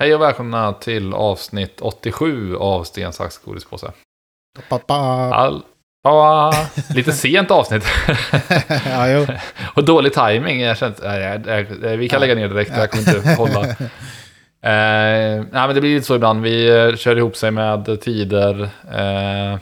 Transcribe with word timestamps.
Hej 0.00 0.14
och 0.14 0.20
välkomna 0.20 0.72
till 0.72 1.14
avsnitt 1.14 1.80
87 1.80 2.56
av 2.56 2.84
Sten, 2.84 3.12
sax, 3.12 3.38
godispåse. 3.38 3.92
All... 5.34 5.62
Ja, 6.02 6.52
lite 6.94 7.12
sent 7.12 7.50
avsnitt. 7.50 7.84
ja, 8.86 9.26
och 9.74 9.84
dålig 9.84 10.12
timing. 10.14 10.60
Jag 10.60 10.76
nej, 11.02 11.96
vi 11.96 12.08
kan 12.08 12.20
lägga 12.20 12.34
ner 12.34 12.48
direkt, 12.48 12.72
jag 12.76 12.90
kommer 12.90 13.16
inte 13.16 13.34
hålla. 13.34 13.66
Eh, 14.62 14.70
nej, 15.36 15.46
men 15.52 15.74
det 15.74 15.80
blir 15.80 15.94
lite 15.94 16.06
så 16.06 16.16
ibland. 16.16 16.42
Vi 16.42 16.68
eh, 16.68 16.96
kör 16.96 17.16
ihop 17.16 17.36
sig 17.36 17.50
med 17.50 18.00
tider. 18.00 18.62
Eh, 18.92 19.58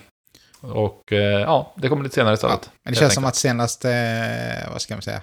och 0.61 1.13
eh, 1.13 1.41
ja, 1.41 1.75
det 1.77 1.89
kommer 1.89 2.03
lite 2.03 2.15
senare 2.15 2.35
istället. 2.35 2.61
Ja, 2.63 2.71
men 2.85 2.93
det 2.93 3.01
känns 3.01 3.15
som 3.15 3.25
att 3.25 3.37
senaste, 3.37 3.91
eh, 3.93 4.73
vad 4.73 4.83
ska 4.83 4.95
man 4.95 5.03
säga, 5.03 5.21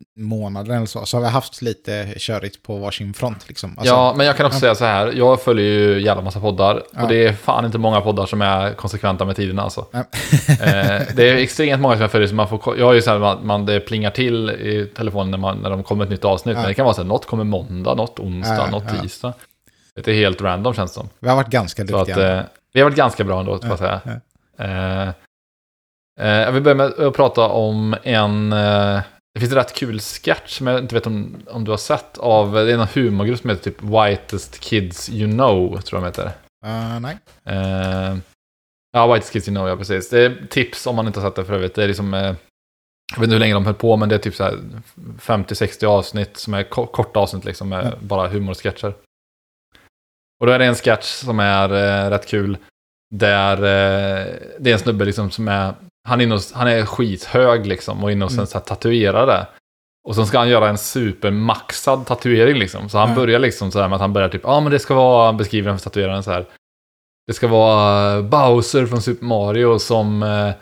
eh, 0.00 0.22
månaden 0.22 0.76
eller 0.76 0.86
så, 0.86 1.06
så 1.06 1.16
har 1.16 1.22
vi 1.22 1.28
haft 1.28 1.62
lite 1.62 2.14
körigt 2.16 2.62
på 2.62 2.76
varsin 2.76 3.14
front 3.14 3.48
liksom. 3.48 3.78
Alltså, 3.78 3.94
ja, 3.94 4.14
men 4.16 4.26
jag 4.26 4.36
kan 4.36 4.46
också 4.46 4.58
säga 4.58 4.74
så 4.74 4.84
här. 4.84 5.12
Jag 5.12 5.42
följer 5.42 5.64
ju 5.64 6.00
jävla 6.02 6.22
massa 6.22 6.40
poddar. 6.40 6.82
Ja. 6.92 7.02
Och 7.02 7.08
det 7.08 7.26
är 7.26 7.32
fan 7.32 7.64
inte 7.64 7.78
många 7.78 8.00
poddar 8.00 8.26
som 8.26 8.42
är 8.42 8.74
konsekventa 8.74 9.24
med 9.24 9.36
tiderna 9.36 9.62
alltså. 9.62 9.86
Ja. 9.90 9.98
Eh, 10.48 11.02
det 11.16 11.28
är 11.30 11.36
extremt 11.36 11.82
många 11.82 11.94
som 11.94 12.02
jag 12.02 12.10
följer 12.10 12.28
som 12.28 12.36
man 12.36 12.48
får... 12.48 12.78
Jag 12.78 12.86
har 12.86 12.92
ju 12.92 13.02
så 13.02 13.10
här, 13.10 13.18
man, 13.18 13.46
man, 13.46 13.66
det 13.66 13.80
plingar 13.80 14.10
till 14.10 14.50
i 14.50 14.90
telefonen 14.96 15.30
när, 15.30 15.38
man, 15.38 15.58
när 15.58 15.70
de 15.70 15.82
kommer 15.82 16.04
ett 16.04 16.10
nytt 16.10 16.24
avsnitt. 16.24 16.54
Ja. 16.54 16.60
Men 16.60 16.68
det 16.68 16.74
kan 16.74 16.84
vara 16.84 16.94
så 16.94 17.02
här, 17.02 17.08
något 17.08 17.26
kommer 17.26 17.44
måndag, 17.44 17.94
något 17.94 18.18
onsdag, 18.18 18.70
något 18.70 19.02
tisdag. 19.02 19.32
Det 19.94 20.08
är 20.08 20.14
helt 20.14 20.40
random 20.42 20.74
känns 20.74 20.90
det 20.90 20.94
som. 20.94 21.08
Vi 21.18 21.28
har 21.28 21.36
varit 21.36 21.48
ganska 21.48 21.86
Så 21.86 21.96
att, 21.96 22.06
duktiga. 22.06 22.36
eh, 22.38 22.42
vi 22.72 22.80
har 22.80 22.84
varit 22.90 22.96
ganska 22.96 23.24
bra 23.24 23.40
ändå, 23.40 23.58
får 23.58 23.68
jag 23.68 23.78
säga. 23.78 24.00
Eh, 24.58 25.08
eh, 26.20 26.42
jag 26.44 26.52
vill 26.52 26.62
börja 26.62 26.74
med 26.74 26.86
att 26.86 27.14
prata 27.14 27.48
om 27.48 27.96
en... 28.02 28.54
Det 29.36 29.40
finns 29.40 29.52
en 29.52 29.58
rätt 29.58 29.74
kul 29.74 30.00
sketch 30.00 30.58
som 30.58 30.66
jag 30.66 30.78
inte 30.78 30.94
vet 30.94 31.06
om, 31.06 31.36
om 31.46 31.64
du 31.64 31.70
har 31.70 31.78
sett 31.78 32.18
av... 32.18 32.52
Det 32.52 32.60
är 32.72 32.78
en 32.78 32.88
humorgrupp 32.94 33.38
som 33.40 33.50
heter 33.50 33.62
typ 33.70 33.82
Whitest 33.82 34.60
Kids 34.60 35.08
You 35.10 35.30
Know, 35.32 35.80
tror 35.80 36.02
jag 36.02 36.12
de 36.12 36.22
heter. 36.22 36.26
Eh, 36.66 37.00
nej. 37.00 37.18
Eh, 37.44 38.16
ja, 38.92 39.12
Whitest 39.14 39.32
Kids 39.32 39.48
You 39.48 39.54
Know, 39.56 39.68
ja 39.68 39.76
precis. 39.76 40.08
Det 40.10 40.20
är 40.24 40.46
tips 40.50 40.86
om 40.86 40.96
man 40.96 41.06
inte 41.06 41.20
har 41.20 41.28
sett 41.30 41.36
det 41.36 41.44
för 41.44 41.52
övrigt. 41.54 41.74
Det 41.74 41.84
är 41.84 41.88
liksom... 41.88 42.14
Eh, 42.14 42.20
jag 43.12 43.16
vet 43.20 43.22
inte 43.22 43.32
hur 43.32 43.38
länge 43.40 43.54
de 43.54 43.64
höll 43.66 43.74
på, 43.74 43.96
men 43.96 44.08
det 44.08 44.14
är 44.14 44.18
typ 44.18 44.34
så 44.34 44.44
här 44.44 44.58
50-60 45.18 45.84
avsnitt 45.84 46.36
som 46.36 46.54
är 46.54 46.62
ko- 46.62 46.86
korta 46.86 47.20
avsnitt 47.20 47.44
liksom, 47.44 47.68
med 47.68 47.86
Ja. 47.86 47.92
bara 48.00 48.28
humorsketcher. 48.28 48.94
Och 50.40 50.46
då 50.46 50.52
är 50.52 50.58
det 50.58 50.64
en 50.66 50.74
sketch 50.74 51.04
som 51.06 51.40
är 51.40 51.68
eh, 51.72 52.10
rätt 52.10 52.26
kul. 52.26 52.58
Där 53.14 53.56
eh, 53.56 54.26
det 54.58 54.70
är 54.70 54.72
en 54.74 54.78
snubbe 54.78 55.04
liksom 55.04 55.30
som 55.30 55.48
är, 55.48 55.74
han 56.06 56.20
är, 56.20 56.26
hos, 56.26 56.52
han 56.52 56.68
är 56.68 56.84
skithög 56.86 57.66
liksom 57.66 58.04
och 58.04 58.12
inne 58.12 58.24
hos 58.24 58.32
Mm. 58.38 58.46
tatuerare. 58.46 59.46
Och 60.08 60.14
så 60.14 60.26
ska 60.26 60.38
han 60.38 60.48
göra 60.48 60.68
en 60.68 60.78
supermaxad 60.78 62.06
tatuering 62.06 62.58
liksom. 62.58 62.88
Så 62.88 62.98
han 62.98 63.08
Ja. 63.08 63.14
börjar 63.14 63.38
liksom 63.38 63.70
så 63.72 63.80
här 63.80 63.88
med 63.88 63.96
att 63.96 64.00
han 64.00 64.12
börjar 64.12 64.28
typ, 64.28 64.40
ja 64.44 64.50
ah, 64.50 64.60
men 64.60 64.72
det 64.72 64.78
ska 64.78 64.94
vara, 64.94 65.32
beskriver 65.32 65.68
den 65.68 65.78
för 65.78 65.84
tatueraren 65.84 66.22
så 66.22 66.30
här. 66.30 66.46
Det 67.26 67.32
ska 67.34 67.48
vara 67.48 68.22
Bowser 68.22 68.86
från 68.86 69.02
Super 69.02 69.24
Mario 69.26 69.78
som 69.78 70.22
eh, 70.22 70.52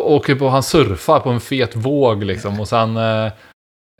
åker 0.00 0.34
på, 0.34 0.48
han 0.48 0.62
surfar 0.62 1.20
på 1.20 1.30
en 1.30 1.40
fet 1.40 1.76
våg 1.76 2.24
liksom. 2.24 2.60
Och 2.60 2.68
sen, 2.68 2.96
eh, 2.96 3.24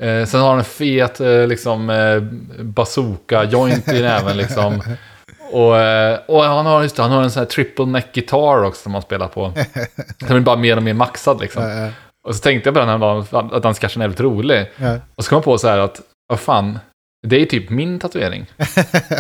eh, 0.02 0.26
sen 0.26 0.40
har 0.40 0.48
han 0.48 0.58
en 0.58 0.64
fet 0.64 1.20
eh, 1.20 1.46
liksom 1.46 1.90
eh, 1.90 2.20
bazooka-joint 2.64 3.88
i 3.88 4.02
näven 4.02 4.36
liksom. 4.36 4.82
Och, 5.52 5.78
eh, 5.78 6.18
och 6.26 6.42
han 6.44 6.66
har, 6.66 6.82
just 6.82 6.98
han 6.98 7.10
har 7.10 7.22
en 7.22 7.30
sån 7.30 7.40
här 7.40 7.46
triple 7.46 7.84
neck 7.86 8.12
guitar 8.14 8.64
också 8.64 8.82
som 8.82 8.92
han 8.94 9.02
spelar 9.02 9.28
på. 9.28 9.52
Den 10.18 10.28
blir 10.28 10.40
bara 10.40 10.56
mer 10.56 10.76
och 10.76 10.82
mer 10.82 10.94
maxad 10.94 11.40
liksom. 11.40 11.62
Eh, 11.62 11.84
eh, 11.84 11.90
Och 12.28 12.34
så 12.34 12.42
tänkte 12.42 12.68
jag 12.68 12.74
på 12.74 12.80
den 12.80 12.88
här 12.88 12.98
dagen 12.98 13.50
att 13.52 13.62
den 13.62 13.74
sketchen 13.74 14.02
är 14.02 14.06
väldigt 14.06 14.20
rolig. 14.20 14.66
ja. 14.76 14.96
Och 15.14 15.24
så 15.24 15.28
kom 15.28 15.36
jag 15.36 15.44
på 15.44 15.58
så 15.58 15.68
här 15.68 15.78
att, 15.78 16.00
vad 16.28 16.40
fan, 16.40 16.78
det 17.26 17.42
är 17.42 17.46
typ 17.46 17.70
min 17.70 17.98
tatuering. 17.98 18.46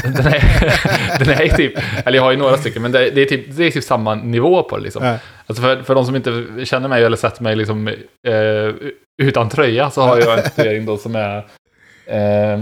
Den 0.02 0.26
är, 0.26 1.18
den 1.18 1.28
är 1.28 1.56
typ, 1.56 1.72
eller 2.06 2.18
jag 2.18 2.22
har 2.22 2.30
ju 2.30 2.36
några 2.36 2.56
stycken, 2.56 2.82
men 2.82 2.92
det, 2.92 3.10
det, 3.10 3.20
är, 3.20 3.26
typ, 3.26 3.56
det 3.56 3.64
är 3.64 3.70
typ 3.70 3.84
samma 3.84 4.14
nivå 4.14 4.62
på 4.62 4.76
det 4.76 4.82
liksom. 4.82 5.04
Ja. 5.04 5.16
Alltså 5.46 5.62
för, 5.62 5.82
för 5.82 5.94
de 5.94 6.06
som 6.06 6.16
inte 6.16 6.46
känner 6.64 6.88
mig 6.88 7.04
eller 7.04 7.16
sett 7.16 7.40
mig 7.40 7.56
liksom, 7.56 7.88
eh, 7.88 8.90
utan 9.22 9.48
tröja 9.48 9.90
så 9.90 10.02
har 10.02 10.18
jag 10.18 10.38
en 10.38 10.44
tatuering 10.50 10.86
då 10.86 10.96
som 10.96 11.16
är... 11.16 11.36
Eh, 12.06 12.60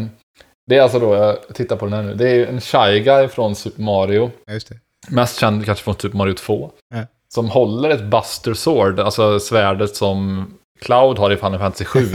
det 0.68 0.76
är 0.76 0.82
alltså 0.82 0.98
då, 0.98 1.14
jag 1.14 1.54
tittar 1.54 1.76
på 1.76 1.86
den 1.86 1.94
här 1.94 2.02
nu, 2.02 2.14
det 2.14 2.30
är 2.30 2.46
en 2.46 2.60
Shy 2.60 3.00
Guy 3.00 3.28
från 3.28 3.54
Super 3.54 3.82
Mario. 3.82 4.30
Ja, 4.46 4.52
just 4.52 4.68
det. 4.68 4.76
Mest 5.08 5.40
känd 5.40 5.64
kanske 5.64 5.84
från 5.84 5.94
Super 5.94 6.16
Mario 6.16 6.34
2. 6.34 6.70
Ja. 6.94 7.02
Som 7.34 7.48
håller 7.48 7.90
ett 7.90 8.04
Buster 8.04 8.54
Sword, 8.54 9.00
alltså 9.00 9.40
svärdet 9.40 9.96
som 9.96 10.46
Cloud 10.80 11.18
har 11.18 11.30
i 11.30 11.36
Final 11.36 11.58
Fantasy 11.58 11.84
7. 11.84 12.00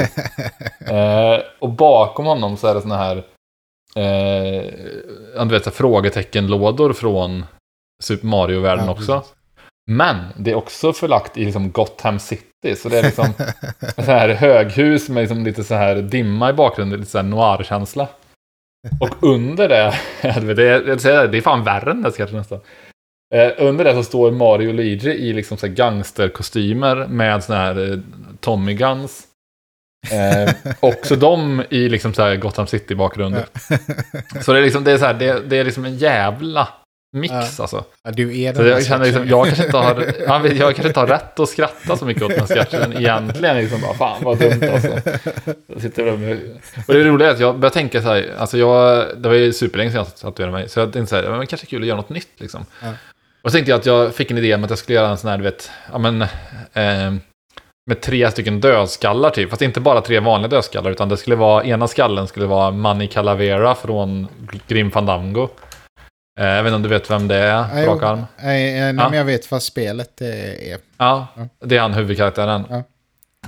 eh, 0.86 1.40
och 1.60 1.70
bakom 1.70 2.26
honom 2.26 2.58
så 2.58 2.68
är 2.68 2.76
det 2.76 2.82
såna 2.82 2.98
här, 2.98 3.18
eh, 3.96 5.46
du 5.46 5.60
vet, 5.60 5.76
frågeteckenlådor 5.76 6.94
från 6.94 7.46
Super 8.04 8.28
Mario-världen 8.28 8.86
Ja, 8.86 8.92
också. 8.92 9.24
Men 9.92 10.18
det 10.38 10.52
är 10.52 10.56
också 10.56 10.94
förlagt 10.94 11.38
i 11.38 11.46
liksom 11.46 11.72
Gotham 11.72 12.20
City, 12.20 12.76
så 12.78 12.90
det 12.90 13.00
är 13.00 13.04
liksom 13.04 13.34
så 13.96 14.02
här 14.02 14.30
höghus 14.30 15.10
med 15.10 15.22
liksom 15.22 15.44
lite 15.44 15.64
så 15.64 15.76
här 15.76 15.96
dimma 15.96 16.50
i 16.50 16.54
bakgrunden, 16.54 17.00
lite 17.00 17.12
så 17.12 17.18
här 17.18 17.26
noir-känsla. 17.26 18.08
Och 19.00 19.24
under 19.24 19.70
det, 19.70 19.94
det, 20.54 20.70
är, 20.70 21.28
det, 21.28 21.38
är 21.38 21.42
fan 21.42 21.64
värre 21.64 21.92
än 21.92 22.02
det 22.02 22.18
kanske 22.18 22.36
nästan. 22.36 22.60
Eh, 23.36 23.52
under 23.58 23.84
det 23.84 23.94
så 23.94 24.04
står 24.04 24.32
Mario 24.32 24.68
och 24.68 24.74
Luigi 24.74 25.10
i 25.10 25.34
liksom 25.34 25.58
så 25.58 25.68
gangsterkostymer 25.68 27.08
med 27.08 27.44
såna 27.44 27.60
här 27.60 27.92
eh, 27.92 28.00
Tommy 28.40 28.74
Guns. 28.74 29.28
Eh, 30.12 30.54
också 30.80 31.16
de 31.16 31.64
i 31.70 31.90
liksom 31.90 32.14
så 32.14 32.22
här 32.22 32.36
Gotham 32.36 32.68
City 32.68 32.96
bakgrunden. 32.96 33.44
Så 34.42 34.54
det 34.54 34.60
är 34.60 34.64
liksom, 34.64 34.84
det 34.84 34.92
är 34.92 34.98
så 34.98 35.06
här, 35.06 35.14
det, 35.14 35.40
det 35.50 35.58
är 35.58 35.64
liksom 35.64 35.86
en 35.86 35.98
jävla 35.98 36.68
mix 37.14 37.34
Ja. 37.34 37.46
alltså. 37.60 37.84
Ja, 38.04 38.12
du 38.12 38.42
är 38.42 38.54
den 38.54 38.68
jag 38.68 38.86
känner 38.86 39.06
liksom, 39.06 39.28
jag 39.28 39.46
kanske 39.46 39.66
inte 39.66 39.78
har, 39.78 40.14
jag, 40.28 40.76
kanske 40.76 40.88
inte 40.88 41.00
har 41.00 41.08
rätt 41.08 41.40
att 41.40 41.50
skratta 41.50 41.98
så 41.98 42.06
mycket 42.06 42.24
åt 42.24 42.30
den 42.30 42.40
här 42.40 42.48
sketchen. 42.48 42.94
Egentligen 42.98 43.58
liksom 43.58 43.82
bara, 43.82 43.94
fan 43.94 44.24
vad 44.24 44.40
dumt 44.40 44.70
alltså. 44.74 45.00
Jag 45.68 45.82
sitter 45.82 46.06
där 46.06 46.18
med, 46.18 46.40
och 46.88 46.94
det 46.94 47.04
roliga 47.04 47.30
är 47.30 47.34
att 47.34 47.40
jag 47.40 47.60
börjar 47.60 47.74
tänka 47.74 48.02
så 48.02 48.08
här, 48.08 48.34
alltså 48.38 48.58
jag, 48.58 49.06
det 49.18 49.30
var 49.30 49.36
ju 49.36 49.54
superlänge 49.54 49.92
sedan 49.92 49.98
jag 49.98 50.16
tatuerade 50.16 50.54
mig. 50.54 50.70
Så 50.70 50.80
jag 50.80 50.94
tänkte 50.94 51.10
så 51.10 51.16
här, 51.16 51.30
men 51.30 51.40
det 51.40 51.46
kanske 51.46 51.66
är 51.66 51.70
kul 51.70 51.82
att 51.82 51.88
göra 51.88 51.98
något 51.98 52.10
nytt 52.10 52.32
liksom. 52.38 52.66
Ja. 52.82 52.88
Och 53.42 53.52
så 53.52 53.56
tänkte 53.56 53.72
jag 53.72 53.80
att 53.80 53.86
jag 53.86 54.14
fick 54.16 54.32
en 54.32 54.38
idé 54.38 54.56
om 54.56 54.64
att 54.64 54.70
jag 54.70 54.80
skulle 54.80 54.96
göra 54.96 55.10
en 55.10 55.18
sån 55.18 55.30
här, 55.30 55.38
du 55.38 55.44
vet, 55.44 55.72
ja 55.92 55.98
men, 55.98 56.22
eh, 56.22 57.14
med 57.86 58.02
tre 58.02 58.32
stycken 58.32 58.62
dödskallar 58.62 59.30
typ. 59.30 59.50
Fast 59.50 59.62
inte 59.62 59.80
bara 59.80 60.02
tre 60.02 60.20
vanliga 60.20 60.50
dödskallar, 60.50 60.92
utan 60.92 61.10
det 61.10 61.18
skulle 61.18 61.36
vara, 61.36 61.64
ena 61.64 61.88
skallen 61.88 62.28
skulle 62.28 62.46
vara 62.46 62.72
Manny 62.72 63.08
Calavera 63.08 63.76
från 63.76 64.28
Grim 64.68 64.92
Fandango. 64.92 65.50
Eh, 66.40 66.46
jag 66.46 66.64
vet 66.64 66.68
inte 66.70 66.76
om 66.76 66.82
du 66.82 66.90
vet 66.90 67.12
vem 67.12 67.28
det 67.28 67.36
är, 67.36 67.86
på 67.86 67.94
rak 67.94 68.04
arm? 68.04 68.26
Nej, 68.44 68.78
eh, 68.78 68.84
nej, 68.84 68.94
men 68.94 69.14
jag 69.14 69.26
vet 69.26 69.52
vad 69.52 69.64
spelet 69.64 70.22
eh, 70.22 70.28
är. 70.72 70.78
Ja, 70.98 71.28
det 71.66 71.78
är 71.78 71.82
han 71.82 71.94
huvudkaraktären. 71.94 72.64
Ja. 72.70 72.84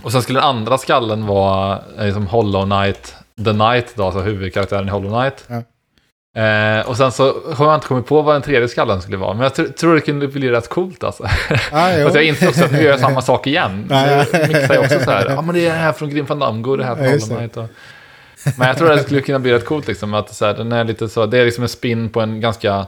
Och 0.02 0.12
sen 0.12 0.22
skulle 0.22 0.40
den 0.40 0.50
andra 0.50 0.78
skallen 0.78 1.26
vara 1.26 1.80
liksom 2.00 2.28
Hollow 2.28 2.64
Knight, 2.66 3.16
The 3.46 3.52
Knight 3.52 3.94
då, 3.96 4.06
alltså 4.06 4.20
huvudkaraktären 4.22 4.88
i 4.88 4.92
Hollow 4.92 5.22
Knight. 5.22 5.44
Ja. 5.48 5.62
Eh, 6.42 6.88
och 6.90 6.98
sen 6.98 7.12
så 7.12 7.24
har 7.56 7.66
jag 7.66 7.76
inte 7.76 7.88
kommit 7.88 8.06
på 8.08 8.22
vad 8.22 8.36
den 8.36 8.42
tredje 8.42 8.68
skallen 8.68 9.02
skulle 9.02 9.18
vara, 9.18 9.34
men 9.34 9.44
jag 9.44 9.52
tr- 9.52 9.72
tror 9.74 9.96
det 9.96 10.02
kunde 10.02 10.28
bli 10.28 10.50
rätt 10.52 10.70
coolt 10.70 11.04
alltså. 11.04 11.28
Ah, 11.72 11.90
jag 11.92 12.24
inser 12.24 12.48
också 12.50 12.66
att 12.66 12.72
nu 12.72 12.82
gör 12.84 12.92
jag 12.92 13.00
samma 13.00 13.22
sak 13.22 13.48
igen. 13.48 13.86
Nu 13.90 14.48
mixar 14.48 14.74
jag 14.74 14.84
också 14.84 15.00
så 15.00 15.12
här, 15.12 15.30
ja 15.30 15.42
men 15.42 15.56
det 15.56 15.68
är 15.68 15.72
det 15.74 15.78
här 15.80 15.92
från 15.94 16.10
Grim 16.10 16.26
Fandango, 16.28 16.76
det 16.76 16.86
här 16.86 16.96
från 16.96 17.06
Hollow 17.06 17.38
Knight. 17.38 17.58
Och... 17.58 17.66
Men 18.58 18.68
jag 18.68 18.78
tror 18.78 18.90
det 18.90 19.04
skulle 19.04 19.22
kunna 19.22 19.40
bli 19.40 19.54
rätt 19.54 19.66
coolt 19.66 19.88
liksom, 19.88 20.14
att 20.14 20.36
så 20.36 20.46
här, 20.46 20.54
den 20.54 20.72
är 20.72 20.84
lite 20.84 21.10
så, 21.10 21.26
det 21.26 21.38
är 21.38 21.46
liksom 21.46 21.64
en 21.64 21.70
spin 21.70 22.10
på 22.10 22.22
en 22.22 22.42
ganska 22.42 22.88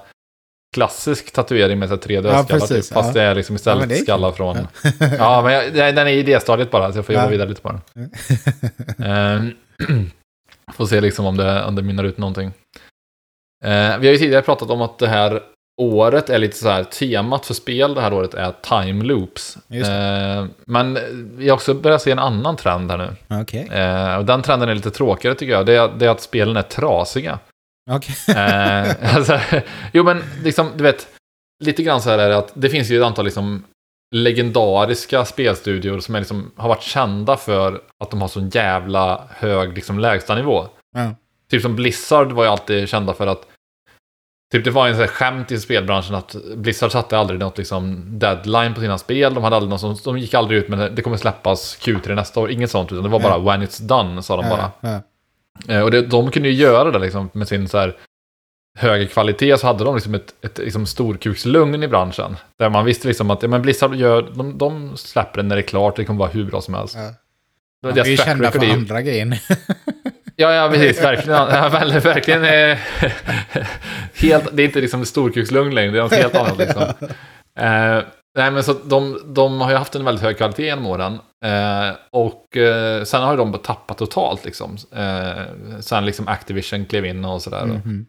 klassisk 0.75 1.31
tatuering 1.31 1.79
med 1.79 1.89
så 1.89 1.95
här, 1.95 2.01
tre 2.01 2.21
dödskallar 2.21 2.59
precis, 2.59 2.87
typ, 2.87 2.93
fast 2.93 3.15
ja. 3.15 3.21
det 3.21 3.27
är 3.27 3.35
liksom 3.35 3.53
Ja, 3.53 3.57
istället 3.57 3.89
det 3.89 3.97
är 3.97 4.03
skallar 4.03 4.31
från... 4.31 4.57
Ja, 5.17 5.41
men 5.41 5.53
jag, 5.53 5.95
den 5.95 6.07
är 6.07 6.11
i 6.11 6.19
idéstadiet 6.19 6.71
bara, 6.71 6.91
så 6.91 6.97
jag 6.97 7.05
får 7.05 7.15
jobba 7.15 7.25
Ja. 7.25 7.29
vidare 7.29 7.49
lite 7.49 7.61
på 7.61 7.69
den. 7.71 8.11
Ehm, 9.05 9.51
får 10.73 10.85
se 10.85 11.01
liksom 11.01 11.25
om 11.25 11.37
det, 11.37 11.63
om 11.63 11.75
det 11.75 11.81
mynnar 11.81 12.03
ut 12.03 12.17
någonting. 12.17 12.51
Eh, 13.65 13.97
vi 13.97 14.07
har 14.07 14.13
ju 14.13 14.17
tidigare 14.17 14.41
pratat 14.41 14.69
om 14.69 14.81
att 14.81 14.99
det 14.99 15.07
här 15.07 15.43
året 15.77 16.29
är 16.29 16.39
lite 16.39 16.57
så 16.57 16.69
här, 16.69 16.83
temat 16.83 17.45
för 17.45 17.53
spel 17.53 17.93
det 17.93 18.01
här 18.01 18.13
året 18.13 18.33
är 18.33 18.53
time 18.61 19.03
loops. 19.03 19.57
Eh, 19.71 20.45
men 20.65 20.97
har 21.39 21.51
också 21.51 21.73
börjat 21.73 22.01
se 22.01 22.11
en 22.11 22.19
annan 22.19 22.57
trend 22.57 22.91
här 22.91 22.97
nu. 22.97 23.39
Okej. 23.41 23.67
Eh, 23.71 24.15
och 24.17 24.25
den 24.25 24.41
trenden 24.41 24.69
är 24.69 24.75
lite 24.75 24.91
tråkigare 24.91 25.35
tycker 25.35 25.53
jag. 25.53 25.65
Det 25.65 25.75
är, 25.75 25.87
det 25.87 26.05
är 26.05 26.09
att 26.09 26.21
spelen 26.21 26.57
är 26.57 26.61
trasiga. 26.61 27.39
Okej. 27.91 28.15
Eh, 28.35 29.15
alltså, 29.15 29.39
jo 29.93 30.03
men 30.03 30.23
liksom, 30.43 30.71
du 30.75 30.83
vet, 30.83 31.07
lite 31.63 31.83
grann 31.83 32.01
så 32.01 32.09
här 32.09 32.17
är 32.17 32.29
det 32.29 32.37
att 32.37 32.51
det 32.53 32.69
finns 32.69 32.89
ju 32.89 32.97
ett 32.97 33.05
antal 33.05 33.25
liksom 33.25 33.63
legendariska 34.15 35.25
spelstudior 35.25 35.99
som 35.99 36.15
är 36.15 36.19
liksom, 36.19 36.51
har 36.55 36.69
varit 36.69 36.83
kända 36.83 37.37
för 37.37 37.81
att 38.03 38.11
de 38.11 38.21
har 38.21 38.27
sån 38.27 38.49
jävla 38.49 39.23
hög 39.29 39.75
liksom, 39.75 39.99
lägstanivå. 39.99 40.67
Ja. 40.95 41.15
Typ 41.49 41.61
som 41.61 41.75
Blizzard 41.75 42.31
var 42.31 42.43
ju 42.43 42.49
alltid 42.49 42.89
kända 42.89 43.13
för 43.13 43.27
att 43.27 43.47
Typ 44.51 44.63
det 44.63 44.71
var 44.71 44.87
en 44.87 44.93
sån 44.93 45.01
här 45.01 45.07
skämt 45.07 45.51
i 45.51 45.59
spelbranschen 45.59 46.15
att 46.15 46.35
Blizzard 46.55 46.91
satte 46.91 47.17
aldrig 47.17 47.39
något 47.39 47.57
liksom 47.57 48.05
deadline 48.19 48.73
på 48.73 48.81
sina 48.81 48.97
spel. 48.97 49.33
De 49.33 49.43
hade 49.43 49.55
aldrig 49.55 49.69
något 49.69 49.81
som, 49.81 49.97
de 50.03 50.17
gick 50.17 50.33
aldrig 50.33 50.59
ut 50.59 50.69
med 50.69 50.93
det, 50.93 51.01
kommer 51.01 51.17
släppas 51.17 51.77
Q3 51.81 52.15
nästa 52.15 52.39
år. 52.39 52.51
Inget 52.51 52.71
sånt, 52.71 52.91
utan 52.91 53.03
det 53.03 53.09
var 53.09 53.19
bara 53.19 53.37
when 53.37 53.67
it's 53.67 53.81
done, 53.81 54.23
sa 54.23 54.41
de 54.41 54.49
bara. 54.49 54.71
Eh, 55.67 55.81
och 55.81 55.91
det, 55.91 56.01
de 56.01 56.31
kunde 56.31 56.49
ju 56.49 56.55
göra 56.55 56.91
det 56.91 56.99
liksom 56.99 57.29
med 57.33 57.47
sin 57.47 57.67
så 57.67 57.77
här 57.77 57.97
högre 58.77 59.07
kvalitet 59.07 59.57
så 59.57 59.67
hade 59.67 59.83
de 59.83 59.95
liksom 59.95 60.15
ett, 60.15 60.33
ett 60.41 60.57
liksom 60.57 60.85
storkukslugn 60.85 61.83
i 61.83 61.87
branschen. 61.87 62.37
Där 62.57 62.69
man 62.69 62.85
visste 62.85 63.07
liksom 63.07 63.31
att 63.31 63.41
ja, 63.41 63.47
men 63.47 63.61
Blizzard 63.61 63.95
gör, 63.95 64.31
de, 64.35 64.57
de 64.57 64.97
släpper 64.97 65.41
det 65.41 65.47
när 65.47 65.55
det 65.55 65.61
är 65.61 65.67
klart, 65.67 65.95
det 65.95 66.05
kommer 66.05 66.19
vara 66.19 66.29
hur 66.29 66.45
bra 66.45 66.61
som 66.61 66.73
helst. 66.73 66.95
Ja. 66.95 67.91
De 67.93 67.99
är 67.99 68.05
ju 68.05 68.17
kända 68.17 68.51
för 68.51 68.73
andra 68.73 69.01
grejer. 69.01 69.41
Ja, 70.39 70.53
ja, 70.53 70.69
precis. 70.69 71.03
Verkligen. 71.03 71.39
Ja, 71.49 71.69
väl, 71.69 71.99
verkligen 71.99 72.43
eh, 72.43 72.77
helt, 74.15 74.49
det 74.53 74.63
är 74.63 74.65
inte 74.65 74.81
liksom 74.81 75.05
storkukslugn 75.05 75.75
längre, 75.75 75.91
det 75.91 75.97
är 75.97 76.03
något 76.03 76.13
helt 76.13 76.35
annat. 76.35 76.57
Liksom. 76.57 76.83
Eh, 77.59 78.01
nej, 78.37 78.51
men 78.51 78.63
så 78.63 78.73
de, 78.73 79.19
de 79.25 79.61
har 79.61 79.69
ju 79.71 79.75
haft 79.77 79.95
en 79.95 80.05
väldigt 80.05 80.23
hög 80.23 80.37
kvalitet 80.37 80.65
genom 80.65 80.85
åren. 80.85 81.19
Eh, 81.45 81.95
och 82.11 82.57
eh, 82.57 83.03
sen 83.03 83.23
har 83.23 83.31
ju 83.31 83.37
de 83.37 83.53
tappat 83.53 83.97
totalt 83.97 84.45
liksom. 84.45 84.77
Eh, 84.95 85.43
sen 85.81 86.05
liksom 86.05 86.27
Activision 86.27 86.85
klev 86.85 87.05
in 87.05 87.25
och 87.25 87.41
sådär. 87.41 87.65
Mhm. 87.65 88.05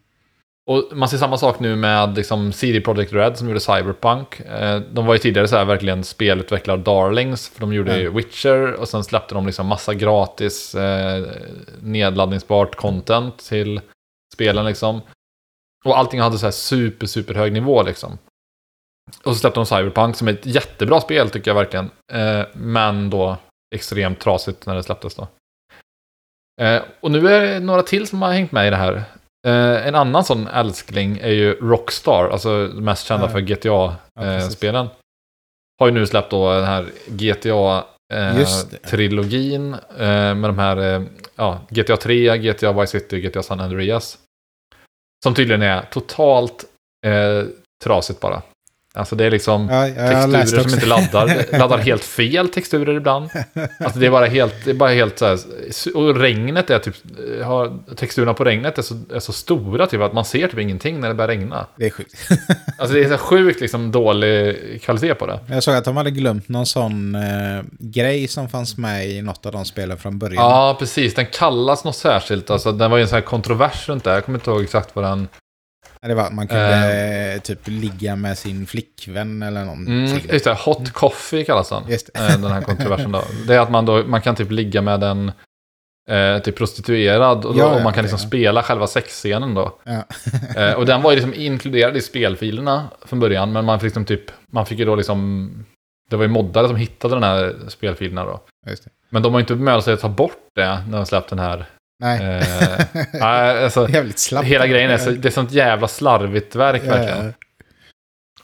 Och 0.68 0.88
man 0.92 1.08
ser 1.08 1.18
samma 1.18 1.38
sak 1.38 1.60
nu 1.60 1.76
med 1.76 2.16
liksom 2.16 2.52
CD 2.52 2.80
Projekt 2.80 3.12
Red 3.12 3.38
som 3.38 3.48
gjorde 3.48 3.60
Cyberpunk. 3.60 4.40
Eh, 4.40 4.80
de 4.80 5.06
var 5.06 5.14
ju 5.14 5.18
tidigare 5.18 5.48
så 5.48 5.56
här 5.56 5.64
verkligen 5.64 6.04
spelutvecklare 6.04 6.76
darlings. 6.76 7.48
För 7.48 7.60
de 7.60 7.72
gjorde 7.72 8.00
ju 8.00 8.10
Witcher 8.10 8.72
och 8.72 8.88
sen 8.88 9.04
släppte 9.04 9.34
de 9.34 9.46
liksom 9.46 9.66
massa 9.66 9.94
gratis 9.94 10.74
eh, 10.74 11.26
nedladdningsbart 11.80 12.76
content 12.76 13.38
till 13.38 13.80
spelen 14.34 14.64
liksom. 14.64 15.00
Och 15.84 15.98
allting 15.98 16.20
hade 16.20 16.38
så 16.38 16.46
här 16.46 16.50
super, 16.50 17.06
super 17.06 17.34
hög 17.34 17.52
nivå 17.52 17.82
liksom. 17.82 18.18
Och 19.24 19.32
så 19.32 19.34
släppte 19.34 19.60
de 19.60 19.66
Cyberpunk 19.66 20.16
som 20.16 20.28
är 20.28 20.32
ett 20.32 20.46
jättebra 20.46 21.00
spel 21.00 21.30
tycker 21.30 21.50
jag 21.50 21.56
verkligen. 21.56 21.90
Eh, 22.12 22.46
men 22.52 23.10
då 23.10 23.36
extremt 23.74 24.20
trasigt 24.20 24.66
när 24.66 24.74
det 24.74 24.82
släpptes 24.82 25.14
då. 25.14 25.28
Eh, 26.60 26.82
och 27.00 27.10
nu 27.10 27.28
är 27.28 27.40
det 27.40 27.60
några 27.60 27.82
till 27.82 28.06
som 28.06 28.22
har 28.22 28.32
hängt 28.32 28.52
med 28.52 28.66
i 28.66 28.70
det 28.70 28.76
här. 28.76 29.04
Eh, 29.46 29.86
en 29.86 29.94
annan 29.94 30.24
sån 30.24 30.46
älskling 30.48 31.18
är 31.18 31.30
ju 31.32 31.54
Rockstar, 31.54 32.28
alltså 32.28 32.48
mest 32.74 33.06
kända 33.06 33.26
Ja. 33.26 33.30
för 33.32 33.38
Ja, 33.64 33.96
precis. 34.20 34.48
GTA-spelen. 34.48 34.88
har 35.80 35.86
ju 35.86 35.92
nu 35.92 36.06
släppt 36.06 36.30
då 36.30 36.54
den 36.54 36.64
här. 36.64 36.86
GTA-trilogin 37.06 39.74
eh, 39.98 40.34
med 40.34 40.50
de 40.50 40.58
här 40.58 40.76
eh, 40.76 41.02
ja, 41.36 41.60
GTA 41.70 41.96
3, 41.96 42.38
GTA 42.38 42.72
Vice 42.72 43.00
City 43.00 43.16
och 43.16 43.20
GTA 43.20 43.42
San 43.42 43.60
Andreas. 43.60 44.18
Som 45.24 45.34
tydligen 45.34 45.62
är 45.62 45.82
totalt 45.82 46.64
eh, 47.06 47.44
trasigt 47.84 48.20
bara. 48.20 48.42
Alltså 48.98 49.16
det 49.16 49.24
är 49.24 49.30
liksom 49.30 49.68
Ja, 49.68 49.86
texturer 50.32 50.62
som 50.62 50.74
inte 50.74 50.86
laddar. 50.86 51.44
laddar 51.58 51.78
helt 51.78 52.04
fel 52.04 52.48
texturer 52.48 52.96
ibland. 52.96 53.30
Alltså 53.78 53.98
det 53.98 54.06
är 54.06 54.10
bara 54.10 54.26
helt, 54.26 54.54
det 54.64 54.70
är 54.70 54.74
bara 54.74 54.90
helt 54.90 55.18
så 55.18 55.26
här. 55.26 55.38
Och 55.94 56.16
regnet 56.16 56.70
är 56.70 56.78
typ, 56.78 56.94
har, 57.44 57.94
texturerna 57.94 58.34
på 58.34 58.44
regnet 58.44 58.78
är 58.78 58.82
så, 58.82 58.94
är 59.14 59.20
så 59.20 59.32
stora 59.32 59.86
typ 59.86 60.00
att 60.00 60.12
man 60.12 60.24
ser 60.24 60.48
typ 60.48 60.58
ingenting 60.58 61.00
när 61.00 61.08
det 61.08 61.14
börjar 61.14 61.28
regna. 61.28 61.66
Det 61.76 61.86
är 61.86 61.90
sjukt. 61.90 62.14
Alltså 62.78 62.94
det 62.94 63.04
är 63.04 63.08
så 63.08 63.18
sjukt 63.18 63.60
liksom 63.60 63.92
dålig 63.92 64.56
kvalitet 64.82 65.14
på 65.14 65.26
det. 65.26 65.38
Jag 65.48 65.62
såg 65.62 65.74
att 65.74 65.84
de 65.84 65.96
hade 65.96 66.10
glömt 66.10 66.48
någon 66.48 66.66
sån 66.66 67.14
eh, 67.14 67.62
grej 67.78 68.28
som 68.28 68.48
fanns 68.48 68.76
med 68.76 69.08
i 69.08 69.22
något 69.22 69.46
av 69.46 69.52
de 69.52 69.64
spelen 69.64 69.98
från 69.98 70.18
början. 70.18 70.44
Ja, 70.44 70.76
precis. 70.78 71.14
Den 71.14 71.26
kallas 71.26 71.84
något 71.84 71.96
särskilt. 71.96 72.50
Alltså 72.50 72.72
den 72.72 72.90
var 72.90 72.98
ju 72.98 73.02
en 73.02 73.08
sån 73.08 73.16
här 73.16 73.22
kontrovers 73.22 73.88
runt 73.88 74.04
det. 74.04 74.10
Jag 74.10 74.24
kommer 74.24 74.38
inte 74.38 74.50
ihåg 74.50 74.62
exakt 74.62 74.96
vad 74.96 75.04
den... 75.04 75.28
Det 76.02 76.14
var 76.14 76.22
att 76.24 76.34
man 76.34 76.48
kunde 76.48 77.32
eh, 77.34 77.40
typ 77.40 77.60
ligga 77.64 78.16
med 78.16 78.38
sin 78.38 78.66
flickvän 78.66 79.42
eller 79.42 79.64
någonting. 79.64 79.94
Mm, 79.94 80.20
just 80.32 80.44
det, 80.44 80.54
hot 80.54 80.92
coffee 80.92 81.44
kallas 81.44 81.68
den. 81.68 81.82
Just 81.88 82.10
det. 82.14 82.20
Eh, 82.20 82.40
Den 82.40 82.50
här 82.52 82.62
kontroversen 82.62 83.12
då. 83.12 83.22
Det 83.46 83.54
är 83.54 83.60
att 83.60 83.70
man 83.70 83.86
då, 83.86 84.02
man 84.06 84.20
kan 84.20 84.34
typ 84.34 84.50
ligga 84.50 84.82
med 84.82 85.02
en 85.02 85.32
eh, 86.10 86.38
typ 86.42 86.56
prostituerad 86.56 87.44
och, 87.44 87.54
då, 87.54 87.60
Ja, 87.60 87.74
och 87.74 87.82
man 87.82 87.92
kan 87.92 88.04
liksom 88.04 88.18
ja. 88.22 88.28
spela 88.28 88.62
själva 88.62 88.86
sexscenen 88.86 89.54
då. 89.54 89.78
Ja. 89.84 90.04
Eh, 90.56 90.72
och 90.72 90.86
den 90.86 91.02
var 91.02 91.10
ju 91.10 91.16
liksom 91.16 91.34
inkluderad 91.36 91.96
i 91.96 92.00
spelfilerna 92.00 92.88
från 93.04 93.20
början, 93.20 93.52
men 93.52 93.64
man 93.64 93.80
fick 93.80 93.84
liksom 93.84 94.04
typ, 94.04 94.30
man 94.46 94.66
fick 94.66 94.78
ju 94.78 94.84
då 94.84 94.96
liksom, 94.96 95.50
det 96.10 96.16
var 96.16 96.24
ju 96.24 96.28
moddare 96.30 96.66
som 96.66 96.76
hittade 96.76 97.14
den 97.14 97.22
här 97.22 97.56
spelfilerna 97.68 98.24
då. 98.24 98.40
Men 99.10 99.22
de 99.22 99.32
har 99.32 99.40
inte 99.40 99.54
bemödat 99.54 99.84
sig 99.84 99.94
att 99.94 100.00
ta 100.00 100.08
bort 100.08 100.46
det 100.54 100.82
när 100.88 100.96
de 100.96 101.06
släppt 101.06 101.30
den 101.30 101.38
här. 101.38 101.66
Nej, 102.02 102.20
Eh, 102.22 102.86
nej, 103.12 103.64
alltså, 103.64 103.88
jävligt 103.88 104.18
slappt. 104.18 104.46
hela 104.48 104.66
grejen 104.66 104.90
är 104.90 104.98
så, 104.98 105.10
det 105.10 105.28
är 105.28 105.32
sånt 105.32 105.52
jävla 105.52 105.88
slarvigt 105.88 106.54
verk 106.56 106.82
verkligen. 106.84 107.26
Ja, 107.26 107.32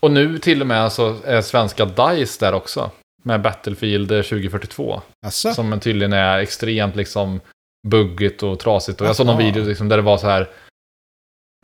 Och 0.01 0.11
nu 0.11 0.39
till 0.39 0.61
och 0.61 0.67
med 0.67 0.93
så 0.93 1.17
är 1.25 1.41
svenska 1.41 1.85
DICE 1.85 2.47
där 2.47 2.53
också. 2.55 2.91
Med 3.23 3.41
Battlefield 3.43 4.09
2042. 4.09 5.03
Alltså, 5.27 5.55
Som 5.55 5.81
tydligen 5.81 6.13
är 6.13 6.39
extremt 6.39 6.97
liksom 6.97 7.41
buggigt 7.89 8.43
och 8.43 8.59
trasigt. 8.59 9.01
Och 9.01 9.07
jag 9.07 9.17
såg 9.17 9.27
någon 9.27 9.39
video 9.39 9.65
liksom 9.65 9.89
där 9.89 9.97
det 9.97 10.03
var 10.03 10.19
så 10.19 10.27
här. 10.27 10.51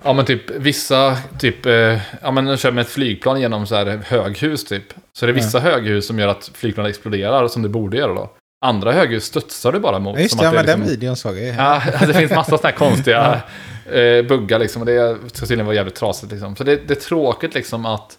Ja 0.02 0.12
men 0.12 0.24
typ 0.24 0.50
vissa, 0.50 1.16
typ, 1.38 1.66
eh, 1.66 2.00
ja 2.22 2.30
men 2.30 2.44
de 2.44 2.56
kör 2.56 2.70
med 2.70 2.82
ett 2.82 2.88
flygplan 2.88 3.40
genom 3.40 3.66
så 3.66 3.74
här 3.74 3.86
höghus 4.06 4.64
typ. 4.64 4.84
Så 5.18 5.26
det 5.26 5.32
är 5.32 5.34
vissa 5.34 5.60
höghus 5.60 6.06
som 6.06 6.18
gör 6.18 6.28
att 6.28 6.50
flygplanet 6.54 6.90
exploderar 6.90 7.48
som 7.48 7.62
det 7.62 7.68
borde 7.68 7.96
göra 7.96 8.14
då. 8.14 8.30
Andra 8.64 8.92
höghus 8.92 9.24
studsar 9.24 9.72
du 9.72 9.80
bara 9.80 9.98
mot. 9.98 10.18
just 10.20 10.30
som 10.30 10.38
det, 10.38 10.44
ja, 10.44 10.48
att 10.48 10.54
men 10.54 10.64
är 10.64 10.66
den 10.66 10.80
liksom- 10.80 10.90
videon 11.00 11.16
såg 11.16 11.36
jag 11.36 11.42
ju. 11.44 11.52
Ja, 11.52 11.82
det 12.06 12.14
finns 12.14 12.30
massa 12.32 12.58
sådana 12.58 12.68
här 12.70 12.76
konstiga 12.78 13.42
eh, 13.86 14.22
buggar 14.26 14.58
liksom. 14.58 14.82
Och 14.82 14.86
det 14.86 15.18
ska 15.32 15.46
tydligen 15.46 15.66
vara 15.66 15.76
jävligt 15.76 15.94
trasigt 15.94 16.32
liksom. 16.32 16.56
Så 16.56 16.64
det, 16.64 16.76
det 16.88 16.94
är 16.94 17.00
tråkigt 17.00 17.54
liksom 17.54 17.86
att 17.86 18.18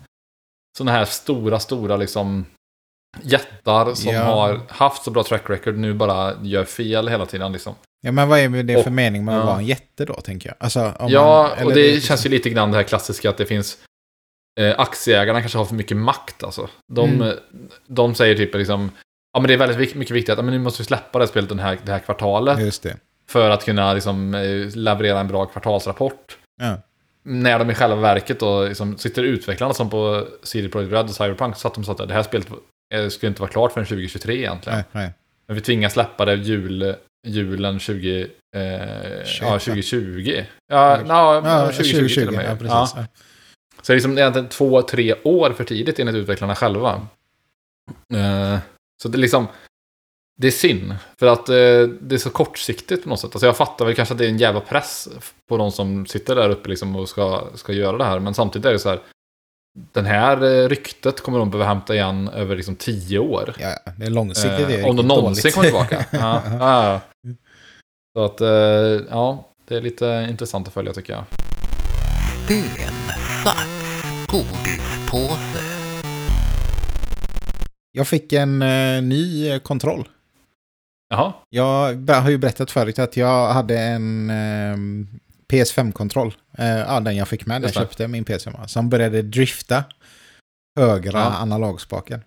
sådana 0.78 0.92
här 0.92 1.06
stora, 1.06 1.60
stora 1.60 1.98
liksom 1.98 2.46
jättar 3.22 3.94
som 3.94 4.14
Ja. 4.14 4.22
har 4.24 4.60
haft 4.68 5.04
så 5.04 5.12
bra 5.12 5.24
track 5.24 5.50
record 5.50 5.78
nu 5.78 5.94
bara 5.94 6.34
gör 6.42 6.64
fel 6.66 7.08
hela 7.08 7.26
tiden 7.26 7.52
liksom. 7.52 7.76
Ja, 8.02 8.12
men 8.12 8.30
vad 8.30 8.40
är 8.40 8.64
det 8.64 8.74
för 8.74 8.86
Och- 8.88 8.92
mening 8.92 9.26
med 9.26 9.36
att 9.36 9.42
ja. 9.42 9.46
vara 9.46 9.58
en 9.58 9.66
jätte 9.66 10.06
då, 10.06 10.14
tänker 10.14 10.50
jag? 10.50 10.56
Alltså, 10.60 10.94
ja, 11.10 11.50
man, 11.58 11.66
och 11.66 11.74
det 11.74 11.96
är 11.96 12.00
känns 12.00 12.26
ju 12.26 12.30
lite 12.30 12.50
grann 12.50 12.72
det 12.72 12.78
här 12.78 12.84
klassiska 12.84 13.30
att 13.30 13.38
det 13.38 13.46
finns 13.46 13.78
eh, 14.60 14.80
aktieägarna 14.80 15.40
kanske 15.42 15.58
har 15.58 15.66
för 15.66 15.76
mycket 15.76 15.98
makt 15.98 16.44
alltså. 16.44 16.70
De, 16.94 17.10
Mm. 17.10 17.38
de 17.88 18.16
säger 18.16 18.36
typ 18.36 18.56
liksom 18.56 18.92
Ja 19.34 19.40
men 19.40 19.48
det 19.48 19.54
är 19.54 19.58
väldigt 19.58 19.96
mycket 19.96 20.16
viktigt 20.16 20.38
att 20.40 20.46
men 20.46 20.54
nu 20.54 20.60
måste 20.60 20.82
vi 20.82 20.86
släppa 20.86 21.20
det 21.20 21.28
spelet 21.28 21.50
den 21.50 21.60
här, 21.60 21.78
det 21.84 21.92
här 21.92 22.00
kvartalet. 22.00 22.60
Just 22.60 22.84
det. 22.84 22.98
För 23.30 23.50
att 23.50 23.66
kunna 23.66 23.94
liksom, 23.94 24.34
eh, 24.34 24.76
leverera 24.78 25.20
en 25.20 25.28
bra 25.28 25.46
kvartalsrapport. 25.46 26.38
Ja. 26.62 26.78
När 27.24 27.60
de 27.60 27.70
i 27.72 27.74
själva 27.74 27.96
verket 27.96 28.40
då 28.40 28.66
liksom, 28.66 28.98
sitter 28.98 29.24
utvecklarna 29.24 29.74
som 29.74 29.90
på 29.90 30.28
CD 30.44 30.70
Projekt 30.70 30.94
Red 30.94 31.04
och 31.06 31.10
Cyberpunk 31.10 31.56
så 31.56 31.68
att 31.68 31.74
de 31.74 31.84
sa 31.84 31.92
att 31.92 32.08
det 32.08 32.14
här 32.14 32.24
spelet 32.24 32.48
eh, 32.94 33.08
skulle 33.08 33.28
inte 33.28 33.42
vara 33.42 33.52
klart 33.52 33.72
förrän 33.72 33.86
2023 33.86 34.36
egentligen. 34.36 34.78
Nej, 34.78 34.86
nej. 34.92 35.14
Men 35.48 35.56
vi 35.56 35.62
tvingas 35.62 35.94
släppa 35.94 36.26
det 36.26 36.36
jul, 36.36 36.96
julen 37.28 37.80
20, 37.80 38.28
eh, 38.56 38.62
ja, 39.42 39.60
2020. 39.60 40.44
Ja, 40.72 41.00
ja, 41.08 41.42
Ja, 41.46 41.66
2020, 41.66 42.08
till 42.08 42.28
och 42.28 42.34
med. 42.34 42.46
ja, 42.46 42.56
precis. 42.56 42.70
Ja. 42.98 43.06
Så 43.82 43.92
det 43.92 43.94
är 43.94 43.96
liksom 43.96 44.18
egentligen 44.18 44.50
två, 44.50 44.82
tre 44.82 45.16
år 45.24 45.52
för 45.52 45.64
tidigt 45.64 46.00
enligt 46.00 46.16
utvecklarna 46.16 46.56
själva. 46.56 47.08
Eh, 48.14 48.58
så 49.02 49.08
det 49.08 49.18
är 49.18 49.20
liksom, 49.20 49.48
det 50.38 50.48
är 50.48 50.52
synd. 50.52 50.96
För 51.20 51.28
att 51.28 51.50
eh, 51.50 51.56
det 52.02 52.16
är 52.16 52.18
så 52.18 52.30
kortsiktigt 52.30 53.04
på 53.04 53.10
något 53.10 53.20
sätt. 53.20 53.36
Alltså 53.36 53.46
jag 53.46 53.58
fattar 53.58 53.86
väl 53.86 53.96
kanske 53.96 54.14
att 54.14 54.18
det 54.18 54.26
är 54.26 54.30
en 54.30 54.38
jävla 54.38 54.60
press 54.60 55.08
på 55.50 55.58
de 55.58 55.72
som 55.72 56.06
sitter 56.06 56.36
där 56.36 56.50
uppe 56.50 56.70
liksom 56.70 56.96
och 56.96 57.10
ska, 57.10 57.44
ska 57.56 57.74
göra 57.74 57.98
det 57.98 58.04
här. 58.04 58.20
Men 58.20 58.34
samtidigt 58.34 58.66
är 58.66 58.72
det 58.72 58.80
så 58.80 58.90
här, 58.90 59.00
den 59.94 60.06
här 60.06 60.44
eh, 60.44 60.70
ryktet 60.70 61.22
kommer 61.22 61.40
de 61.40 61.50
behöva 61.52 61.68
hämta 61.70 61.96
igen 61.96 62.30
över 62.30 62.56
liksom 62.56 62.76
tio 62.76 63.20
år. 63.20 63.56
Ja, 63.60 63.92
det 63.98 64.06
är 64.06 64.10
långsiktigt. 64.10 64.68
det 64.68 64.76
är 64.76 64.80
Eh, 64.80 64.90
om 64.90 64.96
de 64.96 65.08
någonsin 65.08 65.42
dåligt. 65.42 65.54
kommer 65.74 65.86
tillbaka. 65.88 66.06
ja, 66.18 66.42
ja, 66.60 66.86
ja. 66.86 67.02
Så 68.16 68.24
att, 68.26 68.42
eh, 68.42 69.08
ja, 69.10 69.50
det 69.68 69.76
är 69.76 69.82
lite 69.82 70.28
intressant 70.30 70.68
att 70.68 70.74
följa 70.74 70.94
tycker 70.94 71.14
jag. 71.14 71.24
Bönsnack. 72.48 73.68
Godispåse. 74.28 75.81
Jag 77.92 78.08
fick 78.08 78.34
en 78.34 78.62
eh, 78.62 79.02
ny 79.02 79.50
eh, 79.50 79.60
kontroll. 79.60 80.08
Jaha, 81.10 81.34
Jag 81.50 81.96
har 82.10 82.30
ju 82.30 82.38
berättat 82.38 82.72
förut 82.72 83.00
att 83.00 83.18
jag 83.18 83.54
hade 83.54 83.80
en 83.80 84.30
eh, 84.30 84.78
PS5-kontroll. 85.52 86.34
Eh, 86.58 86.68
ja, 86.68 87.00
den 87.00 87.16
jag 87.16 87.28
fick 87.28 87.46
med. 87.46 87.56
Jag 87.56 87.62
Just 87.64 87.74
det. 87.74 87.80
köpte 87.80 88.08
min 88.08 88.26
PS5. 88.26 88.68
Som 88.68 88.90
började 88.90 89.22
drifta 89.22 89.84
högra 90.80 91.20
Ja. 91.20 91.26
analogspaken. 91.26 92.24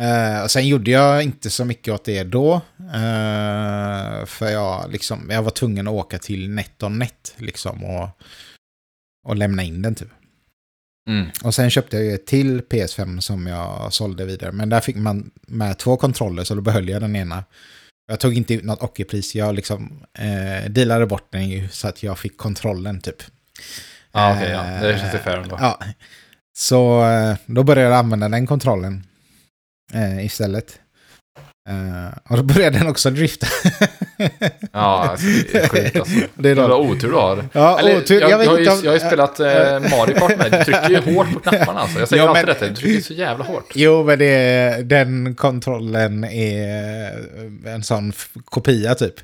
Eh, 0.00 0.42
och 0.42 0.50
sen 0.50 0.68
gjorde 0.68 0.90
jag 0.90 1.22
inte 1.22 1.50
så 1.50 1.64
mycket 1.64 1.94
åt 1.94 2.04
det 2.04 2.24
då. 2.24 2.54
Eh, 2.78 4.26
för 4.26 4.48
jag, 4.50 4.90
liksom, 4.92 5.30
jag 5.30 5.42
var 5.42 5.50
tvungen 5.50 5.88
att 5.88 5.94
åka 5.94 6.18
till 6.18 6.50
NetOnNet 6.50 7.34
liksom, 7.36 7.84
och, 7.84 8.08
och 9.28 9.36
lämna 9.36 9.62
in 9.62 9.82
den 9.82 9.94
typ. 9.94 10.08
Mm. 11.06 11.30
Och 11.44 11.54
sen 11.54 11.70
köpte 11.70 11.96
jag 11.96 12.04
ju 12.04 12.14
ett 12.14 12.26
till 12.26 12.60
PS5 12.60 13.20
som 13.20 13.46
jag 13.46 13.92
sålde 13.92 14.24
vidare. 14.24 14.52
Men 14.52 14.68
där 14.68 14.80
fick 14.80 14.96
man 14.96 15.30
med 15.46 15.78
två 15.78 15.96
kontroller 15.96 16.44
så 16.44 16.54
då 16.54 16.60
behöll 16.60 16.88
jag 16.88 17.00
den 17.02 17.16
ena. 17.16 17.44
Jag 18.08 18.20
tog 18.20 18.34
inte 18.34 18.54
ut 18.54 18.64
något 18.64 18.82
ockerpris, 18.82 19.34
jag 19.34 19.54
liksom 19.54 20.04
eh, 20.18 20.70
dealade 20.70 21.06
bort 21.06 21.32
den 21.32 21.48
ju 21.48 21.68
så 21.68 21.88
att 21.88 22.02
jag 22.02 22.18
fick 22.18 22.36
kontrollen 22.36 23.00
typ. 23.00 23.22
ja, 24.12 24.34
okej, 24.36 24.50
ja. 24.50 24.62
det 24.62 24.92
Eh, 24.92 24.98
känns 25.00 25.14
ju 25.14 25.18
fair 25.18 25.36
ändå. 25.36 25.56
Ja. 25.60 25.80
Så 26.56 27.04
eh, 27.10 27.36
då 27.46 27.62
började 27.62 27.90
jag 27.90 27.98
använda 27.98 28.28
den 28.28 28.46
kontrollen 28.46 29.06
eh, 29.92 30.24
istället. 30.24 30.80
Eh, 31.68 32.18
och 32.30 32.36
då 32.36 32.42
började 32.42 32.78
den 32.78 32.88
också 32.88 33.10
drifta. 33.10 33.46
Ja, 34.72 35.08
alltså, 35.10 35.26
det 35.52 35.58
är 35.58 35.68
sjukt 35.68 35.96
alltså. 35.96 36.14
Det 36.34 36.48
är 36.50 36.56
Jävla 36.56 36.76
otur 36.76 37.08
du 37.08 37.14
har. 37.14 37.44
Ja, 37.52 37.78
Eller, 37.78 37.98
otur. 37.98 38.20
Jag, 38.20 38.30
Jag 38.30 38.44
jag, 38.44 38.50
har 38.50 38.58
ju, 38.58 38.68
om- 38.70 38.80
jag 38.84 38.90
har 38.90 38.98
ju 38.98 39.06
spelat 39.06 39.40
eh, 39.40 39.46
Mario 39.98 40.18
Kart 40.18 40.38
med. 40.38 40.50
Du 40.52 40.64
trycker 40.64 40.90
ju 40.90 41.14
hårt 41.14 41.32
på 41.32 41.40
knapparna 41.40 41.80
alltså. 41.80 41.98
Jag 41.98 42.08
säger 42.08 42.22
Ja, 42.22 42.28
alltid 42.28 42.46
men- 42.46 42.54
detta, 42.54 42.66
du 42.68 42.74
trycker 42.74 43.02
så 43.02 43.12
jävla 43.12 43.44
hårt. 43.44 43.72
Jo, 43.74 44.04
men 44.04 44.18
det, 44.18 44.82
den 44.84 45.34
kontrollen 45.34 46.24
är 46.24 47.12
en 47.66 47.82
sån 47.82 48.12
kopia 48.44 48.94
typ. 48.94 49.14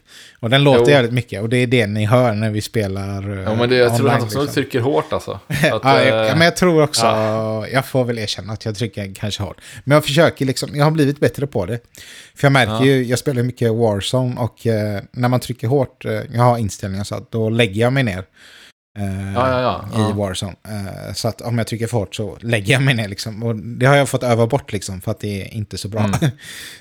Och 0.41 0.51
den 0.51 0.65
låter 0.65 0.81
Jo. 0.83 0.91
jävligt 0.91 1.13
mycket. 1.13 1.43
Och 1.43 1.49
det 1.49 1.57
är 1.57 1.67
det 1.67 1.87
ni 1.87 2.05
hör 2.07 2.33
när 2.33 2.51
vi 2.51 2.61
spelar 2.61 3.39
eh, 3.39 3.43
Ja, 3.43 3.55
men 3.55 3.69
det, 3.69 3.77
jag 3.77 3.89
tror 3.97 4.01
online, 4.01 4.13
han 4.13 4.23
också 4.23 4.39
liksom. 4.41 4.55
trycker 4.55 4.81
hårt 4.81 5.13
alltså. 5.13 5.31
Att, 5.33 5.63
Ja, 5.85 6.03
jag, 6.03 6.27
eh, 6.29 6.37
men 6.37 6.45
jag 6.45 6.57
tror 6.57 6.83
också, 6.83 7.07
jag 7.73 7.87
får 7.87 8.05
väl 8.05 8.19
erkänna 8.19 8.53
att 8.53 8.65
jag 8.65 8.77
trycker 8.77 9.15
kanske 9.15 9.43
hårt. 9.43 9.57
Men 9.85 9.95
jag 9.95 10.05
försöker 10.05 10.45
liksom, 10.45 10.71
jag 10.77 10.85
har 10.85 10.91
blivit 10.91 11.21
bättre 11.21 11.47
på 11.47 11.67
det. 11.67 11.79
För 12.35 12.45
jag 12.47 12.53
märker 12.53 12.73
Ja. 12.73 12.85
ju, 12.85 13.05
jag 13.05 13.19
spelar 13.19 13.43
mycket 13.43 13.73
Warzone 13.75 14.41
och 14.41 14.67
eh, 14.67 15.03
när 15.13 15.29
man 15.29 15.41
trycker 15.41 15.69
hårt, 15.69 16.05
eh, 16.05 16.13
jag 16.13 16.43
har 16.43 16.59
inställningar 16.59 17.05
så 17.05 17.15
att 17.15 17.31
då 17.31 17.51
lägger 17.51 17.81
jag 17.81 17.93
mig 17.93 18.03
ner. 18.03 18.25
eh, 18.99 19.33
Ja, 19.35 19.61
ja. 19.95 20.11
I. 20.11 20.13
Warzone. 20.13 20.55
Eh, 20.69 21.13
så 21.15 21.29
att 21.29 21.41
om 21.41 21.59
jag 21.59 21.67
trycker 21.67 21.87
för 21.87 21.99
hårt 21.99 22.15
så 22.15 22.39
lägger 22.41 22.73
jag 22.73 22.83
mig 22.83 22.95
ner 22.95 23.09
liksom. 23.09 23.43
Och 23.43 23.57
det 23.57 23.87
har 23.87 23.97
jag 23.97 24.09
fått 24.09 24.23
öva 24.23 24.47
bort 24.47 24.73
liksom 24.73 25.01
för 25.01 25.11
att 25.11 25.21
det 25.21 25.43
är 25.43 25.55
inte 25.55 25.79
så 25.79 25.89
bra. 25.89 26.01
Mm. 26.05 26.15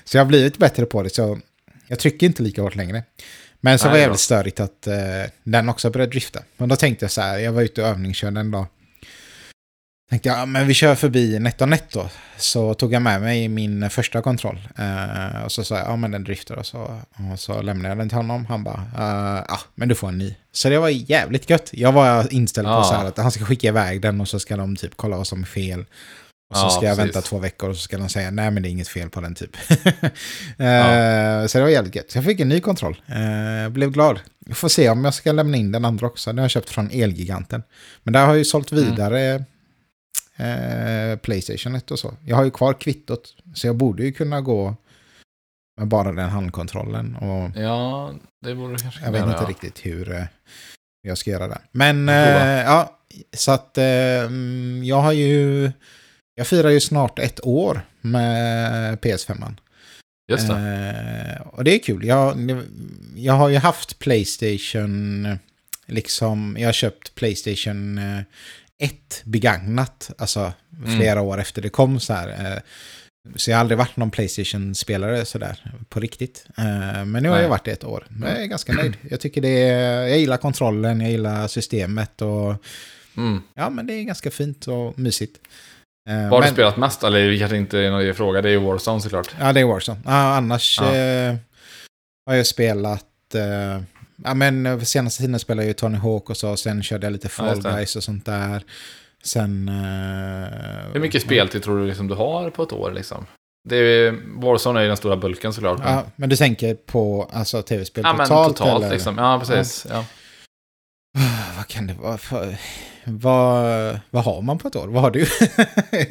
så 0.04 0.16
jag 0.16 0.24
har 0.24 0.28
blivit 0.28 0.58
bättre 0.58 0.86
på 0.86 1.02
det 1.02 1.10
så 1.14 1.38
jag 1.88 1.98
trycker 1.98 2.26
inte 2.26 2.42
lika 2.42 2.62
hårt 2.62 2.74
längre. 2.74 3.02
Men 3.60 3.78
så 3.78 3.84
Nej, 3.84 3.90
var 3.90 3.96
det 3.96 4.02
jävligt 4.02 4.20
störigt 4.20 4.60
att 4.60 4.86
eh, 4.86 4.94
den 5.44 5.68
också 5.68 5.90
började 5.90 6.10
drifta. 6.12 6.40
Men 6.56 6.68
då 6.68 6.76
tänkte 6.76 7.04
jag 7.04 7.10
så 7.10 7.20
här, 7.20 7.38
jag 7.38 7.52
var 7.52 7.62
ute 7.62 7.82
och 7.82 7.88
övningskörde 7.88 8.40
en 8.40 8.50
dag. 8.50 8.66
Tänkte 10.12 10.28
jag, 10.28 10.38
ja, 10.38 10.46
men 10.46 10.66
vi 10.66 10.74
kör 10.74 10.94
förbi 10.94 11.38
NetOnNet 11.38 11.84
då. 11.92 12.08
Så 12.36 12.74
tog 12.74 12.92
jag 12.92 13.02
med 13.02 13.20
mig 13.20 13.48
min 13.48 13.90
första 13.90 14.22
kontroll. 14.22 14.68
Eh, 14.78 15.44
och 15.44 15.52
så 15.52 15.64
sa 15.64 15.76
jag, 15.78 15.86
ja 15.86 15.96
men 15.96 16.10
den 16.10 16.24
driftar. 16.24 16.56
Och 16.56 16.66
så, 16.66 17.00
och 17.32 17.40
så 17.40 17.62
lämnade 17.62 17.88
jag 17.88 17.98
den 17.98 18.08
till 18.08 18.16
honom. 18.16 18.46
Han 18.46 18.64
bara, 18.64 18.84
eh, 18.98 19.44
ja 19.48 19.58
men 19.74 19.88
du 19.88 19.94
får 19.94 20.08
en 20.08 20.18
ny. 20.18 20.34
Så 20.52 20.68
det 20.68 20.78
var 20.78 20.88
jävligt 20.88 21.50
gött. 21.50 21.70
Jag 21.72 21.92
var 21.92 22.32
inställd 22.34 22.66
på 22.66 22.72
Ja. 22.72 22.84
så 22.84 22.94
här 22.94 23.04
att 23.04 23.16
han 23.18 23.30
ska 23.32 23.44
skicka 23.44 23.68
iväg 23.68 24.00
den 24.00 24.20
och 24.20 24.28
så 24.28 24.40
ska 24.40 24.56
de 24.56 24.76
typ 24.76 24.92
kolla 24.96 25.16
vad 25.16 25.26
som 25.26 25.42
är 25.42 25.46
fel. 25.46 25.80
Och 26.50 26.56
så 26.56 26.64
Ja, 26.66 26.70
ska 26.70 26.86
jag 26.86 26.96
precis. 26.96 27.16
vänta 27.16 27.28
två 27.28 27.38
veckor 27.38 27.70
och 27.70 27.76
så 27.76 27.82
ska 27.82 27.98
de 27.98 28.08
säga 28.08 28.30
nej 28.30 28.50
men 28.50 28.62
det 28.62 28.68
är 28.68 28.70
inget 28.70 28.88
fel 28.88 29.10
på 29.10 29.20
den 29.20 29.34
typ. 29.34 29.50
Eh, 30.58 31.46
Så 31.46 31.58
det 31.58 31.62
var 31.64 31.68
jävligt 31.70 31.94
gött. 31.94 32.10
Så 32.10 32.18
jag 32.18 32.24
fick 32.24 32.40
en 32.40 32.48
ny 32.48 32.60
kontroll. 32.60 33.02
Eh, 33.06 33.68
blev 33.70 33.90
glad. 33.90 34.20
Jag 34.46 34.56
får 34.56 34.68
se 34.68 34.90
om 34.90 35.04
jag 35.04 35.14
ska 35.14 35.32
lämna 35.32 35.56
in 35.56 35.72
den 35.72 35.84
andra 35.84 36.06
också. 36.06 36.30
Den 36.30 36.38
har 36.38 36.44
jag 36.44 36.50
köpt 36.50 36.70
från 36.70 36.90
Elgiganten. 36.92 37.62
Men 38.02 38.12
där 38.12 38.20
har 38.20 38.28
jag 38.28 38.38
ju 38.38 38.44
sålt 38.44 38.72
Mm. 38.72 38.84
Eh, 40.36 41.18
Playstation 41.18 41.74
1 41.74 41.90
och 41.90 41.98
så. 41.98 42.14
Jag 42.24 42.36
har 42.36 42.44
ju 42.44 42.50
kvar 42.50 42.74
kvittot. 42.74 43.36
Så 43.54 43.66
jag 43.66 43.76
borde 43.76 44.04
ju 44.04 44.12
kunna 44.12 44.40
gå 44.40 44.76
med 45.76 45.88
bara 45.88 46.12
den 46.12 46.28
handkontrollen. 46.28 47.16
Och 47.16 47.50
ja, 47.62 48.14
det 48.44 48.54
borde 48.54 48.72
du 48.72 48.78
kanske 48.78 49.04
jag 49.04 49.12
vet 49.12 49.22
inte 49.22 49.38
ja. 49.42 49.48
riktigt 49.48 49.86
hur 49.86 50.12
eh, 50.12 50.24
jag 51.02 51.18
ska 51.18 51.30
göra 51.30 51.48
det. 51.48 51.60
Men 51.72 52.08
eh, 52.08 52.62
ja, 52.62 52.98
så 53.36 53.52
att 53.52 53.78
eh, 53.78 53.84
mm, 54.24 54.84
jag 54.84 55.00
har 55.00 55.12
ju... 55.12 55.72
Jag 56.34 56.46
firar 56.46 56.70
ju 56.70 56.80
snart 56.80 57.18
ett 57.18 57.46
år 57.46 57.80
med 58.00 58.98
PS5. 58.98 59.54
Just 60.28 60.48
det. 60.48 60.54
Eh, 60.54 61.46
och 61.46 61.64
det 61.64 61.74
är 61.74 61.78
kul. 61.78 62.04
Jag, 62.04 62.50
jag 63.16 63.32
har 63.32 63.48
ju 63.48 63.56
haft 63.56 63.98
Playstation, 63.98 65.28
liksom, 65.86 66.56
jag 66.58 66.68
har 66.68 66.72
köpt 66.72 67.14
Playstation 67.14 68.00
1 68.82 69.22
begagnat, 69.24 70.10
alltså 70.18 70.52
Mm. 70.84 70.98
flera 70.98 71.20
år 71.20 71.40
efter 71.40 71.62
det 71.62 71.68
kom 71.68 72.00
så 72.00 72.12
här. 72.12 72.28
Eh, 72.28 72.58
så 73.36 73.50
jag 73.50 73.56
har 73.56 73.60
aldrig 73.60 73.78
varit 73.78 73.96
någon 73.96 74.10
Playstation-spelare 74.10 75.24
sådär 75.24 75.72
på 75.88 76.00
riktigt. 76.00 76.46
Eh, 76.58 77.04
men 77.04 77.22
nu 77.22 77.28
har 77.28 77.36
Nej. 77.36 77.42
jag 77.42 77.48
varit 77.50 77.64
det 77.64 77.72
ett 77.72 77.84
år. 77.84 78.06
Men 78.08 78.30
jag 78.30 78.42
är 78.42 78.46
ganska 78.46 78.72
nöjd. 78.72 78.96
Jag 79.10 79.20
tycker 79.20 79.40
det 79.40 79.48
är, 79.68 80.08
jag 80.08 80.18
gillar 80.18 80.36
kontrollen, 80.36 81.00
jag 81.00 81.10
gillar 81.10 81.48
systemet 81.48 82.22
och 82.22 82.54
Mm. 83.16 83.42
ja 83.54 83.70
men 83.70 83.86
det 83.86 83.94
är 83.94 84.02
ganska 84.02 84.30
fint 84.30 84.66
och 84.66 84.98
mysigt. 84.98 85.36
Eh, 86.08 86.14
Vad 86.16 86.30
har 86.30 86.40
du 86.40 86.44
men- 86.46 86.52
spelat 86.52 86.76
mest? 86.76 87.02
Eller 87.02 87.30
det 87.30 87.38
kanske 87.38 87.56
inte 87.56 87.78
är 87.78 87.90
någon 87.90 88.14
fråga, 88.14 88.42
det 88.42 88.48
är 88.48 88.52
ju 88.52 88.58
Warzone 88.60 89.00
såklart. 89.00 89.34
Ja, 89.40 89.52
det 89.52 89.60
är 89.60 89.64
Warzone. 89.64 90.00
Ja, 90.04 90.36
annars 90.36 90.78
Ja. 90.80 90.94
eh, 90.94 91.36
har 92.26 92.34
jag 92.34 92.46
spelat... 92.46 93.34
Eh, 93.34 93.82
ja, 94.24 94.34
men 94.34 94.66
eh, 94.66 94.80
senaste 94.80 95.22
tiden 95.22 95.38
spelade 95.38 95.62
jag 95.62 95.68
ju 95.68 95.74
Tony 95.74 95.98
Hawk 95.98 96.30
och 96.30 96.36
så. 96.36 96.56
Sen 96.56 96.82
körde 96.82 97.06
jag 97.06 97.12
lite 97.12 97.26
Ja, 97.38 97.44
Fall 97.44 97.62
det. 97.62 97.70
Guys 97.70 97.96
och 97.96 98.02
sånt 98.04 98.26
där. 98.26 98.62
Sen... 99.24 99.68
Eh, 99.68 100.92
Hur 100.92 101.00
mycket 101.00 101.22
speltid 101.22 101.62
tror 101.62 101.78
du 101.78 101.86
liksom 101.86 102.08
du 102.08 102.14
har 102.14 102.50
på 102.50 102.62
ett 102.62 102.72
år 102.72 102.92
liksom? 102.92 103.26
Det 103.68 103.76
är, 103.76 104.14
Warzone 104.42 104.78
är 104.80 104.82
ju 104.82 104.88
den 104.88 104.96
stora 104.96 105.16
bulken 105.16 105.52
såklart. 105.52 105.78
men- 105.78 105.92
Ja, 105.94 106.02
men 106.16 106.28
du 106.28 106.36
tänker 106.36 106.74
på 106.74 107.30
alltså, 107.32 107.62
tv-spel 107.62 108.04
Ja, 108.06 108.12
totalt? 108.24 108.56
totalt 108.56 108.84
eller? 108.84 108.94
liksom. 108.94 109.18
Ja, 109.18 109.42
precis. 109.46 109.86
Ja. 109.90 110.04
Ah, 111.18 111.54
Vad 111.56 111.66
kan 111.66 111.86
det 111.86 111.94
vara 111.94 112.18
för... 112.18 112.56
Vad, 113.04 113.98
vad 114.10 114.24
har 114.24 114.42
man 114.42 114.58
på 114.58 114.68
ett 114.68 114.76
år? 114.76 114.88
Vad 114.88 115.02
har 115.02 115.10
du? 115.10 115.20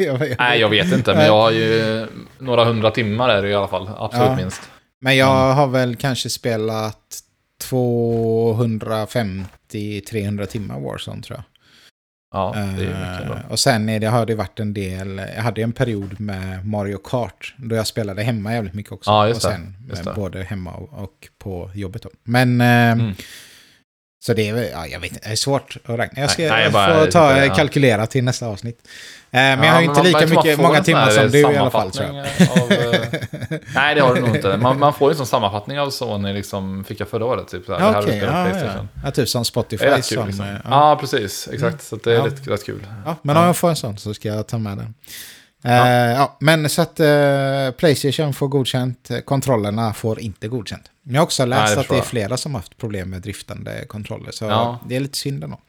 jag, 0.03 0.29
jag, 0.29 0.35
Nej, 0.39 0.59
jag 0.59 0.69
vet 0.69 0.93
inte, 0.93 1.13
men 1.15 1.25
jag 1.25 1.33
har 1.41 1.51
ju 1.51 2.07
några 2.39 2.65
hundra 2.65 2.91
timmar 2.91 3.29
är 3.29 3.41
det 3.41 3.49
i 3.49 3.53
alla 3.55 3.67
fall. 3.67 3.89
Absolut 3.97 4.27
Ja. 4.29 4.35
minst. 4.35 4.61
Men 5.01 5.17
jag 5.17 5.53
har 5.53 5.67
väl 5.67 5.95
kanske 5.95 6.29
spelat 6.29 7.19
250-300 7.71 10.45
timmar 10.45 10.79
Warzone 10.79 11.21
tror 11.21 11.37
jag. 11.37 11.43
Ja, 12.33 12.51
det 12.55 12.61
är 12.61 12.67
mycket 13.11 13.27
bra. 13.27 13.35
Eh, 13.37 13.51
och 13.51 13.59
sen 13.59 13.89
är 13.89 13.99
det, 13.99 14.07
har 14.07 14.25
det 14.25 14.35
varit 14.35 14.59
en 14.59 14.73
del, 14.73 15.21
jag 15.35 15.43
hade 15.43 15.61
en 15.61 15.71
period 15.71 16.19
med 16.19 16.67
Mario 16.67 16.97
Kart. 16.97 17.53
Då 17.57 17.75
jag 17.75 17.87
spelade 17.87 18.23
hemma 18.23 18.53
jävligt 18.53 18.73
mycket 18.73 18.91
också. 18.91 19.11
Ja, 19.11 19.27
just 19.27 19.45
och 19.45 19.51
det, 19.51 19.55
sen 19.57 19.75
just 19.89 20.03
det. 20.03 20.13
både 20.15 20.43
hemma 20.43 20.71
och, 20.73 21.03
och 21.03 21.27
på 21.37 21.71
jobbet. 21.75 22.01
Då. 22.01 22.09
Men, 22.23 22.61
eh, 22.61 22.91
Mm. 22.91 23.13
Så 24.23 24.33
det 24.33 24.49
är 24.49 24.71
ja, 24.71 24.87
jag 24.87 24.99
vet 24.99 25.13
det 25.23 25.29
är 25.31 25.35
svårt 25.35 25.77
att 25.85 25.99
räkna. 25.99 26.21
Jag 26.21 26.31
ska 26.31 26.41
Nej, 26.41 26.51
nej, 26.51 26.63
jag 26.63 26.73
bara- 26.73 26.99
får 26.99 27.11
ta, 27.11 27.33
lite, 27.33 27.45
ja. 27.45 27.55
kalkylera 27.55 28.07
till 28.07 28.23
nästa 28.23 28.47
avsnitt. 28.47 28.79
Eh, 29.33 29.37
men 29.39 29.59
Ja, 29.59 29.65
jag 29.65 29.73
har 29.73 29.81
ju 29.81 29.87
inte 29.87 30.03
lika 30.03 30.27
mycket, 30.27 30.59
många 30.59 30.83
timmar 30.83 31.09
som 31.09 31.29
du 31.31 31.39
i 31.39 31.45
alla 31.57 31.71
fall 31.71 31.91
tror 31.91 32.07
jag. 32.07 32.17
Av, 32.63 32.71
eh, 32.71 33.01
nej, 33.75 33.95
det 33.95 34.01
har 34.01 34.15
du 34.15 34.21
nog 34.21 34.35
inte. 34.35 34.57
Man, 34.57 34.79
man 34.79 34.93
får 34.93 35.09
ju 35.09 35.11
en 35.13 35.17
sån 35.17 35.25
sammanfattning 35.27 35.79
av 35.79 35.89
Sony, 35.89 36.33
liksom, 36.33 36.83
fick 36.83 36.99
jag 36.99 37.07
förra 37.07 37.25
året. 37.25 37.47
Typ, 37.47 37.65
så 37.65 37.71
här, 37.77 37.79
det 37.79 37.85
här 37.85 38.01
Ja, 38.07 38.13
ja, 38.13 38.45
ja. 38.45 38.49
Playstation. 38.51 38.89
ja, 39.03 39.11
typ 39.11 39.29
som 39.29 39.45
Spotify. 39.45 39.85
Det 39.85 39.91
är 39.91 39.95
rätt 39.97 40.09
kul 40.09 40.17
som, 40.17 40.27
liksom. 40.27 40.57
Ja, 40.69 40.97
precis. 40.99 41.49
Exakt. 41.53 41.83
Så 41.83 41.95
det 41.95 42.11
är 42.11 42.15
Ja. 42.15 42.25
rätt, 42.25 42.47
rätt 42.47 42.65
kul. 42.65 42.87
Ja, 43.05 43.15
men 43.21 43.37
om 43.37 43.43
jag 43.43 43.57
får 43.57 43.69
en 43.69 43.75
sån 43.75 43.97
så 43.97 44.13
ska 44.13 44.27
jag 44.27 44.47
ta 44.47 44.57
med 44.57 44.77
den. 44.77 44.93
Ja. 45.63 45.87
ja, 46.09 46.37
men 46.39 46.69
så 46.69 46.81
att 46.81 46.99
eh, 46.99 47.71
Playstation 47.77 48.33
får 48.33 48.47
godkänt, 48.47 49.11
eh, 49.11 49.19
kontrollerna 49.19 49.93
får 49.93 50.19
inte 50.19 50.47
godkänt. 50.47 50.91
Men 51.03 51.13
jag 51.15 51.21
har 51.21 51.25
också 51.25 51.45
Nej, 51.45 51.49
läst 51.59 51.75
det 51.75 51.81
att 51.81 51.87
det 51.89 51.97
är 51.97 52.01
flera 52.01 52.37
som 52.37 52.53
har 52.53 52.59
haft 52.59 52.77
problem 52.77 53.09
med 53.09 53.21
driftande 53.21 53.85
kontroller. 53.85 54.31
Så 54.31 54.45
Ja. 54.45 54.79
det 54.87 54.95
är 54.95 54.99
lite 54.99 55.17
synd 55.17 55.43
ändå. 55.43 55.59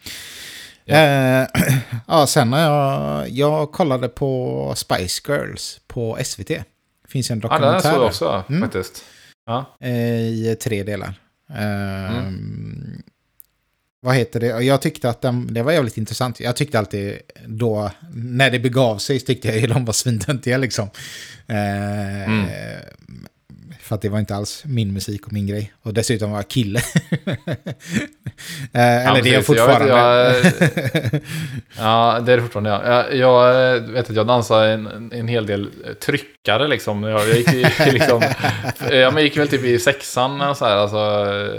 Ja. 0.85 0.97
Eh, 0.97 1.47
ja, 2.07 2.27
sen 2.27 2.53
har 2.53 2.61
jag, 2.61 3.29
jag 3.31 3.73
kollade 3.73 4.09
på 4.09 4.73
Spice 4.77 5.23
Girls 5.33 5.81
på 5.87 6.19
SVT. 6.25 6.49
Det 6.49 6.65
finns 7.09 7.31
en 7.31 7.41
Ja, 7.43 7.49
det 7.49 7.55
här 7.55 7.61
dokumentär 7.61 7.91
såg 7.91 8.01
jag 8.01 8.07
också 8.07 8.45
Mm. 8.49 8.63
faktiskt. 8.63 9.05
Ja. 9.47 9.77
eh, 9.81 10.21
i 10.21 10.57
tre 10.63 10.83
delar. 10.83 11.15
Eh, 11.51 12.19
Mm. 12.19 13.03
Vad 14.05 14.15
heter 14.17 14.41
det? 14.41 14.47
Jag 14.47 14.83
tyckte 14.83 15.09
att 15.11 15.21
den, 15.21 15.55
det 15.55 15.63
var 15.63 15.73
jävligt 15.73 15.97
intressant. 15.97 16.41
Jag 16.41 16.57
tyckte 16.57 16.79
alltid 16.79 17.19
då, 17.47 17.91
när 18.15 18.51
det 18.51 18.59
begav 18.59 18.99
sig, 18.99 19.21
tyckte 19.21 19.49
jag 19.49 19.59
ju 19.59 19.67
de 19.67 19.85
var 19.85 19.93
svintöntiga 19.93 20.57
liksom. 20.59 20.91
Eh, 21.47 22.23
Mm. 22.23 22.45
För 23.93 23.95
att 23.97 24.03
det 24.03 24.09
var 24.09 24.19
inte 24.19 24.35
alls 24.35 24.63
min 24.67 24.93
musik 24.93 25.27
och 25.27 25.33
min 25.33 25.47
grej. 25.47 25.73
Och 25.83 25.95
dessutom 25.95 26.31
var 26.31 26.39
jag 26.39 26.49
kille. 26.49 26.79
eh, 28.73 29.07
eller 29.09 29.23
det 29.23 29.31
är 29.31 29.35
jag 29.35 29.47
precis. 29.47 29.57
Jag 29.57 29.67
vet, 29.67 29.77
fortfarande. 29.77 31.21
Ja, 31.79 32.21
det 32.27 32.33
är 32.33 32.37
det 32.37 32.43
fortfarande. 32.43 32.71
Ja. 32.71 33.11
Jag, 33.11 33.81
vet 33.81 34.11
att 34.11 34.17
jag 34.17 34.27
dansade 34.27 34.73
en, 34.73 35.11
en 35.13 35.29
hel 35.29 35.47
del 35.47 35.69
tryckare 36.07 36.69
liksom. 36.69 37.03
Jag, 37.03 37.21
jag, 37.29 37.37
gick, 37.37 37.53
i- 37.55 37.67
liksom 37.93 38.23
jag 38.91 39.23
gick 39.23 39.37
väl 39.37 39.49
typ 39.49 39.65
i 39.65 39.79
sexan, 39.79 40.57
så 40.57 40.65
här, 40.65 40.77
alltså 40.77 40.97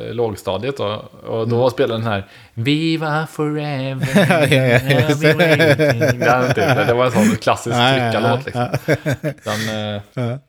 eh, 0.08 0.14
lågstadiet 0.14 0.78
då. 0.78 0.86
Och 1.28 1.48
då 1.48 1.70
spelade 1.70 2.00
den 2.04 2.08
här 2.12 2.28
Viva 2.54 3.28
forever. 3.32 4.08
Ja, 4.16 4.48
ja, 4.48 4.64
ja. 4.64 5.16
Den, 6.14 6.48
typ, 6.54 6.88
det 6.88 6.94
var 6.94 7.06
en 7.06 7.12
sån 7.12 7.36
klassisk 7.36 7.76
Ja, 7.76 7.98
ja, 7.98 8.12
tryckarlåt 8.12 8.46
liksom. 8.46 8.68
ja, 9.66 10.00
Den, 10.16 10.40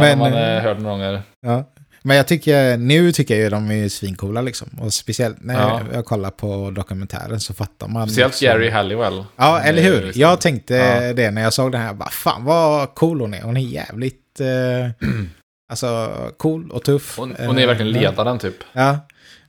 Men, 0.00 0.18
har 0.20 0.30
man 0.30 0.38
eh, 0.42 0.62
hört 0.62 0.78
några 0.78 0.90
gånger. 0.96 1.22
Ja. 1.40 1.72
Men 2.02 2.16
jag 2.16 2.26
tycker, 2.28 2.76
nu 2.76 3.12
tycker 3.12 3.34
jag 3.34 3.42
ju 3.44 3.50
de 3.50 3.70
är 3.70 3.88
svincoola 3.88 4.40
liksom. 4.42 4.68
Och 4.80 4.92
speciellt 4.94 5.36
när 5.40 5.54
Ja. 5.54 5.80
jag 5.92 6.04
kollar 6.04 6.30
på 6.30 6.70
dokumentären 6.70 7.40
så 7.40 7.54
fattar 7.54 7.88
man. 7.88 8.08
Speciellt 8.08 8.32
liksom- 8.32 8.46
Jerry 8.46 8.70
Halliwell. 8.70 9.24
Ja, 9.36 9.60
eller 9.60 9.82
hur? 9.82 10.02
liksom- 10.02 10.20
Jag 10.20 10.40
tänkte 10.40 10.74
Ja. 10.74 11.12
det 11.12 11.30
när 11.30 11.42
jag 11.42 11.52
såg 11.52 11.72
den 11.72 11.80
här. 11.80 11.94
Bara, 11.94 12.10
fan 12.10 12.44
vad 12.44 12.94
cool 12.94 13.20
hon 13.20 13.34
är. 13.34 13.42
Hon 13.42 13.56
är 13.56 13.60
jävligt... 13.60 14.40
Eh, 14.40 15.08
alltså 15.70 16.10
cool 16.36 16.70
och 16.70 16.82
tuff. 16.84 17.18
Hon, 17.18 17.34
hon 17.38 17.58
är 17.58 17.66
verkligen 17.66 17.96
Eh, 17.96 18.00
ledaren 18.02 18.38
typ. 18.38 18.54
Ja. 18.72 18.98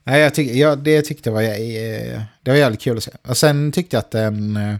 Nej, 0.04 0.20
jag 0.20 0.34
tyck, 0.34 0.50
ja, 0.50 0.76
det 0.76 1.02
tyckte 1.02 1.28
jag 1.30 1.34
var, 1.34 1.42
eh, 1.42 2.20
det 2.42 2.50
var 2.50 2.54
jävligt 2.54 2.80
kul 2.80 2.96
att 2.96 3.02
se. 3.04 3.10
Och 3.28 3.36
sen 3.36 3.72
tyckte 3.72 3.96
jag 3.96 4.00
att 4.00 4.10
den... 4.10 4.56
eh, 4.56 4.74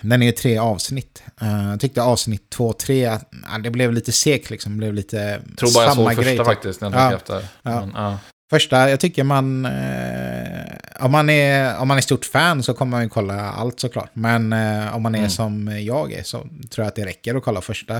Den 0.00 0.22
är 0.22 0.26
ju 0.26 0.32
tre 0.32 0.58
avsnitt. 0.58 1.22
Uh, 1.42 1.70
jag 1.70 1.80
tyckte 1.80 2.02
avsnitt 2.02 2.50
två 2.50 2.68
och 2.68 2.78
tre, 2.78 3.08
uh, 3.10 3.18
det 3.62 3.70
blev 3.70 3.92
lite 3.92 4.12
segt 4.12 4.50
liksom. 4.50 4.72
Det 4.72 4.78
blev 4.78 4.94
lite 4.94 5.40
tror 5.56 5.74
bara 5.74 5.84
jag 5.84 5.94
såg 5.94 6.06
första 6.08 6.22
grej. 6.22 6.36
typ. 6.36 6.46
faktiskt 6.46 6.80
när 6.80 6.90
jag 6.90 7.00
Ja. 7.12 7.16
efter. 7.16 7.34
Ja. 7.62 7.80
Men, 7.80 7.92
ja. 7.94 8.18
Första, 8.50 8.90
jag 8.90 9.00
tycker 9.00 9.24
man... 9.24 9.64
Eh, 9.66 10.64
om, 11.00 11.12
man 11.12 11.30
är, 11.30 11.78
om 11.78 11.88
man 11.88 11.96
är 11.96 12.00
stort 12.00 12.24
fan 12.24 12.62
så 12.62 12.74
kommer 12.74 12.90
man 12.90 13.02
ju 13.02 13.08
kolla 13.08 13.40
allt 13.40 13.80
såklart. 13.80 14.10
Men 14.12 14.52
eh, 14.52 14.96
om 14.96 15.02
man 15.02 15.14
är 15.14 15.18
Mm. 15.18 15.30
som 15.30 15.78
jag 15.80 16.12
är 16.12 16.22
så 16.22 16.38
tror 16.40 16.84
jag 16.84 16.86
att 16.86 16.94
det 16.94 17.04
räcker 17.06 17.34
att 17.34 17.42
kolla 17.44 17.60
första. 17.60 17.96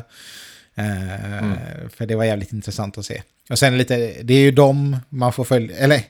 Eh, 0.75 1.39
Mm. 1.39 1.59
För 1.97 2.07
det 2.07 2.15
var 2.17 2.25
jävligt 2.25 2.53
intressant 2.53 2.99
att 2.99 3.07
se. 3.07 3.23
Och 3.51 3.59
sen 3.59 3.79
lite, 3.79 3.97
det 4.23 4.35
är 4.35 4.41
ju 4.41 4.51
de 4.51 4.97
man 5.09 5.33
får 5.33 5.45
följa, 5.45 5.77
eller 5.77 6.03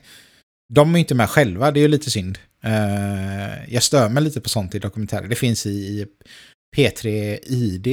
de 0.73 0.89
är 0.89 0.93
ju 0.93 0.99
inte 0.99 1.15
med 1.15 1.29
själva, 1.29 1.71
det 1.71 1.79
är 1.79 1.81
ju 1.81 1.87
lite 1.87 2.11
synd. 2.11 2.37
Eh, 2.63 3.73
jag 3.73 3.83
stör 3.83 4.09
mig 4.09 4.23
lite 4.23 4.41
på 4.41 4.49
sånt 4.49 4.75
i 4.75 4.79
dokumentärer. 4.79 5.27
Det 5.27 5.35
finns 5.35 5.65
i 5.65 6.05
P3 6.75 7.39
ID, 7.43 7.87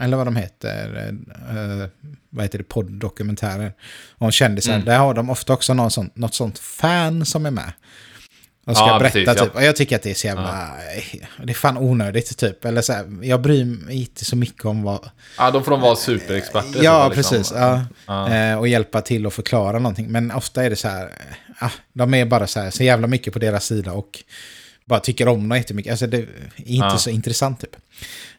eller 0.00 0.16
vad 0.16 0.26
de 0.26 0.36
heter, 0.36 1.08
eh, 1.08 1.88
vad 2.30 2.44
heter 2.44 2.58
det, 2.58 2.64
podd-dokumentärer 2.64 3.72
om 4.18 4.30
kändisar. 4.30 4.72
Mm. 4.72 4.84
Där 4.84 4.98
har 4.98 5.14
de 5.14 5.30
ofta 5.30 5.52
också 5.52 5.74
någon 5.74 5.90
sån, 5.90 6.10
något 6.14 6.34
sånt 6.34 6.58
fan 6.58 7.26
som 7.26 7.46
är 7.46 7.50
med. 7.50 7.72
Och 8.66 8.76
ska 8.76 8.86
Ja, 8.86 8.98
berätta 8.98 9.12
precis, 9.12 9.38
ja. 9.38 9.44
typ. 9.44 9.54
Och 9.54 9.62
jag 9.62 9.76
tycker 9.76 9.96
att 9.96 10.02
det 10.02 10.10
är 10.10 10.14
så 10.14 10.26
jävla... 10.26 10.70
Det 11.42 11.52
är 11.52 11.54
fan 11.54 11.76
onödigt 11.78 12.38
typ. 12.38 12.64
Eller 12.64 12.82
så 12.82 12.92
här, 12.92 13.18
jag 13.22 13.40
bryr 13.40 13.64
mig 13.64 13.96
inte 13.96 14.24
så 14.24 14.36
mycket 14.36 14.64
om 14.64 14.82
vad... 14.82 15.10
ja, 15.38 15.50
då 15.50 15.62
får 15.62 15.70
de 15.70 15.80
vara 15.80 15.96
superexperter. 15.96 16.82
Ja, 16.82 17.08
liksom. 17.08 17.30
precis. 17.30 17.52
Ja. 17.56 17.84
Ja. 18.06 18.34
Eh, 18.34 18.58
och 18.58 18.68
hjälpa 18.68 19.00
till 19.00 19.26
att 19.26 19.34
förklara 19.34 19.78
någonting. 19.78 20.12
Men 20.12 20.30
ofta 20.30 20.64
är 20.64 20.70
det 20.70 20.76
så 20.76 20.88
här, 20.88 21.10
ah, 21.58 21.70
de 21.92 22.14
är 22.14 22.26
bara 22.26 22.46
så 22.46 22.60
här, 22.60 22.70
så 22.70 22.84
jävla 22.84 23.06
mycket 23.06 23.32
på 23.32 23.38
deras 23.38 23.64
sida 23.64 23.92
och 23.92 24.24
bara 24.88 25.00
tycker 25.00 25.28
om 25.28 25.48
dem 25.48 25.56
jättemycket. 25.58 25.90
Alltså 25.90 26.06
det 26.06 26.16
är 26.16 26.26
inte 26.56 26.86
Ja. 26.86 26.98
så 26.98 27.10
intressant 27.10 27.60
typ. 27.60 27.76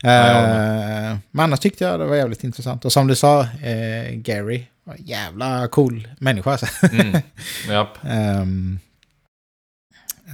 jag 0.02 0.14
Eh, 0.44 1.18
men 1.32 1.44
annars 1.44 1.60
tyckte 1.60 1.84
jag 1.84 2.00
det 2.00 2.06
var 2.06 2.16
jävligt 2.16 2.44
intressant. 2.44 2.86
Och 2.86 2.92
som 2.92 3.08
du 3.08 3.16
sa, 3.16 3.42
eh, 3.42 4.12
Gary, 4.14 4.64
jävla 4.98 5.68
cool 5.68 6.08
människa 6.20 6.52
alltså. 6.52 6.66
Mm. 6.92 7.22
Ehm, 8.04 8.80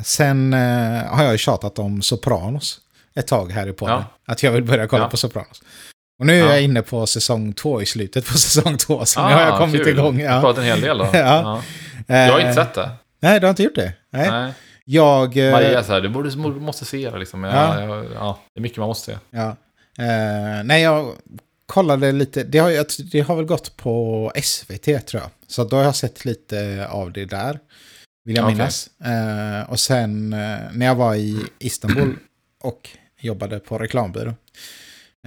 sen 0.03 0.53
eh, 0.53 1.03
har 1.05 1.23
jag 1.23 1.31
ju 1.31 1.37
tjatat 1.37 1.79
om 1.79 2.01
Sopranos 2.01 2.79
ett 3.15 3.27
tag 3.27 3.51
här 3.51 3.67
i 3.67 3.73
podden. 3.73 3.95
Ja. 4.25 4.33
Att 4.33 4.43
jag 4.43 4.51
vill 4.51 4.63
börja 4.63 4.87
kolla 4.87 5.03
Ja. 5.03 5.09
på 5.09 5.17
Sopranos. 5.17 5.61
Och 6.19 6.25
nu 6.25 6.33
är 6.33 6.45
Ja. 6.45 6.51
jag 6.51 6.61
inne 6.63 6.81
på 6.81 7.07
säsong 7.07 7.53
två, 7.53 7.81
i 7.81 7.85
slutet 7.85 8.27
på 8.27 8.33
säsong 8.37 8.77
två. 8.77 9.05
Så 9.05 9.19
nu 9.19 9.33
Ah, 9.33 9.37
har 9.37 9.41
jag 9.41 9.57
kommit 9.57 9.83
kul. 9.85 9.99
igång. 9.99 10.17
Du 10.17 10.27
har 10.27 10.35
Ja. 10.35 10.41
pratat 10.41 10.57
en 10.57 10.65
hel 10.65 10.81
del 10.81 10.97
då. 10.97 11.09
Ja. 11.13 11.61
Jag 12.07 12.31
har 12.31 12.39
inte 12.39 12.49
Eh, 12.49 12.55
sett 12.55 12.73
det. 12.73 12.89
Nej, 13.19 13.39
du 13.39 13.45
har 13.45 13.49
inte 13.49 13.63
gjort 13.63 13.75
det? 13.75 13.93
Nej. 14.09 14.29
Nej. 14.31 14.53
Jag... 14.93 15.37
eh, 15.37 15.51
Maria 15.51 15.83
så 15.83 15.91
här, 15.93 16.01
du 16.01 16.09
borde, 16.09 16.35
måste 16.59 16.85
se 16.85 17.09
det 17.09 17.17
liksom. 17.19 17.43
Ja. 17.43 17.81
jag, 17.81 18.05
ja, 18.13 18.39
det 18.53 18.59
är 18.59 18.61
mycket 18.61 18.77
man 18.77 18.87
måste 18.87 19.11
se. 19.11 19.17
Ja. 19.29 19.47
Eh, 19.97 20.63
nej, 20.63 20.81
jag 20.83 21.15
kollade 21.65 22.11
lite. 22.11 22.43
Det 22.43 22.57
har, 22.59 22.69
jag- 22.69 22.85
det 23.11 23.19
har 23.21 23.35
väl 23.35 23.45
gått 23.45 23.77
på 23.77 24.31
SVT 24.43 24.83
tror 25.07 25.21
jag. 25.21 25.29
Så 25.47 25.63
då 25.63 25.75
har 25.75 25.83
jag 25.83 25.95
sett 25.95 26.25
lite 26.25 26.87
av 26.89 27.11
det 27.11 27.25
där. 27.25 27.59
Vill 28.25 28.35
jag 28.35 28.45
Okej. 28.45 28.55
minnas. 28.55 28.89
Eh, 29.03 29.69
och 29.69 29.79
sen 29.79 30.33
eh, 30.33 30.57
när 30.73 30.85
jag 30.85 30.95
var 30.95 31.15
i 31.15 31.45
Istanbul 31.59 32.15
och 32.63 32.89
jobbade 33.19 33.59
på 33.59 33.77
reklambyrå. 33.77 34.33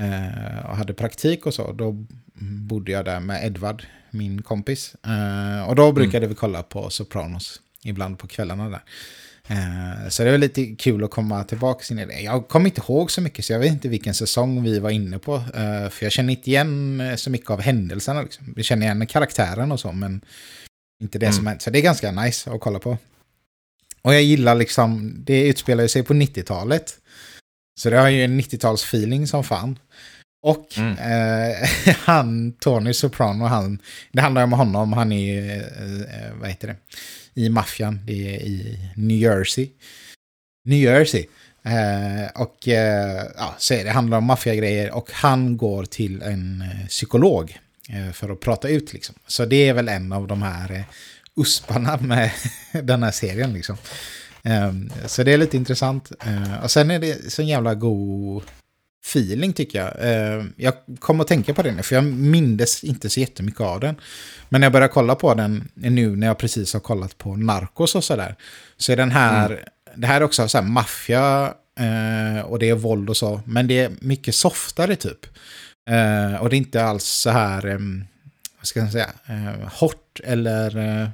eh, 0.00 0.71
och 0.71 0.76
hade 0.76 0.94
praktik 0.94 1.47
och 1.47 1.54
så. 1.54 1.73
Då 1.73 2.04
bodde 2.40 2.92
jag 2.92 3.04
där 3.04 3.21
med 3.21 3.44
Edvard, 3.47 3.83
min 4.11 4.42
kompis. 4.42 4.94
Och 5.68 5.76
då 5.76 5.93
brukade 5.93 6.26
vi 6.26 6.34
kolla 6.34 6.62
på 6.62 6.91
Sopranos 6.91 7.60
ibland 7.84 8.19
på 8.19 8.26
kvällarna 8.26 8.69
där. 8.71 8.82
Eh, 9.49 10.09
Så 10.09 10.25
det 10.25 10.30
var 10.30 10.39
lite 10.39 10.67
kul 10.67 11.04
att 11.04 11.11
komma 11.11 11.45
tillbaka 11.45 11.85
in 11.95 11.99
i 11.99 12.07
det. 12.07 12.21
Jag 12.21 12.49
kommer 12.49 12.67
inte 12.67 12.80
ihåg 12.80 13.11
så 13.11 13.21
mycket, 13.21 13.45
så 13.45 13.52
jag 13.52 13.61
vet 13.61 13.73
inte 13.73 13.89
vilken 13.89 14.15
säsong 14.15 14.63
vi 14.63 14.78
var 14.78 14.91
inne 14.91 15.19
på. 15.19 15.35
Eh, 15.35 15.89
För 15.91 16.04
jag 16.07 16.13
känner 16.13 16.33
inte 16.33 16.50
igen 16.50 17.00
eh, 17.00 17.17
så 17.17 17.30
mycket 17.30 17.50
av 17.50 17.61
händelserna. 17.61 18.23
Liksom. 18.23 18.52
Jag 18.57 18.65
känner 18.65 18.87
igen 18.87 19.07
karaktären 19.07 19.73
och 19.73 19.80
så, 19.80 19.93
men 19.93 20.21
inte 21.02 21.19
det 21.19 21.26
Mm. 21.26 21.37
som 21.37 21.47
hänt. 21.47 21.63
Så 21.63 21.71
det 21.71 21.78
är 21.78 21.83
ganska 21.83 22.11
nice 22.11 22.50
att 22.50 22.61
kolla 22.61 22.78
på. 22.78 22.99
Och 24.02 24.15
jag 24.15 24.23
gillar 24.23 24.54
liksom, 24.54 25.15
det 25.25 25.47
utspelar 25.49 25.87
sig 25.87 26.02
på 26.02 26.15
90-talet. 26.15 26.99
Så 27.80 27.91
det 27.91 27.97
har 27.99 28.09
ju 28.09 28.25
en 28.25 28.41
90-talsfeeling 28.41 29.26
som 29.26 29.45
fan. 29.45 29.78
Och 30.47 30.78
Mm. 30.78 30.99
eh, 30.99 31.69
han, 31.99 32.52
Tony 32.52 32.93
Soprano, 32.93 33.45
han, 33.45 33.78
det 34.13 34.21
handlar 34.21 34.43
om 34.45 34.52
honom, 34.52 34.93
han 34.93 35.13
är, 35.13 35.57
eh, 35.57 36.35
vad 36.41 36.49
heter 36.49 36.69
det, 36.69 36.76
i 37.43 37.49
maffian, 37.49 38.00
det 38.07 38.37
är 38.37 38.41
i 38.41 38.78
New 38.97 39.17
Jersey. 39.17 39.71
New 40.65 40.78
Jersey. 40.78 41.26
Eh, 41.63 42.43
och 42.43 42.69
eh, 42.69 43.25
ja, 43.37 43.54
så 43.59 43.75
är 43.75 43.85
det, 43.85 43.91
handlar 43.91 44.19
om 44.19 44.25
maffiagrejer 44.25 44.91
och 44.95 45.11
han 45.13 45.57
går 45.57 45.85
till 45.85 46.23
en 46.23 46.63
eh, 46.63 46.87
psykolog 46.89 47.59
eh, 47.91 48.13
för 48.13 48.30
att 48.33 48.41
prata 48.41 48.69
ut 48.69 48.93
liksom. 48.93 49.15
Så 49.26 49.45
det 49.45 49.69
är 49.69 49.73
väl 49.75 49.89
en 49.89 50.13
av 50.13 50.26
de 50.26 50.43
här 50.43 50.73
eh, 50.73 50.83
usparna 51.37 51.97
med 51.97 52.30
den 52.83 53.02
här 53.02 53.11
serien 53.11 53.52
liksom. 53.52 53.76
Ehm, 54.43 54.91
så 55.07 55.23
det 55.23 55.33
är 55.33 55.39
lite 55.39 55.57
intressant. 55.57 56.11
Och 56.63 56.71
sen 56.71 56.91
är 56.91 56.99
det 56.99 57.33
så 57.33 57.43
jävla 57.43 57.75
god 57.75 58.43
feeling 59.06 59.52
tycker 59.52 59.78
jag. 59.78 60.10
Eh, 60.10 60.45
jag 60.56 60.75
kom 60.99 61.21
att 61.21 61.28
tänka 61.28 61.54
på 61.54 61.62
det 61.62 61.73
nu, 61.73 61.82
för 61.82 61.95
jag 61.95 62.04
mindes 62.04 62.84
inte 62.84 63.10
så 63.10 63.21
jättemycket 63.21 63.60
av 63.60 63.80
den. 63.80 63.95
Men 64.49 64.60
när 64.60 64.67
jag 64.67 64.73
börjar 64.73 64.88
kolla 64.88 65.14
på 65.14 65.34
den 65.34 65.69
nu 65.75 66.17
när 66.17 66.26
jag 66.26 66.38
precis 66.38 66.73
har 66.73 66.80
kollat 66.80 67.19
på 67.19 67.36
Narcos 67.36 67.95
och 67.95 68.04
sådär. 68.04 68.36
Så 68.76 68.93
är 68.93 68.97
den 68.97 69.10
här, 69.10 69.69
det 69.95 70.06
här 70.06 70.21
är 70.21 70.25
också 70.25 70.49
så 70.49 70.58
här 70.58 70.64
maffia 70.64 71.54
eh, 71.78 72.45
och 72.45 72.58
det 72.58 72.69
är 72.69 72.75
våld 72.75 73.10
och 73.10 73.17
så. 73.17 73.40
Men 73.47 73.67
det 73.67 73.80
är 73.80 73.90
mycket 74.00 74.34
softare 74.34 74.97
typ. 74.97 75.26
Eh, 75.90 76.43
och 76.43 76.50
det 76.50 76.56
är 76.56 76.58
inte 76.58 76.84
alls 76.84 77.04
så 77.04 77.30
här, 77.30 77.80
vad 78.58 78.67
ska 78.67 78.80
jag 78.80 78.93
säga, 78.93 79.10
hårt 79.73 80.21
eller... 80.25 81.10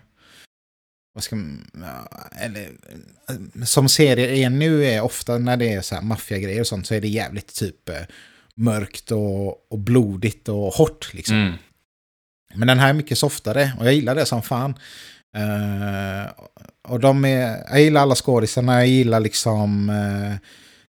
Vad 1.12 1.24
ska 1.24 1.36
man, 1.36 1.70
eller, 2.40 2.62
eh, 3.28 3.64
som 3.64 3.88
serier 3.88 4.28
är 4.28 4.50
nu 4.50 4.84
är 4.84 5.00
ofta 5.00 5.38
när 5.38 5.56
det 5.56 5.72
är 5.72 5.80
så 5.80 5.94
här 5.94 6.02
maffiagrejer 6.02 6.60
och 6.60 6.66
sånt 6.66 6.86
så 6.86 6.94
är 6.94 7.00
det 7.00 7.08
jävligt 7.08 7.54
typ 7.54 7.88
eh, 7.88 7.94
mörkt 8.54 9.10
och, 9.10 9.72
och 9.72 9.78
blodigt 9.78 10.48
och 10.48 10.74
hårt 10.74 11.14
liksom. 11.14 11.36
Mm. 11.36 11.54
Men 12.54 12.68
den 12.68 12.78
här 12.78 12.88
är 12.88 12.92
mycket 12.92 13.18
softare 13.18 13.72
och 13.78 13.86
jag 13.86 13.94
gillar 13.94 14.14
det 14.14 14.26
som 14.26 14.42
fan. 14.42 14.74
Eh, 15.36 16.30
och 16.88 17.00
de 17.00 17.24
är, 17.24 17.64
jag 17.70 17.80
gillar 17.80 18.00
alla 18.00 18.14
skådisarna, 18.14 18.78
jag 18.78 18.86
gillar 18.86 19.20
liksom 19.20 19.90
eh, 19.90 20.36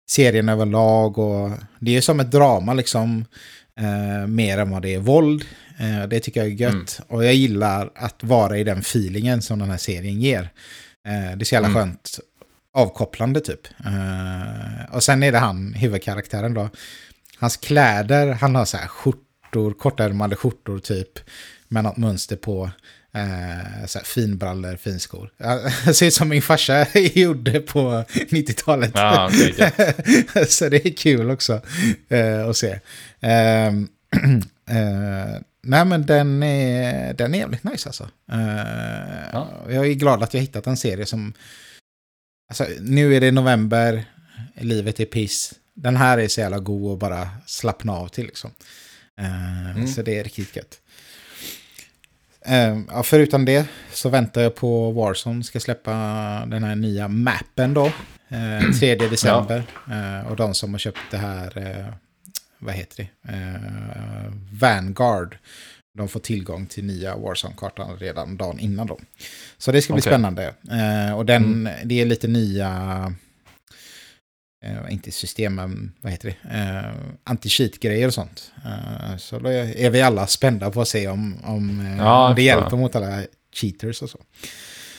serien 0.09 0.49
överlag 0.49 1.17
och 1.17 1.51
det 1.79 1.97
är 1.97 2.01
som 2.01 2.19
ett 2.19 2.31
drama 2.31 2.73
liksom. 2.73 3.25
Eh, 3.79 4.27
mer 4.27 4.57
än 4.57 4.69
vad 4.69 4.81
det 4.81 4.93
är 4.93 4.99
våld. 4.99 5.45
Eh, 5.79 6.07
det 6.07 6.19
tycker 6.19 6.39
jag 6.39 6.47
är 6.49 6.53
gött. 6.55 7.01
Och 7.07 7.25
jag 7.25 7.33
gillar 7.33 7.91
att 7.95 8.23
vara 8.23 8.57
i 8.57 8.63
den 8.63 8.79
feelingen 8.79 9.41
som 9.41 9.59
den 9.59 9.69
här 9.69 9.77
serien 9.77 10.21
ger. 10.21 10.41
Eh, 11.07 11.37
det 11.37 11.43
är 11.43 11.45
så 11.45 11.55
jävla 11.55 11.67
Mm. 11.69 11.81
skönt 11.81 12.19
avkopplande 12.73 13.39
typ. 13.41 13.67
Eh, 13.85 14.95
och 14.95 15.03
sen 15.03 15.23
är 15.23 15.31
det 15.31 15.37
han, 15.37 15.73
huvudkaraktären 15.73 16.53
då. 16.53 16.69
Hans 17.39 17.57
kläder, 17.57 18.27
han 18.27 18.55
har 18.55 18.65
så 18.65 18.77
här 18.77 18.87
skjortor, 18.87 19.73
kortärmade 19.73 20.35
skjortor 20.35 20.79
typ. 20.79 21.19
Med 21.67 21.83
något 21.83 21.97
mönster 21.97 22.35
på. 22.35 22.71
Eh, 23.13 23.85
så 23.85 23.99
här 23.99 24.05
finbrallor, 24.05 24.75
finskor. 24.75 25.31
Det 25.85 25.93
ser 25.93 26.05
ut 26.07 26.13
som 26.13 26.29
min 26.29 26.41
farsa 26.41 26.85
gjorde 27.13 27.59
på 27.59 28.03
90-talet. 28.13 28.91
Ja, 28.95 29.27
okej, 29.27 29.55
gött. 29.57 30.51
så 30.51 30.69
det 30.69 30.85
är 30.85 30.93
kul 30.97 31.29
också 31.31 31.61
eh, 32.09 32.47
att 32.47 32.57
se. 32.57 32.79
Ehm, 33.19 33.87
eh, 34.69 35.41
nej 35.63 35.85
men 35.85 36.05
den 36.05 36.43
är, 36.43 37.13
den 37.13 37.35
är 37.35 37.39
jävligt 37.39 37.63
nice 37.63 37.89
alltså. 37.89 38.03
Eh, 38.31 39.29
Ja. 39.33 39.49
Jag 39.69 39.87
är 39.87 39.93
glad 39.93 40.23
att 40.23 40.33
jag 40.33 40.41
hittat 40.41 40.67
en 40.67 40.77
serie 40.77 41.05
som... 41.05 41.33
Alltså, 42.49 42.65
nu 42.79 43.15
är 43.15 43.21
det 43.21 43.31
november, 43.31 44.05
livet 44.55 44.99
är 44.99 45.05
piss. 45.05 45.53
Den 45.73 45.97
här 45.97 46.17
är 46.17 46.27
så 46.27 46.41
jävla 46.41 46.59
god 46.59 46.93
att 46.93 46.99
bara 46.99 47.29
slappna 47.45 47.93
av 47.93 48.07
till 48.07 48.25
liksom. 48.25 48.51
Eh, 49.19 49.71
Mm. 49.71 49.87
Så 49.87 50.01
det 50.01 50.19
är 50.19 50.23
riktigt 50.23 50.55
gött. 50.55 50.77
Eh, 52.45 52.79
ja, 52.87 53.03
förutom 53.03 53.45
det 53.45 53.67
så 53.93 54.09
väntar 54.09 54.41
jag 54.41 54.55
på 54.55 54.91
Warzone 54.91 55.43
ska 55.43 55.59
släppa 55.59 55.91
den 56.47 56.63
här 56.63 56.75
nya 56.75 57.07
mappen 57.07 57.73
då. 57.73 57.85
Eh, 58.29 58.71
3 58.79 58.95
december. 58.95 59.63
Eh, 59.91 60.27
och 60.31 60.35
de 60.35 60.53
som 60.53 60.71
har 60.73 60.79
köpt 60.79 60.99
det 61.11 61.17
här, 61.17 61.57
eh, 61.57 61.93
vad 62.59 62.75
heter 62.75 62.97
det? 62.97 63.33
Eh, 63.33 64.33
Vanguard. 64.61 65.37
De 65.97 66.07
får 66.07 66.19
tillgång 66.19 66.65
till 66.65 66.83
nya 66.85 67.15
Warzone-kartan 67.15 67.97
redan 67.97 68.37
dagen 68.37 68.59
innan 68.59 68.87
dem. 68.87 69.05
Så 69.57 69.71
det 69.71 69.81
ska 69.81 69.93
bli 69.93 70.01
Okej. 70.01 70.11
spännande. 70.11 70.53
Eh, 70.71 71.17
och 71.17 71.25
den, 71.25 71.69
det 71.83 72.01
är 72.01 72.05
lite 72.05 72.27
nya, 72.27 72.69
eh, 74.63 74.93
inte 74.93 75.11
system, 75.11 75.55
men 75.55 75.91
vad 76.01 76.11
heter 76.11 76.35
det? 76.41 76.57
Eh, 76.57 76.91
Anti-cheat-grejer 77.23 78.07
och 78.07 78.13
sånt. 78.13 78.51
Eh, 78.65 79.17
så 79.17 79.39
då 79.39 79.49
är 79.49 79.89
vi 79.89 80.01
alla 80.01 80.27
spända 80.27 80.71
på 80.71 80.81
att 80.81 80.87
se 80.87 81.07
om, 81.07 81.35
om, 81.43 81.79
eh, 81.85 81.97
Ja, 81.97 82.29
om 82.29 82.35
det 82.35 82.41
hjälper 82.41 82.77
mot 82.77 82.95
alla 82.95 83.23
cheaters 83.53 84.01
och 84.01 84.09
så. 84.09 84.19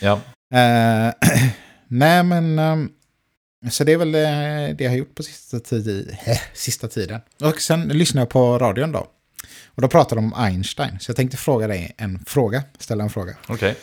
Ja. 0.01 0.21
Eh, 0.55 1.13
nej, 1.89 2.23
men... 2.23 2.59
ehm, 2.59 2.91
Så 3.71 3.85
det 3.85 3.93
är 3.93 3.97
väl 3.97 4.15
eh, 4.15 4.77
det 4.77 4.85
jag 4.85 4.91
har 4.91 4.97
gjort 4.97 5.15
på 5.15 5.23
sista, 5.23 5.61
tid, 5.61 6.17
eh, 6.27 6.39
sista 6.55 6.89
tiden. 6.89 7.21
Och 7.41 7.61
sen 7.61 7.89
lyssnade 7.89 8.23
jag 8.23 8.31
på 8.31 8.59
radion 8.59 8.93
då. 8.93 9.07
Och 9.75 9.83
då 9.83 9.89
pratade 9.89 10.21
de 10.21 10.33
om 10.33 10.45
Einstein. 10.45 10.99
Så 11.01 11.11
jag 11.11 11.17
tänkte 11.17 11.37
fråga 11.37 11.67
dig 11.67 11.95
en 11.99 12.25
fråga. 12.27 12.63
Ställa 12.79 13.05
en 13.05 13.11
fråga. 13.11 13.37
Okej. 13.49 13.75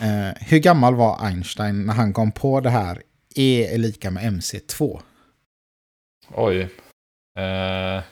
Eh, 0.00 0.28
hur 0.40 0.58
gammal 0.58 0.94
var 0.94 1.26
Einstein 1.26 1.86
när 1.86 1.94
han 1.94 2.12
kom 2.12 2.32
på 2.32 2.60
det 2.60 2.70
här 2.70 3.02
E 3.34 3.74
är 3.74 3.78
lika 3.78 4.10
med 4.10 4.22
MC2? 4.24 5.00
Oj. 6.34 6.60
Eh, 7.38 8.02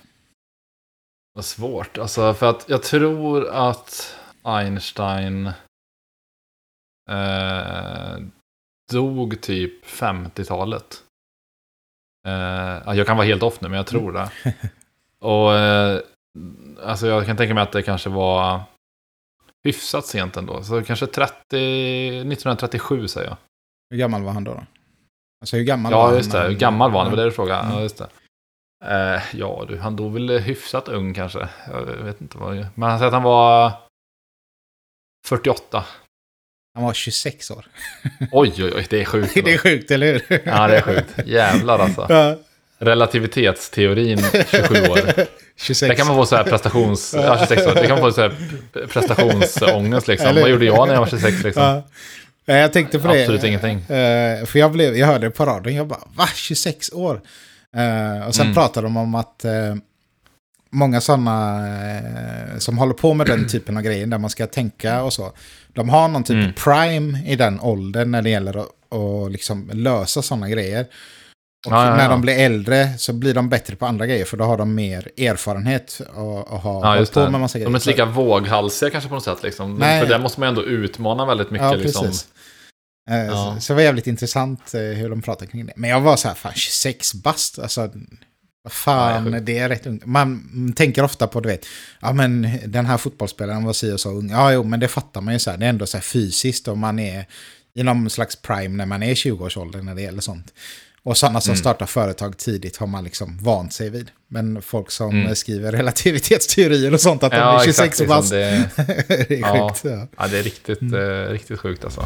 vad 1.34 1.44
svårt. 1.44 1.98
Alltså, 1.98 2.34
för 2.34 2.50
att 2.50 2.68
jag 2.68 2.82
tror 2.82 3.48
att 3.48 4.16
Einstein 4.42 5.46
eh, 7.10 8.18
dog 8.92 9.40
typ 9.40 9.84
50-talet. 9.86 11.02
Eh, 12.26 12.94
jag 12.96 13.06
kan 13.06 13.16
vara 13.16 13.26
helt 13.26 13.42
off 13.42 13.60
nu, 13.60 13.68
men 13.68 13.76
jag 13.76 13.86
tror 13.86 14.12
det. 14.12 14.30
Och 15.20 15.54
eh, 15.54 16.00
alltså 16.82 17.06
jag 17.06 17.26
kan 17.26 17.36
tänka 17.36 17.54
mig 17.54 17.62
att 17.62 17.72
det 17.72 17.82
kanske 17.82 18.10
var 18.10 18.62
hyfsat 19.64 20.06
sent 20.06 20.36
ändå. 20.36 20.62
Så 20.62 20.82
kanske 20.82 21.06
30, 21.06 21.34
1937 21.56 23.08
säger 23.08 23.28
jag. 23.28 23.36
Hur 23.90 23.98
gammal 23.98 24.22
var 24.22 24.32
han 24.32 24.44
då? 24.44 24.54
då? 24.54 24.66
Alltså 25.40 25.56
hur 25.56 25.64
gammal 25.64 25.92
var 25.92 26.00
Ja, 26.00 26.06
han? 26.06 26.16
just 26.16 26.32
det. 26.32 26.42
Hur 26.42 26.54
gammal 26.54 26.90
var 26.90 27.00
han? 27.04 27.10
Det 27.10 27.10
var 27.10 27.16
det 27.16 27.22
Ja. 27.22 27.26
du 27.30 27.34
frågade. 27.34 27.60
Mm. 27.62 27.74
Ja, 27.76 27.82
just 27.82 27.98
det. 27.98 28.06
Eh, 28.84 29.22
ja, 29.32 29.64
du, 29.68 29.78
han 29.78 29.96
dog 29.96 30.12
väl 30.12 30.38
hyfsat 30.38 30.88
ung 30.88 31.14
kanske. 31.14 31.48
Jag 31.72 31.82
vet 31.84 32.20
inte 32.20 32.38
vad. 32.38 32.66
Men 32.74 32.88
han 32.90 32.98
säger 32.98 33.06
att 33.08 33.12
han 33.14 33.22
var 33.22 33.72
48. 35.26 35.84
Han 36.74 36.84
var 36.84 36.92
26 36.92 37.50
år. 37.50 37.66
Oj, 38.32 38.52
oj, 38.58 38.72
oj, 38.76 38.86
det 38.90 39.00
är 39.00 39.04
sjukt. 39.04 39.34
det 39.44 39.54
är 39.54 39.58
sjukt, 39.58 39.90
eller 39.90 40.06
hur? 40.28 40.42
Ja, 40.44 40.66
det 40.68 40.76
är 40.76 40.82
sjukt. 40.82 41.14
Jävlar 41.26 41.78
alltså. 41.78 42.06
Ja, 42.08 42.36
Relativitetsteorin 42.80 44.18
27 44.18 44.88
år. 44.88 44.98
26. 45.56 45.88
Det 45.90 45.94
kan 45.96 46.06
man 46.06 46.16
få 46.16 46.26
så 46.26 46.36
här 46.36 46.44
prestations... 46.44 47.14
Ja, 47.16 47.38
26 47.38 47.66
år. 47.66 47.74
Det 47.74 47.80
kan 47.86 47.90
man 47.90 47.98
få 47.98 48.12
så 48.12 48.20
här 48.20 48.36
prestationsångest 48.86 50.08
liksom. 50.08 50.28
Eller- 50.28 50.40
Vad 50.40 50.50
gjorde 50.50 50.64
jag 50.64 50.86
när 50.88 50.94
jag 50.94 51.00
var 51.00 51.06
26 51.08 51.42
liksom? 51.44 51.62
Ja. 51.62 51.82
Ja, 52.48 52.54
Jag 52.54 52.72
tänkte 52.72 52.98
på 52.98 53.08
det. 53.08 53.20
Absolut 53.20 53.44
ingenting. 53.44 53.78
Eh, 53.96 54.44
för 54.44 54.58
jag, 54.58 54.72
blev, 54.72 54.96
jag 54.96 55.06
hörde 55.06 55.26
det 55.26 55.30
på 55.30 55.44
radion, 55.46 55.74
jag 55.74 55.86
bara, 55.86 56.00
va? 56.14 56.26
26 56.34 56.92
år? 56.92 57.20
Eh, 57.76 58.26
och 58.26 58.34
sen 58.34 58.42
Mm. 58.46 58.54
pratade 58.54 58.86
de 58.86 58.96
om 58.96 59.14
att 59.14 59.44
eh, 59.44 59.74
många 60.70 61.00
sådana 61.00 61.60
som 62.58 62.78
håller 62.78 62.94
på 62.94 63.14
med 63.14 63.26
den 63.26 63.48
typen 63.48 63.76
av 63.76 63.82
grejer, 63.82 64.06
där 64.06 64.18
man 64.18 64.30
ska 64.30 64.46
tänka 64.46 65.02
och 65.02 65.12
så, 65.12 65.32
de 65.68 65.88
har 65.88 66.08
någon 66.08 66.24
typ 66.24 66.34
Mm. 66.36 66.52
prime 66.52 67.18
i 67.26 67.36
den 67.36 67.60
åldern 67.60 68.10
när 68.10 68.22
det 68.22 68.30
gäller 68.30 68.58
att, 68.58 68.94
att 69.26 69.32
liksom 69.32 69.70
lösa 69.72 70.22
sådana 70.22 70.48
grejer. 70.48 70.86
Och 71.66 71.72
Ja, 71.72 71.84
ja, 71.84 71.96
när 71.96 72.02
ja. 72.04 72.08
de 72.10 72.20
blir 72.20 72.38
äldre 72.38 72.88
så 72.98 73.12
blir 73.12 73.34
de 73.34 73.48
bättre 73.48 73.76
på 73.76 73.86
andra 73.86 74.06
grejer, 74.06 74.24
för 74.24 74.36
då 74.36 74.44
har 74.44 74.56
de 74.58 74.74
mer 74.74 75.08
erfarenhet 75.18 76.00
och, 76.14 76.52
och 76.52 76.60
har 76.60 76.96
Ja, 76.96 77.04
på 77.14 77.30
med 77.30 77.40
massa 77.40 77.58
De 77.58 77.64
grejer. 77.64 77.74
är 77.74 77.78
inte 77.78 77.90
lika 77.90 78.04
våghalsiga 78.04 78.90
kanske 78.90 79.08
på 79.08 79.14
något 79.14 79.24
sätt 79.24 79.42
liksom. 79.42 79.74
Nej. 79.74 80.00
För 80.00 80.08
där 80.08 80.18
måste 80.18 80.40
man 80.40 80.48
ändå 80.48 80.62
utmana 80.64 81.26
väldigt 81.26 81.50
mycket 81.50 81.66
Ja, 81.66 81.74
liksom. 81.74 82.12
Eh, 83.08 83.16
Ja. 83.26 83.54
Så, 83.54 83.60
så 83.60 83.72
det 83.72 83.74
var 83.74 83.82
jävligt 83.82 84.06
intressant 84.06 84.74
eh, 84.74 84.80
hur 84.80 85.10
de 85.10 85.22
pratade 85.22 85.50
kring 85.50 85.66
det. 85.66 85.72
Men 85.76 85.90
jag 85.90 86.00
var 86.00 86.16
så 86.16 86.28
här, 86.28 86.34
fan 86.34 86.52
26 86.54 87.14
bast, 87.14 87.58
alltså 87.58 87.80
vad 87.80 87.90
Ja, 88.64 88.70
fan, 88.70 89.24
sjukt. 89.32 89.46
det 89.46 89.58
är 89.58 89.68
rätt 89.68 89.86
ungt. 89.86 90.06
Man 90.06 90.72
tänker 90.76 91.02
ofta 91.02 91.26
på, 91.26 91.40
du 91.40 91.48
vet, 91.48 91.66
ja 92.00 92.12
men 92.12 92.48
den 92.66 92.86
här 92.86 92.96
fotbollsspelaren 92.98 93.64
var 93.64 93.72
si 93.72 93.92
och 93.92 94.00
så 94.00 94.10
ung. 94.10 94.30
Ja, 94.30 94.52
jo, 94.52 94.62
men 94.64 94.80
det 94.80 94.88
fattar 94.88 95.20
man 95.20 95.34
ju 95.34 95.38
så 95.40 95.50
här, 95.50 95.56
det 95.58 95.64
är 95.64 95.70
ändå 95.70 95.86
så 95.86 95.96
här 95.96 96.02
fysiskt 96.02 96.68
och 96.68 96.78
man 96.78 96.98
är 96.98 97.26
i 97.74 97.82
någon 97.82 98.10
slags 98.10 98.36
prime 98.36 98.76
när 98.76 98.86
man 98.86 99.02
är 99.02 99.14
20-årsåldern 99.14 99.84
när 99.86 99.94
det 99.94 100.02
gäller 100.02 100.20
sånt. 100.20 100.52
Och 101.02 101.16
sådana 101.16 101.40
som 101.40 101.50
Mm. 101.52 101.58
startar 101.60 101.86
företag 101.86 102.36
tidigt 102.38 102.76
har 102.76 102.86
man 102.86 103.04
liksom 103.04 103.38
vant 103.42 103.72
sig 103.72 103.90
vid. 103.90 104.10
Men 104.28 104.62
folk 104.62 104.90
som 104.90 105.10
Mm. 105.20 105.34
skriver 105.34 105.72
relativitetsteorier 105.72 106.94
och 106.94 107.00
sånt, 107.00 107.22
att 107.22 107.30
de 107.32 107.38
Ja, 107.38 107.60
är 107.60 107.64
26 107.64 107.88
exakt. 108.00 108.08
bast. 108.08 108.30
Det, 108.30 108.68
det 109.08 109.30
är 109.30 109.38
Ja. 109.38 109.68
sjukt. 109.68 109.84
Ja. 109.94 110.06
ja, 110.18 110.26
det 110.28 110.38
är 110.38 110.42
riktigt, 110.42 110.80
Mm. 110.80 110.94
eh, 111.24 111.30
riktigt 111.30 111.60
sjukt 111.60 111.84
alltså. 111.84 112.04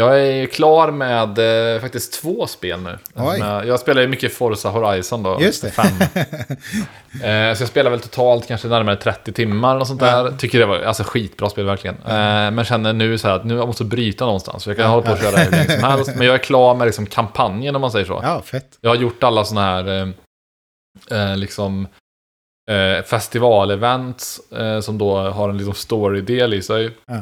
Jag 0.00 0.20
är 0.20 0.46
klar 0.46 0.90
med 0.90 1.38
eh, 1.74 1.80
faktiskt 1.80 2.12
två 2.22 2.46
spel 2.46 2.80
nu. 2.80 2.98
Oj. 3.14 3.38
Men 3.38 3.66
Jag 3.68 3.80
spelar 3.80 4.02
ju 4.02 4.08
mycket 4.08 4.34
Forza 4.34 4.68
Horizon 4.68 5.22
då. 5.22 5.38
Just 5.40 5.62
det. 5.62 5.70
Fem. 5.70 5.86
Eh, 7.14 7.54
så 7.54 7.62
jag 7.62 7.68
spelar 7.68 7.90
väl 7.90 8.00
totalt 8.00 8.46
kanske 8.48 8.68
närmare 8.68 8.96
30 8.96 9.32
timmar 9.32 9.76
och 9.76 9.86
sånt 9.86 10.02
Ja. 10.02 10.22
där. 10.22 10.36
Tycker 10.36 10.58
det 10.58 10.66
var 10.66 10.78
alltså 10.80 11.02
skitbra 11.06 11.50
spel 11.50 11.64
verkligen. 11.64 11.96
Eh, 11.96 12.50
men 12.50 12.64
känner 12.64 12.92
nu 12.92 13.18
så 13.18 13.28
här 13.28 13.34
att 13.36 13.44
nu 13.44 13.54
jag 13.56 13.66
måste 13.66 13.84
bryta 13.84 14.24
någonstans. 14.24 14.62
Så 14.62 14.70
jag 14.70 14.76
kan 14.76 14.90
hålla 14.90 15.02
på 15.02 15.12
och 15.12 15.18
köra 15.18 15.36
hur 15.36 15.50
länge 15.50 15.80
som 15.80 15.90
helst. 15.90 16.10
Men 16.16 16.26
jag 16.26 16.34
är 16.34 16.38
klar 16.38 16.74
med 16.74 16.86
liksom 16.86 17.06
kampanjen 17.06 17.74
om 17.74 17.80
man 17.80 17.90
säger 17.90 18.06
så. 18.06 18.20
ja, 18.22 18.42
fett. 18.42 18.78
Jag 18.80 18.90
har 18.90 18.96
gjort 18.96 19.22
alla 19.22 19.44
sådana 19.44 19.66
här 19.66 19.88
eh, 21.10 21.20
eh, 21.30 21.36
liksom 21.36 21.88
eh, 22.70 23.04
festivalevents 23.04 24.40
eh, 24.52 24.80
som 24.80 24.98
då 24.98 25.16
har 25.30 25.48
en 25.48 25.56
liksom 25.56 25.74
story-del 25.74 26.54
i 26.54 26.62
sig. 26.62 26.90
Ja. 27.06 27.14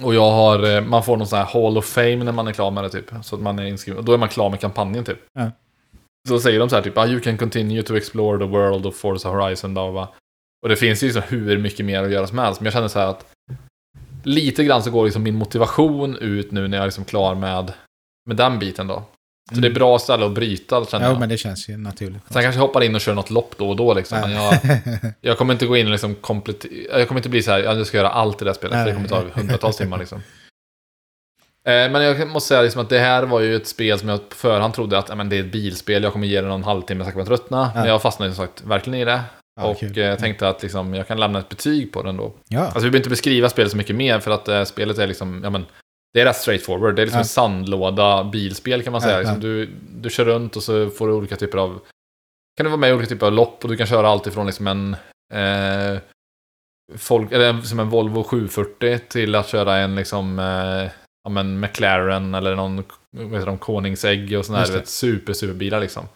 Och 0.00 0.14
jag 0.14 0.30
har, 0.30 0.74
eh, 0.74 0.80
man 0.80 1.02
får 1.02 1.16
någon 1.16 1.26
sån 1.26 1.38
här 1.38 1.46
Hall 1.46 1.78
of 1.78 1.84
Fame 1.84 2.16
när 2.16 2.32
man 2.32 2.48
är 2.48 2.52
klar 2.52 2.70
med 2.70 2.84
det 2.84 2.90
typ. 2.90 3.10
Så 3.22 3.36
att 3.36 3.42
man 3.42 3.58
är 3.58 3.64
inskriven. 3.64 4.04
Då 4.04 4.12
är 4.12 4.18
man 4.18 4.28
klar 4.28 4.50
med 4.50 4.60
kampanjen 4.60 5.04
typ. 5.04 5.18
Ja. 5.32 5.50
Så 6.28 6.38
säger 6.38 6.58
de 6.58 6.68
så 6.68 6.76
här 6.76 6.82
typ, 6.82 6.98
ah, 6.98 7.06
you 7.06 7.20
can 7.20 7.38
continue 7.38 7.82
to 7.82 7.96
explore 7.96 8.38
the 8.38 8.44
world 8.44 8.86
of 8.86 8.96
Forza 8.96 9.28
Horizon, 9.28 9.74
bla, 9.74 9.92
bla. 9.92 10.08
Och 10.62 10.68
det 10.68 10.76
finns 10.76 11.02
ju 11.02 11.06
liksom 11.06 11.22
hur 11.28 11.58
mycket 11.58 11.86
mer 11.86 12.02
att 12.02 12.10
göra 12.10 12.26
som 12.26 12.38
helst. 12.38 12.60
Men 12.60 12.64
jag 12.64 12.72
känner 12.72 12.88
så 12.88 12.98
här 12.98 13.06
att 13.06 13.26
lite 14.22 14.64
grann 14.64 14.82
så 14.82 14.90
går 14.90 15.04
liksom 15.04 15.22
min 15.22 15.34
motivation 15.34 16.16
ut 16.16 16.50
nu 16.50 16.68
när 16.68 16.76
jag 16.76 16.82
är 16.82 16.86
liksom 16.86 17.04
klar 17.04 17.34
med, 17.34 17.72
med 18.26 18.36
den 18.36 18.58
biten 18.58 18.86
då. 18.86 19.02
Så 19.54 19.60
det 19.60 19.68
är 19.68 19.72
bra 19.72 19.98
ställe 19.98 20.26
att 20.26 20.32
bryta 20.32 20.84
känner 20.84 21.04
Ja, 21.06 21.10
jag. 21.12 21.20
men 21.20 21.28
det 21.28 21.36
känns 21.38 21.68
ju 21.68 21.76
naturligt. 21.76 22.22
Sen 22.30 22.42
kanske 22.42 22.60
jag 22.60 22.66
hoppar 22.66 22.80
in 22.82 22.94
och 22.94 23.00
kör 23.00 23.14
något 23.14 23.30
lopp 23.30 23.54
då 23.58 23.68
och 23.68 23.76
då 23.76 23.94
liksom. 23.94 24.20
Men 24.20 24.32
jag, 24.32 24.54
jag 25.20 25.38
kommer 25.38 25.52
inte 25.54 25.66
gå 25.66 25.76
in 25.76 25.86
och 25.86 25.92
liksom 25.92 26.14
komplettera. 26.14 26.98
Jag 26.98 27.08
kommer 27.08 27.18
inte 27.18 27.28
bli 27.28 27.42
så 27.42 27.50
här, 27.50 27.58
ja, 27.58 27.74
jag 27.74 27.86
ska 27.86 27.96
göra 27.96 28.08
allt 28.10 28.42
i 28.42 28.44
det 28.44 28.50
här 28.50 28.54
spelet. 28.56 28.76
För 28.78 28.86
det 28.86 28.92
kommer 28.94 29.08
ta 29.08 29.22
hundratals 29.40 29.76
timmar 29.76 29.98
liksom. 29.98 30.22
Eh, 31.68 31.90
Men 31.90 32.02
jag 32.02 32.28
måste 32.28 32.48
säga 32.48 32.62
liksom 32.62 32.80
att 32.82 32.88
det 32.88 32.98
här 32.98 33.22
var 33.22 33.40
ju 33.40 33.56
ett 33.56 33.66
spel 33.66 33.98
som 33.98 34.08
jag 34.08 34.28
på 34.28 34.34
förhand 34.36 34.74
trodde 34.74 34.98
att 34.98 35.08
ja, 35.08 35.14
men 35.14 35.28
det 35.28 35.36
är 35.36 35.40
ett 35.40 35.52
bilspel. 35.52 36.02
Jag 36.02 36.12
kommer 36.12 36.26
ge 36.26 36.40
det 36.40 36.46
någon 36.48 36.64
halvtimme 36.64 37.04
jag 37.04 37.12
kommer 37.12 37.26
tröttna. 37.26 37.70
Men 37.74 37.88
jag 37.88 38.02
fastnade 38.02 38.34
som 38.34 38.46
sagt 38.46 38.62
verkligen 38.64 39.00
i 39.00 39.04
det. 39.04 39.20
Ja, 39.60 39.66
och 39.66 39.78
kul. 39.78 39.98
eh, 39.98 40.04
jag 40.04 40.18
tänkte 40.18 40.48
att 40.48 40.62
liksom, 40.62 40.94
jag 40.94 41.08
kan 41.08 41.20
lämna 41.20 41.38
ett 41.38 41.48
betyg 41.48 41.92
på 41.92 42.02
den 42.02 42.16
då. 42.16 42.32
Ja, 42.48 42.60
Alltså 42.60 42.74
vi 42.78 42.80
behöver 42.80 42.96
inte 42.98 43.08
beskriva 43.10 43.48
spelet 43.48 43.70
så 43.70 43.76
mycket 43.76 43.96
mer 43.96 44.20
för 44.20 44.30
att 44.30 44.48
eh, 44.48 44.64
spelet 44.64 44.98
är 44.98 45.06
liksom, 45.06 45.40
ja 45.44 45.50
men, 45.50 45.66
det 46.14 46.20
är 46.20 46.24
rätt 46.24 46.36
straightforward. 46.36 46.96
Det 46.96 47.02
är 47.02 47.06
liksom 47.06 47.18
Ja. 47.18 47.22
en 47.22 47.28
sandlåda 47.28 48.24
bilspel 48.24 48.82
kan 48.82 48.92
man 48.92 49.00
säga. 49.00 49.12
Ja, 49.14 49.18
Liksom, 49.20 49.40
du, 49.40 49.66
du 49.94 50.10
kör 50.10 50.24
runt 50.24 50.56
och 50.56 50.62
så 50.62 50.90
får 50.90 51.06
du 51.08 51.12
olika 51.14 51.36
typer 51.36 51.58
av, 51.58 51.80
kan 52.56 52.64
du 52.64 52.70
vara 52.70 52.76
med 52.80 52.90
i 52.90 52.92
olika 52.92 53.08
typer 53.08 53.26
av 53.26 53.32
lopp 53.32 53.64
och 53.64 53.70
du 53.70 53.76
kan 53.76 53.86
köra 53.86 54.08
allt 54.08 54.26
ifrån 54.26 54.46
liksom 54.46 54.66
en, 54.66 54.96
eh, 55.34 56.00
folk, 56.96 57.32
eller 57.32 57.60
som 57.60 57.80
en 57.80 57.88
Volvo 57.88 58.22
740 58.24 58.98
till 59.08 59.34
att 59.34 59.48
köra 59.48 59.76
en 59.76 59.94
liksom, 59.94 60.38
eh, 60.38 60.90
ja 61.24 61.30
men 61.30 61.60
McLaren 61.60 62.34
eller 62.34 62.54
någon, 62.56 62.84
vad 63.16 63.32
heter 63.32 63.46
de, 63.46 63.58
Koningsägg 63.58 64.38
och 64.38 64.46
sådana 64.46 64.64
här, 64.64 64.72
vet, 64.72 64.88
super, 64.88 65.32
superbilar 65.32 65.80
liksom. 65.80 66.06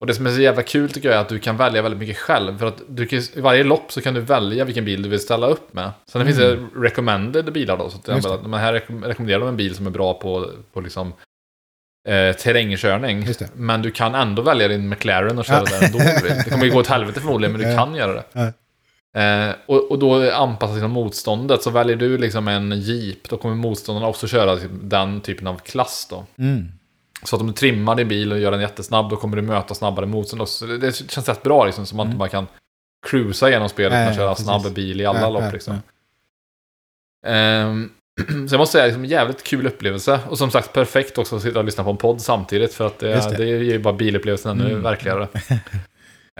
Och 0.00 0.06
det 0.06 0.14
som 0.14 0.26
är 0.26 0.30
så 0.30 0.40
jävla 0.40 0.62
kul 0.62 0.90
tycker 0.90 1.08
jag 1.08 1.16
är 1.16 1.20
att 1.20 1.28
du 1.28 1.38
kan 1.38 1.56
välja 1.56 1.82
väldigt 1.82 2.00
mycket 2.00 2.16
själv. 2.16 2.58
För 2.58 2.66
att 2.66 2.82
du 2.88 3.06
kan, 3.06 3.18
i 3.18 3.40
varje 3.40 3.64
lopp 3.64 3.92
så 3.92 4.00
kan 4.00 4.14
du 4.14 4.20
välja 4.20 4.64
vilken 4.64 4.84
bil 4.84 5.02
du 5.02 5.08
vill 5.08 5.20
ställa 5.20 5.46
upp 5.46 5.72
med. 5.74 5.90
Sen 6.06 6.26
finns 6.26 6.38
det 6.38 6.58
recommended 6.76 7.52
bilar 7.52 7.76
då. 7.76 7.90
Så 7.90 7.96
att 7.98 8.08
jag 8.08 8.22
bara, 8.22 8.48
men 8.48 8.60
här 8.60 8.72
rekom- 8.72 9.04
rekommenderar 9.04 9.40
de 9.40 9.48
en 9.48 9.56
bil 9.56 9.74
som 9.74 9.86
är 9.86 9.90
bra 9.90 10.14
på, 10.14 10.50
på 10.72 10.80
liksom, 10.80 11.12
eh, 12.08 12.36
terrängkörning. 12.36 13.26
Men 13.54 13.82
du 13.82 13.90
kan 13.90 14.14
ändå 14.14 14.42
välja 14.42 14.68
din 14.68 14.88
McLaren 14.88 15.38
och 15.38 15.44
köra 15.44 15.64
Ja. 15.70 15.78
där 15.78 15.86
ändå. 15.86 15.98
Det 15.98 16.50
kommer 16.50 16.64
ju 16.64 16.70
gå 16.70 16.78
åt 16.78 16.86
helvete 16.96 17.20
förmodligen, 17.20 17.56
men 17.56 17.70
du 17.70 17.76
kan 17.76 17.94
göra 17.94 18.12
det. 18.12 18.24
Ja. 18.32 18.52
Eh, 19.20 19.54
och, 19.66 19.90
och 19.90 19.98
då 19.98 20.32
anpassas 20.32 20.76
till 20.78 20.88
motståndet. 20.88 21.62
Så 21.62 21.70
väljer 21.70 21.96
du 21.96 22.18
liksom 22.18 22.48
en 22.48 22.80
Jeep, 22.80 23.28
då 23.28 23.36
kommer 23.36 23.54
motståndarna 23.54 24.06
också 24.08 24.26
köra 24.26 24.58
den 24.82 25.20
typen 25.20 25.46
av 25.46 25.58
klass 25.58 26.06
då. 26.10 26.24
mm. 26.38 26.72
Så 27.22 27.36
att 27.36 27.42
om 27.42 27.46
du 27.48 27.52
trimmar 27.52 27.94
din 27.94 28.08
bil 28.08 28.32
och 28.32 28.38
gör 28.38 28.50
den 28.50 28.60
jättesnabb, 28.60 29.10
då 29.10 29.16
kommer 29.16 29.36
du 29.36 29.42
möta 29.42 29.74
snabbare 29.74 30.06
motstånd 30.06 30.80
det, 30.80 31.10
känns 31.10 31.28
rätt 31.28 31.42
bra 31.42 31.64
liksom, 31.64 31.86
så 31.86 31.96
man 31.96 32.06
inte 32.06 32.10
Mm. 32.14 32.18
bara 32.18 32.28
kan 32.28 32.46
cruisa 33.06 33.48
igenom 33.48 33.68
spelet 33.68 34.08
och 34.10 34.14
köra 34.16 34.28
precis. 34.30 34.44
snabb 34.46 34.74
bil 34.74 35.00
i 35.00 35.06
alla 35.06 35.20
Ja, 35.20 35.30
lopp 35.30 35.42
ja, 35.42 35.50
liksom. 35.50 35.78
Ehm, 37.26 37.90
så 38.48 38.54
jag 38.54 38.58
måste 38.58 38.72
säga, 38.72 38.84
liksom, 38.84 39.04
jävligt 39.04 39.42
kul 39.44 39.66
upplevelse. 39.66 40.20
Och 40.28 40.38
som 40.38 40.50
sagt, 40.50 40.72
perfekt 40.72 41.18
också 41.18 41.36
att 41.36 41.42
sitta 41.42 41.58
och 41.58 41.64
lyssna 41.64 41.84
på 41.84 41.90
en 41.90 41.96
podd 41.96 42.20
samtidigt. 42.20 42.74
För 42.74 42.86
att 42.86 42.98
det, 42.98 43.08
det. 43.30 43.36
det. 43.36 43.44
ger 43.46 43.58
ju 43.72 43.78
bara 43.78 43.94
bilupplevelsen 43.94 44.50
ännu 44.60 44.70
Mm. 44.70 44.82
verkligare. 44.82 45.28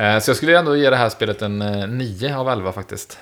Ehm, 0.01 0.21
så 0.21 0.31
jag 0.31 0.37
skulle 0.37 0.59
ändå 0.59 0.77
ge 0.77 0.91
det 0.91 0.97
här 0.97 1.09
spelet 1.09 1.43
en 1.43 1.63
eh, 1.63 1.89
9 1.89 2.37
av 2.37 2.49
11 2.49 2.73
faktiskt. 2.73 3.19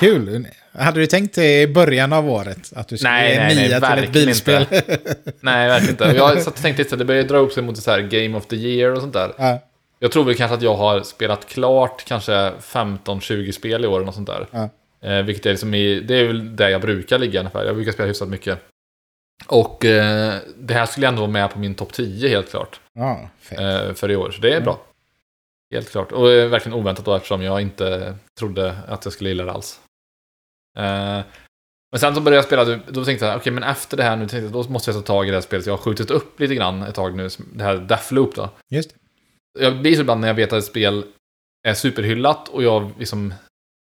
Kul. 0.00 0.46
Hade 0.72 1.00
du 1.00 1.06
tänkt 1.06 1.34
det 1.34 1.62
i 1.62 1.66
början 1.66 2.12
av 2.12 2.30
året? 2.30 2.72
Att 2.76 2.88
du 2.88 2.96
skulle 2.98 3.12
Nej, 3.12 3.36
nej, 3.36 3.54
nej, 3.54 3.56
nia 3.56 3.66
till 3.66 3.74
ett 3.76 3.82
verkligen 3.82 4.12
bilspel? 4.12 4.66
Nej, 5.40 5.68
verkligen 5.68 5.90
inte. 5.90 6.04
Jag 6.04 6.42
satt 6.42 6.54
och 6.54 6.62
tänkte 6.62 6.82
lite, 6.82 6.96
det 6.96 7.04
börjar 7.04 7.22
dra 7.22 7.36
upp 7.36 7.52
sig 7.52 7.62
mot 7.62 7.78
så 7.78 7.90
här 7.90 8.00
Game 8.00 8.38
of 8.38 8.46
the 8.46 8.56
Year 8.56 8.92
och 8.92 9.00
sånt 9.00 9.12
där. 9.12 9.32
ja, 9.38 9.58
Jag 9.98 10.12
tror 10.12 10.24
väl 10.24 10.34
kanske 10.34 10.54
att 10.54 10.62
jag 10.62 10.74
har 10.74 11.02
spelat 11.02 11.46
klart 11.48 12.04
kanske 12.04 12.32
15-20 12.32 13.52
spel 13.52 13.84
i 13.84 13.88
år 13.88 14.08
och 14.08 14.14
sånt 14.14 14.26
där. 14.26 14.46
Ja. 14.50 14.68
Eh, 15.08 15.22
vilket 15.22 15.46
är 15.46 15.50
liksom 15.50 15.74
i, 15.74 16.00
det 16.00 16.14
är 16.14 16.26
väl 16.26 16.56
där 16.56 16.68
jag 16.68 16.80
brukar 16.80 17.18
ligga 17.18 17.40
ungefär. 17.40 17.64
Jag 17.64 17.74
brukar 17.74 17.92
spela 17.92 18.06
hyfsat 18.06 18.28
mycket. 18.28 18.58
Och 19.46 19.84
eh, 19.84 20.34
det 20.58 20.74
här 20.74 20.86
skulle 20.86 21.08
ändå 21.08 21.20
vara 21.20 21.30
med 21.30 21.50
på 21.52 21.58
min 21.58 21.74
topp 21.74 21.92
10 21.92 22.28
helt 22.28 22.50
klart. 22.50 22.80
Ja. 22.94 23.28
Eh, 23.50 23.94
för 23.94 24.10
i 24.10 24.16
år, 24.16 24.30
så 24.30 24.40
det 24.40 24.54
är 24.54 24.60
bra. 24.60 24.80
Helt 25.74 25.90
klart. 25.90 26.12
Och 26.12 26.30
eh, 26.30 26.48
verkligen 26.48 26.78
oväntat 26.78 27.04
då 27.04 27.14
eftersom 27.14 27.42
jag 27.42 27.60
inte 27.60 28.14
trodde 28.38 28.76
att 28.88 29.04
jag 29.04 29.12
skulle 29.12 29.30
gilla 29.30 29.44
det 29.44 29.52
alls. 29.52 29.80
Eh, 30.78 31.24
men 31.92 32.00
sen 32.00 32.14
så 32.14 32.20
började 32.20 32.36
jag 32.36 32.44
spela, 32.44 32.64
då- 32.64 33.04
tänkte 33.04 33.26
jag, 33.26 33.36
okej 33.36 33.52
men 33.52 33.62
efter 33.62 33.96
det 33.96 34.02
här 34.02 34.16
nu, 34.16 34.28
tänkte 34.28 34.38
jag, 34.38 34.52
då 34.66 34.72
måste 34.72 34.90
jag 34.90 34.96
ta 35.06 35.12
tag 35.12 35.26
i 35.26 35.30
det 35.30 35.36
här 35.36 35.42
spelet. 35.42 35.66
Jag 35.66 35.72
har 35.72 35.78
skjutit 35.78 36.10
upp 36.10 36.40
lite 36.40 36.54
grann 36.54 36.82
ett 36.82 36.94
tag 36.94 37.16
nu, 37.16 37.28
det 37.54 37.64
här 37.64 37.76
Deathloop 37.76 38.34
då. 38.34 38.50
Just 38.70 38.90
det. 38.90 39.64
Jag 39.64 39.78
blir 39.80 39.94
så 39.94 40.00
ibland 40.00 40.20
när 40.20 40.28
jag 40.28 40.34
vet 40.34 40.52
att 40.52 40.58
ett 40.58 40.64
spel 40.64 41.04
är 41.68 41.74
superhyllat 41.74 42.48
och 42.48 42.62
jag 42.62 42.90
liksom 42.98 43.34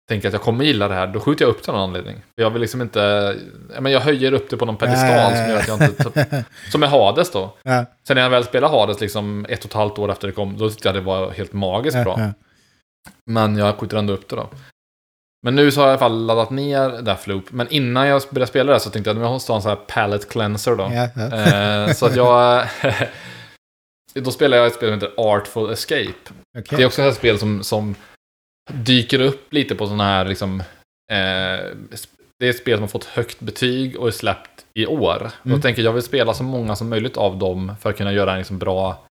tänker 0.09 0.29
att 0.29 0.33
jag 0.35 0.43
kommer 0.43 0.65
gilla 0.65 0.89
det 0.89 0.95
här, 0.95 1.07
då 1.07 1.21
skjuter 1.21 1.45
jag 1.45 1.51
upp 1.51 1.63
det 1.63 1.73
av 1.73 1.79
någon 1.79 1.89
anledning. 1.89 2.23
Jag 2.37 2.51
vill 2.51 2.61
liksom 2.61 2.83
inte, 2.83 3.37
ja, 3.75 3.81
men 3.81 3.93
jag 3.93 4.01
höjer 4.01 4.33
upp 4.33 4.51
det 4.51 4.57
på 4.57 4.65
någon 4.67 4.77
pedestal 4.77 5.37
som 5.37 5.49
gör 5.49 5.57
att 5.57 5.69
jag 5.69 5.83
inte, 5.83 6.45
som 6.73 6.83
är 6.83 6.87
Hades 6.87 7.31
då. 7.33 7.57
Ja, 7.63 7.85
Sen 8.07 8.15
när 8.15 8.23
jag 8.23 8.31
väl 8.31 8.45
spelade 8.45 8.77
Hades 8.77 9.01
liksom 9.01 9.47
ett 9.49 9.59
och 9.65 9.71
ett 9.71 9.73
halvt 9.73 9.99
år 9.99 10.11
efter 10.11 10.27
det 10.29 10.33
kom, 10.33 10.59
då 10.59 10.71
tyckte 10.71 10.89
jag 10.89 10.95
det 10.95 11.01
var 11.01 11.31
helt 11.31 11.53
magiskt 11.53 11.97
ja, 11.97 12.05
bra. 12.05 12.33
Men 13.31 13.57
jag 13.57 13.79
skjuter 13.79 13.97
ändå 13.97 14.13
upp 14.13 14.29
det 14.29 14.37
då. 14.37 14.49
Men 15.43 15.55
nu 15.55 15.71
så 15.71 15.81
har 15.81 15.89
jag 15.89 15.91
i 15.91 15.93
alla 15.93 15.99
fall 16.11 16.27
laddat 16.27 16.51
ner 16.51 17.03
Deathloop. 17.03 17.53
Men 17.53 17.69
innan 17.69 18.07
jag 18.07 18.23
började 18.31 18.51
spela 18.51 18.73
det 18.73 18.81
så 18.81 18.91
tänkte 18.91 19.11
jag 19.11 19.17
att 19.17 19.23
jag 19.23 19.31
måste 19.33 19.53
ha 19.53 19.57
en 19.57 19.63
sån 19.63 19.69
här 19.69 19.77
palette 19.77 20.27
cleanser 20.27 20.77
då. 20.77 20.91
Ja, 20.95 21.09
ja. 21.17 21.37
Eh, 21.37 21.93
så 21.93 22.07
att 22.07 22.17
jag... 22.17 22.67
då 24.15 24.31
spelar 24.31 24.57
jag 24.57 24.67
ett 24.67 24.75
spel 24.75 24.89
som 24.89 24.95
heter 24.95 25.13
Artful 25.17 25.71
Escape. 25.73 26.33
Okej. 26.59 26.77
Det 26.77 26.83
är 26.83 26.87
också 26.87 27.03
ett 27.03 27.15
spel 27.17 27.39
som, 27.39 27.63
som 27.63 27.95
dyker 28.73 29.21
upp 29.21 29.53
lite 29.53 29.75
på 29.75 29.87
sådana 29.87 30.05
här 30.05 30.25
liksom... 30.25 30.61
Eh, 31.13 31.65
det 32.39 32.47
är 32.47 32.51
ett 32.51 32.59
spel 32.59 32.77
som 32.77 32.83
har 32.83 32.89
fått 32.89 33.05
högt 33.05 33.41
betyg 33.41 33.97
och 33.99 34.09
är 34.09 34.13
släppt 34.13 34.65
i 34.75 34.87
år. 34.87 35.17
Och 35.17 35.47
Mm. 35.47 35.55
jag 35.57 35.63
tänker 35.63 35.83
jag 35.83 35.93
vill 35.93 36.03
spela 36.03 36.35
så 36.35 36.43
många 36.43 36.77
som 36.77 36.89
möjligt 36.89 37.17
av 37.17 37.39
dem 37.39 37.75
för 37.81 37.91
att 37.91 37.97
kunna 37.97 38.13
göra 38.13 38.33
en 38.33 38.39
liksom 38.39 38.59
bra 38.59 39.05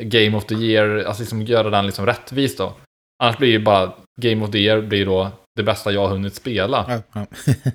Game 0.00 0.36
of 0.36 0.44
the 0.46 0.54
Year, 0.54 1.04
alltså 1.04 1.22
liksom 1.22 1.42
göra 1.42 1.70
den 1.70 1.86
liksom 1.86 2.06
rättvis 2.06 2.56
då. 2.56 2.72
Annars 3.22 3.36
blir 3.38 3.48
ju 3.48 3.58
bara 3.58 3.92
Game 4.20 4.44
of 4.44 4.50
the 4.50 4.58
Year 4.58 4.80
blir 4.80 5.06
då 5.06 5.30
det 5.56 5.62
bästa 5.62 5.92
jag 5.92 6.00
har 6.00 6.08
hunnit 6.08 6.34
spela. 6.34 6.86
Ja, 6.88 7.02
ja. 7.12 7.26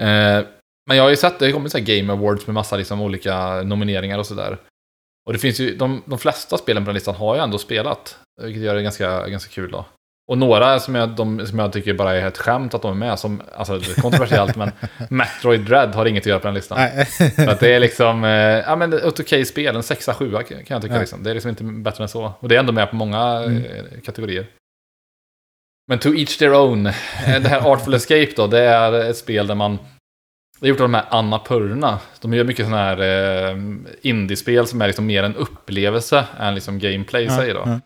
Eh, 0.00 0.44
men 0.88 0.96
jag 0.96 1.02
har 1.04 1.10
ju 1.10 1.16
sett, 1.16 1.38
det 1.38 1.44
har 1.46 1.52
kommit 1.52 1.72
så 1.72 1.78
Game 1.80 2.12
Awards 2.12 2.46
med 2.46 2.54
massa 2.54 2.76
liksom 2.76 3.00
olika 3.00 3.62
nomineringar 3.62 4.18
och 4.18 4.26
sådär. 4.26 4.58
Och 5.26 5.32
det 5.32 5.38
finns 5.38 5.60
ju, 5.60 5.76
de, 5.76 6.02
de 6.06 6.18
flesta 6.18 6.58
spelen 6.58 6.84
på 6.84 6.88
den 6.88 6.94
listan 6.94 7.14
har 7.14 7.36
jag 7.36 7.44
ändå 7.44 7.58
spelat. 7.58 8.18
Vilket 8.42 8.62
gör 8.62 8.74
det 8.74 8.82
ganska, 8.82 9.28
ganska 9.28 9.50
kul 9.52 9.70
då. 9.70 9.84
Och 10.30 10.38
några 10.38 10.80
som 10.80 10.94
jag, 10.94 11.08
de, 11.08 11.46
som 11.46 11.58
jag 11.58 11.72
tycker 11.72 11.94
bara 11.94 12.14
är 12.16 12.26
ett 12.28 12.38
skämt 12.38 12.74
att 12.74 12.82
de 12.82 12.90
är 12.90 12.94
med, 13.08 13.18
som, 13.18 13.42
alltså 13.54 13.78
det 13.78 13.98
är 13.98 14.00
kontroversiellt, 14.02 14.56
men 14.56 14.70
Metroid 15.10 15.60
Dread 15.60 15.94
har 15.94 16.06
inget 16.06 16.22
att 16.22 16.26
göra 16.26 16.38
på 16.38 16.46
den 16.46 16.54
listan. 16.54 16.78
Så 17.36 17.50
att 17.50 17.60
det 17.60 17.74
är 17.74 17.80
liksom, 17.80 18.24
eh, 18.24 18.30
ja 18.30 18.76
men 18.76 18.92
ett 18.92 19.20
okej 19.20 19.44
spel, 19.44 19.76
en 19.76 19.82
sexa, 19.82 20.14
sjua 20.14 20.42
kan 20.42 20.58
jag 20.66 20.82
tycka 20.82 20.94
Ja. 20.94 21.00
liksom. 21.00 21.22
Det 21.22 21.30
är 21.30 21.34
liksom 21.34 21.48
inte 21.50 21.64
bättre 21.64 22.04
än 22.04 22.08
så. 22.08 22.32
Och 22.40 22.48
det 22.48 22.54
är 22.54 22.58
ändå 22.60 22.72
med 22.72 22.90
på 22.90 22.96
många 22.96 23.22
Mm. 23.42 23.64
eh, 23.64 24.00
kategorier. 24.04 24.46
Men 25.86 25.98
to 25.98 26.14
each 26.14 26.38
their 26.38 26.54
own. 26.54 26.86
Eh, 26.86 26.92
Det 27.42 27.48
här 27.48 27.60
Artful 27.72 27.94
Escape 27.94 28.32
då, 28.36 28.46
det 28.46 28.60
är 28.60 28.92
ett 28.92 29.16
spel 29.16 29.46
där 29.46 29.54
man... 29.54 29.78
Det 30.60 30.66
är 30.66 30.70
gjort 30.70 30.80
av 30.80 30.84
de 30.84 30.94
här 30.94 31.06
Annapurna. 31.10 31.98
De 32.20 32.34
gör 32.34 32.44
mycket 32.44 32.66
sådana 32.66 32.82
här 32.82 33.00
eh, 33.50 33.56
indiespel 34.02 34.66
som 34.66 34.82
är 34.82 34.86
liksom 34.86 35.06
mer 35.06 35.22
en 35.22 35.36
upplevelse 35.36 36.24
än 36.38 36.54
liksom 36.54 36.78
gameplay 36.78 37.24
i 37.24 37.30
sig 37.30 37.52
då. 37.52 37.62
ja. 37.66 37.80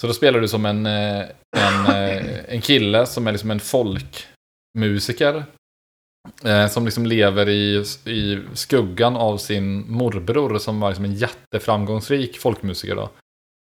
Så 0.00 0.06
då 0.06 0.12
spelar 0.12 0.40
du 0.40 0.48
som 0.48 0.66
en, 0.66 0.86
eh, 0.86 1.20
en, 1.56 1.86
eh, 1.96 2.24
en 2.48 2.60
kille 2.60 3.06
som 3.06 3.26
är 3.26 3.32
liksom 3.32 3.50
en 3.50 3.60
folkmusiker. 3.60 5.44
Eh, 6.44 6.66
som 6.68 6.84
liksom 6.84 7.06
lever 7.06 7.48
i, 7.48 7.84
i 8.04 8.38
skuggan 8.54 9.16
av 9.16 9.38
sin 9.38 9.92
morbror 9.92 10.58
som 10.58 10.80
var 10.80 10.88
liksom 10.88 11.04
en 11.04 11.14
jätteframgångsrik 11.14 12.38
folkmusiker 12.38 12.96
då. 12.96 13.10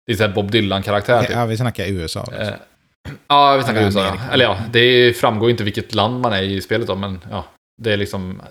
Det 0.06 0.12
är 0.14 0.18
så 0.18 0.24
här 0.24 0.34
Bob 0.34 0.52
Dylan-karaktär 0.52 1.22
typ. 1.22 1.32
Ja, 1.32 1.46
vi 1.46 1.58
snackar 1.58 1.86
USA. 1.88 2.28
Liksom. 2.32 2.48
Eh, 2.48 2.54
ja, 3.28 3.58
vi 3.58 3.64
snackar 3.64 3.82
USA. 3.82 4.00
Ja. 4.00 4.34
Eller 4.34 4.46
ja, 4.46 4.58
det 4.72 5.14
framgår 5.18 5.50
inte 5.50 5.64
vilket 5.64 5.94
land 5.96 6.22
man 6.22 6.34
är 6.34 6.42
i 6.42 6.62
spelet 6.62 6.88
då, 6.88 6.96
men 6.96 7.20
ja. 7.32 7.46
Det 7.82 7.94
är 7.94 7.98
liksom... 7.98 8.42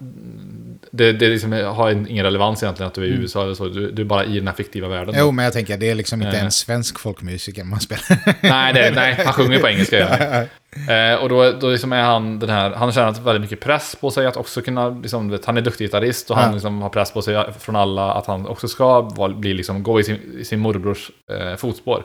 Det, 0.90 1.12
det 1.12 1.28
liksom 1.28 1.52
har 1.52 1.90
ingen 1.90 2.24
relevans 2.24 2.62
egentligen 2.62 2.88
att 2.88 2.94
du 2.94 3.02
är 3.02 3.06
i 3.06 3.10
Mm. 3.10 3.20
USA 3.22 3.42
eller 3.44 3.54
så. 3.54 3.68
Du, 3.68 3.90
du 3.90 4.02
är 4.02 4.06
bara 4.06 4.24
i 4.24 4.38
den 4.38 4.46
här 4.48 4.54
fiktiva 4.54 4.88
världen. 4.88 5.14
Jo, 5.18 5.30
men 5.30 5.44
jag 5.44 5.52
tänker 5.54 5.76
det 5.76 5.90
är 5.90 5.94
liksom 5.94 6.22
inte 6.22 6.36
Eh. 6.36 6.44
en 6.44 6.50
svensk 6.50 6.98
folkmusiker 6.98 7.64
man 7.64 7.80
spelar. 7.80 8.04
Nej, 8.42 8.72
det, 8.74 8.90
nej, 8.94 9.20
han 9.24 9.32
sjunger 9.32 9.58
på 9.58 9.68
engelska. 9.68 9.98
Gör 9.98 10.08
han. 10.88 11.12
Eh, 11.14 11.22
och 11.22 11.28
då, 11.28 11.52
då 11.52 11.70
liksom 11.70 11.92
är 11.92 12.02
han 12.02 12.38
den 12.38 12.50
här, 12.50 12.70
han 12.70 12.92
tjänat 12.92 13.18
väldigt 13.18 13.40
mycket 13.42 13.60
press 13.60 13.96
på 14.00 14.10
sig 14.10 14.26
att 14.26 14.36
också 14.36 14.60
kunna, 14.62 14.88
liksom, 14.88 15.30
vet, 15.30 15.44
han 15.44 15.56
är 15.56 15.60
duktig 15.60 15.84
gitarrist 15.84 16.30
och 16.30 16.36
han 16.36 16.46
Ja. 16.48 16.52
liksom 16.54 16.82
har 16.82 16.88
press 16.88 17.12
på 17.12 17.22
sig 17.22 17.44
från 17.58 17.76
alla 17.76 18.12
att 18.12 18.26
han 18.26 18.46
också 18.46 18.68
ska 18.68 19.02
bli, 19.38 19.54
liksom, 19.54 19.82
gå 19.82 20.00
i 20.00 20.04
sin, 20.04 20.44
sin 20.44 20.58
morbrors 20.60 21.10
eh, 21.32 21.56
fotspår. 21.56 22.04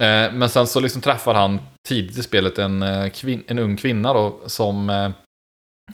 Eh, 0.00 0.32
men 0.32 0.48
sen 0.48 0.66
så 0.66 0.80
liksom 0.80 1.02
träffar 1.02 1.34
han 1.34 1.58
tidigt 1.88 2.18
i 2.18 2.22
spelet 2.22 2.58
en, 2.58 2.82
eh, 2.82 3.12
en 3.46 3.58
ung 3.58 3.76
kvinna 3.76 4.12
då 4.12 4.40
som 4.46 4.90
eh, 4.90 5.10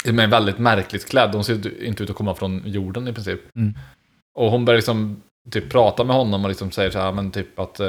är 0.04 0.26
väldigt 0.26 0.58
märkligt 0.58 1.08
klädd. 1.08 1.34
Hon 1.34 1.44
ser 1.44 1.84
inte 1.84 2.02
ut 2.02 2.10
att 2.10 2.16
komma 2.16 2.34
från 2.34 2.62
jorden 2.64 3.08
i 3.08 3.12
princip. 3.12 3.40
Mm. 3.56 3.74
Och 4.38 4.50
hon 4.50 4.64
börjar 4.64 4.78
liksom 4.78 5.22
typ 5.50 5.70
prata 5.70 6.04
med 6.04 6.16
honom 6.16 6.44
och 6.44 6.48
liksom 6.48 6.70
säger 6.70 6.90
så 6.90 6.98
här, 6.98 7.12
men 7.12 7.30
typ 7.30 7.58
att, 7.58 7.80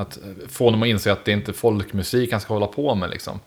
att 0.00 0.18
få 0.48 0.64
honom 0.64 0.82
att 0.82 0.88
inse 0.88 1.12
att 1.12 1.24
det 1.24 1.30
är 1.32 1.36
inte 1.36 1.52
folkmusik 1.52 2.32
han 2.32 2.40
ska 2.40 2.54
hålla 2.54 2.66
på 2.66 2.94
med 2.94 3.10
liksom. 3.10 3.40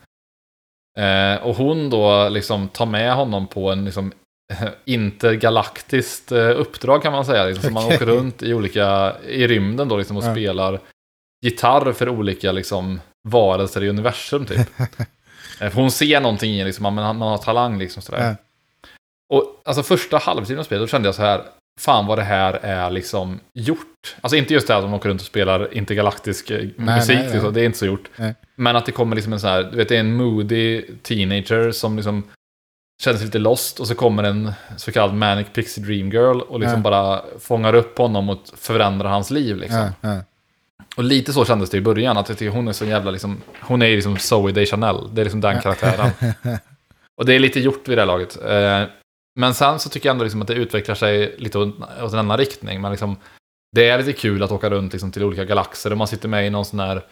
Och 1.42 1.56
hon 1.56 1.90
då 1.90 2.28
liksom 2.28 2.68
tar 2.68 2.86
med 2.86 3.14
honom 3.14 3.46
på 3.46 3.72
en 3.72 3.84
liksom 3.84 4.12
intergalaktiskt 4.84 6.32
uppdrag 6.32 7.02
kan 7.02 7.12
man 7.12 7.24
säga. 7.24 7.44
Liksom, 7.44 7.62
så 7.62 7.70
man 7.72 7.84
åker 7.86 8.06
runt 8.06 8.42
i 8.42 8.54
olika, 8.54 9.16
i 9.28 9.46
rymden 9.46 9.88
då 9.88 9.96
liksom 9.96 10.16
och 10.16 10.24
Ja. 10.24 10.32
spelar 10.32 10.80
gitarr 11.44 11.92
för 11.92 12.08
olika 12.08 12.52
liksom 12.52 13.00
varelser 13.28 13.84
i 13.84 13.88
universum 13.88 14.46
typ. 14.46 14.68
För 15.58 15.70
hon 15.74 15.90
ser 15.90 16.20
någonting 16.20 16.54
i 16.54 16.64
liksom, 16.64 16.82
man, 16.82 16.94
man 16.94 17.28
har 17.28 17.38
talang 17.38 17.78
liksom 17.78 18.02
sådär. 18.02 18.26
Ja. 18.28 18.34
Och 19.34 19.62
alltså 19.64 19.82
första 19.82 20.18
halvtiden 20.18 20.58
av 20.60 20.64
spelet, 20.64 20.82
då 20.82 20.86
kände 20.86 21.08
jag 21.08 21.14
så 21.14 21.22
här, 21.22 21.42
fan 21.80 22.06
vad 22.06 22.18
det 22.18 22.24
här 22.24 22.52
är 22.62 22.90
liksom 22.90 23.40
gjort. 23.54 24.16
Alltså 24.20 24.36
inte 24.36 24.54
just 24.54 24.66
det 24.66 24.72
här 24.72 24.80
att 24.80 24.86
de 24.86 24.94
åker 24.94 25.08
runt 25.08 25.20
och 25.20 25.26
spelar 25.26 25.74
intergalaktisk 25.74 26.50
eh, 26.50 26.58
Nej, 26.76 26.96
musik, 26.96 27.18
nej. 27.18 27.32
Liksom, 27.32 27.52
det 27.52 27.60
är 27.60 27.64
inte 27.64 27.78
så 27.78 27.86
gjort. 27.86 28.10
Nej. 28.16 28.34
Men 28.54 28.76
att 28.76 28.86
det 28.86 28.92
kommer 28.92 29.16
liksom 29.16 29.32
en 29.32 29.40
sån 29.40 29.50
här, 29.50 29.62
du 29.62 29.76
vet 29.76 29.88
det 29.88 29.96
är 29.96 30.00
en 30.00 30.14
moody 30.16 30.82
teenager 31.02 31.70
som 31.72 31.96
liksom 31.96 32.22
känner 33.02 33.18
sig 33.18 33.26
lite 33.26 33.38
lost 33.38 33.80
och 33.80 33.86
så 33.86 33.94
kommer 33.94 34.22
en 34.22 34.52
så 34.76 34.92
kallad 34.92 35.14
manic 35.14 35.46
pixie 35.52 35.84
dream 35.84 36.10
girl 36.10 36.40
och 36.40 36.60
liksom 36.60 36.78
Ja. 36.78 36.90
bara 36.90 37.22
fångar 37.40 37.74
upp 37.74 37.98
honom 37.98 38.28
och 38.30 38.38
förändrar 38.56 39.08
hans 39.10 39.30
liv 39.30 39.56
liksom. 39.56 39.78
Ja, 40.00 40.08
ja. 40.14 40.20
Och 40.96 41.04
lite 41.04 41.32
så 41.32 41.44
kändes 41.44 41.70
det 41.70 41.76
i 41.76 41.80
början, 41.80 42.16
att 42.16 42.28
jag 42.28 42.38
tycker 42.38 42.52
hon 42.52 42.68
är 42.68 42.72
så 42.72 42.84
jävla 42.84 43.10
liksom, 43.10 43.42
hon 43.60 43.82
är 43.82 43.86
ju 43.86 43.94
liksom 43.96 44.16
Zoe 44.18 44.52
Deschanel, 44.52 44.96
det 45.14 45.22
är 45.22 45.24
liksom 45.24 45.40
den 45.40 45.60
karaktären. 45.60 46.10
Och 47.20 47.26
det 47.26 47.34
är 47.34 47.38
lite 47.38 47.60
gjort 47.60 47.88
vid 47.88 47.98
det 47.98 48.02
här 48.02 48.06
laget. 48.06 48.42
Eh, 48.44 48.82
Men 49.38 49.54
sen 49.54 49.78
så 49.78 49.88
tycker 49.88 50.08
jag 50.08 50.14
ändå 50.14 50.24
liksom 50.24 50.42
att 50.42 50.48
det 50.48 50.54
utvecklar 50.54 50.94
sig 50.94 51.34
lite 51.38 51.58
åt 51.58 52.12
en 52.12 52.18
annan 52.18 52.38
riktning. 52.38 52.80
Men 52.80 52.90
liksom, 52.90 53.16
det 53.76 53.88
är 53.88 53.98
lite 53.98 54.12
kul 54.12 54.42
att 54.42 54.52
åka 54.52 54.70
runt 54.70 54.92
liksom 54.92 55.12
till 55.12 55.24
olika 55.24 55.44
galaxer 55.44 55.90
och 55.90 55.98
man 55.98 56.08
sitter 56.08 56.28
med 56.28 56.46
i 56.46 56.50
någon 56.50 56.64
sån 56.64 56.80
här 56.80 57.02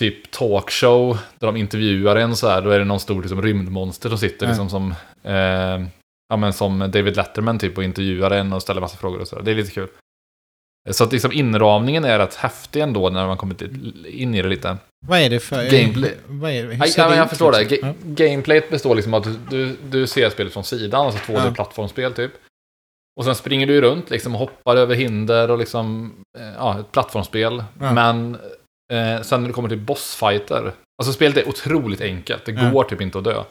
typ 0.00 0.30
talkshow 0.30 1.18
där 1.38 1.46
de 1.46 1.56
intervjuar 1.56 2.16
en 2.16 2.36
så 2.36 2.48
här. 2.48 2.62
Då 2.62 2.70
är 2.70 2.78
det 2.78 2.84
någon 2.84 3.00
stor 3.00 3.22
liksom, 3.22 3.42
rymdmonster 3.42 4.08
som 4.08 4.18
sitter 4.18 4.46
Ja. 4.46 4.50
liksom 4.50 4.68
som, 4.70 4.94
eh, 5.22 5.86
ja, 6.28 6.36
men 6.36 6.52
som 6.52 6.78
David 6.78 7.16
Letterman 7.16 7.58
typ 7.58 7.78
och 7.78 7.84
intervjuar 7.84 8.30
en 8.30 8.52
och 8.52 8.62
ställer 8.62 8.80
massa 8.80 8.96
frågor 8.96 9.20
och 9.20 9.28
så 9.28 9.36
där. 9.36 9.42
Det 9.42 9.50
är 9.50 9.54
lite 9.54 9.70
kul. 9.70 9.88
Så 10.90 11.04
att 11.04 11.12
liksom 11.12 11.32
inramningen 11.32 12.04
är 12.04 12.18
rätt 12.18 12.34
häftig 12.34 12.80
ändå 12.80 13.10
när 13.10 13.26
man 13.26 13.36
kommer 13.36 13.54
till- 13.54 14.06
in 14.06 14.34
i 14.34 14.42
det 14.42 14.48
lite. 14.48 14.76
Vad 15.06 15.18
är 15.18 15.30
det 15.30 15.40
för... 15.40 15.70
Gameplay. 15.70 16.14
Vad 16.26 16.50
är 16.50 16.62
det? 16.62 16.68
Hur 16.72 16.78
Nej, 16.78 16.88
ser 16.88 17.02
ja, 17.02 17.08
men 17.08 17.18
jag 17.18 17.24
ut, 17.24 17.30
förstår 17.30 17.52
det. 17.52 17.64
Ga- 17.64 17.94
Gameplayet 18.04 18.70
består 18.70 18.94
liksom 18.94 19.14
av 19.14 19.20
att 19.22 19.50
du, 19.50 19.76
du, 19.90 20.06
ser 20.06 20.30
spelet 20.30 20.52
från 20.52 20.64
sidan, 20.64 21.06
alltså 21.06 21.32
2D-plattformsspel 21.32 22.12
typ. 22.12 22.32
Och 23.16 23.24
sen 23.24 23.34
springer 23.34 23.66
du 23.66 23.80
runt 23.80 24.10
liksom 24.10 24.34
och 24.34 24.38
hoppar 24.40 24.76
över 24.76 24.94
hinder 24.94 25.50
och 25.50 25.58
liksom, 25.58 26.14
eh, 26.38 26.52
ja, 26.58 26.80
ett 26.80 26.92
plattformsspel. 26.92 27.64
Ja. 27.80 27.92
Men 27.92 28.34
eh, 28.92 29.22
sen 29.22 29.40
när 29.40 29.48
du 29.48 29.52
kommer 29.52 29.68
till 29.68 29.78
bossfighter, 29.78 30.72
alltså 30.98 31.12
spelet 31.12 31.36
är 31.36 31.48
otroligt 31.48 32.00
enkelt, 32.00 32.44
det 32.44 32.52
går 32.52 32.84
typ 32.84 33.00
inte 33.00 33.18
att 33.18 33.24
dö. 33.24 33.42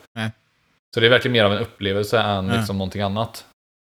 Så 0.94 1.00
det 1.00 1.06
är 1.06 1.10
verkligen 1.10 1.34
mer 1.34 1.44
av 1.44 1.54
en 1.54 1.60
upplevelse 1.62 2.20
än 2.20 2.48
liksom 2.48 2.78
någonting 2.78 3.02
annat. 3.02 3.46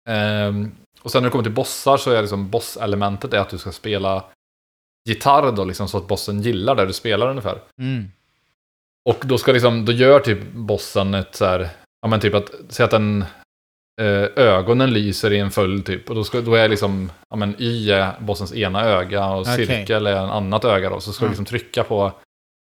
Ehm, 0.09 0.73
och 1.03 1.11
sen 1.11 1.23
när 1.23 1.29
du 1.29 1.31
kommer 1.31 1.45
till 1.45 1.53
bossar 1.53 1.97
så 1.97 2.11
är 2.11 2.21
liksom 2.21 2.51
bosselementet 2.51 3.35
är 3.35 3.39
att 3.39 3.51
du 3.51 3.59
ska 3.59 3.73
spela 3.73 4.25
gitarr 5.09 5.53
då, 5.53 5.65
liksom, 5.65 5.89
så 5.89 5.99
att 5.99 6.09
bossen 6.09 6.43
gillar 6.43 6.75
det 6.75 6.87
du 6.87 6.93
spelar 6.93 7.31
ungefär. 7.31 7.59
Mm. 7.79 8.11
Och 9.09 9.19
då 9.23 9.39
ska 9.39 9.53
liksom, 9.53 9.85
då 9.85 9.93
gör 9.93 10.21
typ 10.21 10.53
bossen 10.53 11.15
ett 11.15 11.35
så 11.35 11.45
här, 11.45 11.69
ja 12.03 12.09
men 12.09 12.21
typ 12.21 12.35
att, 12.35 12.51
säg 12.69 12.85
att 12.85 12.91
den 12.91 13.25
eh, 14.01 14.29
ögonen 14.37 14.93
lyser 14.93 15.33
i 15.33 15.39
en 15.39 15.51
följd 15.51 15.87
typ. 15.87 16.09
Och 16.09 16.15
då, 16.15 16.25
ska, 16.25 16.41
då 16.41 16.55
är 16.55 16.69
liksom, 16.69 17.13
ja 17.31 17.37
men 17.37 17.55
Y 17.59 17.91
är 17.91 18.21
bossens 18.21 18.55
ena 18.55 18.85
öga 18.85 19.27
och 19.27 19.41
Okej. 19.41 19.67
cirkel 19.67 20.07
är 20.07 20.17
en 20.17 20.31
annat 20.31 20.65
öga 20.65 20.91
då. 20.91 21.01
Så 21.01 21.13
ska 21.13 21.21
du 21.21 21.27
Mm. 21.27 21.31
liksom 21.31 21.45
trycka 21.45 21.85
på 21.85 22.13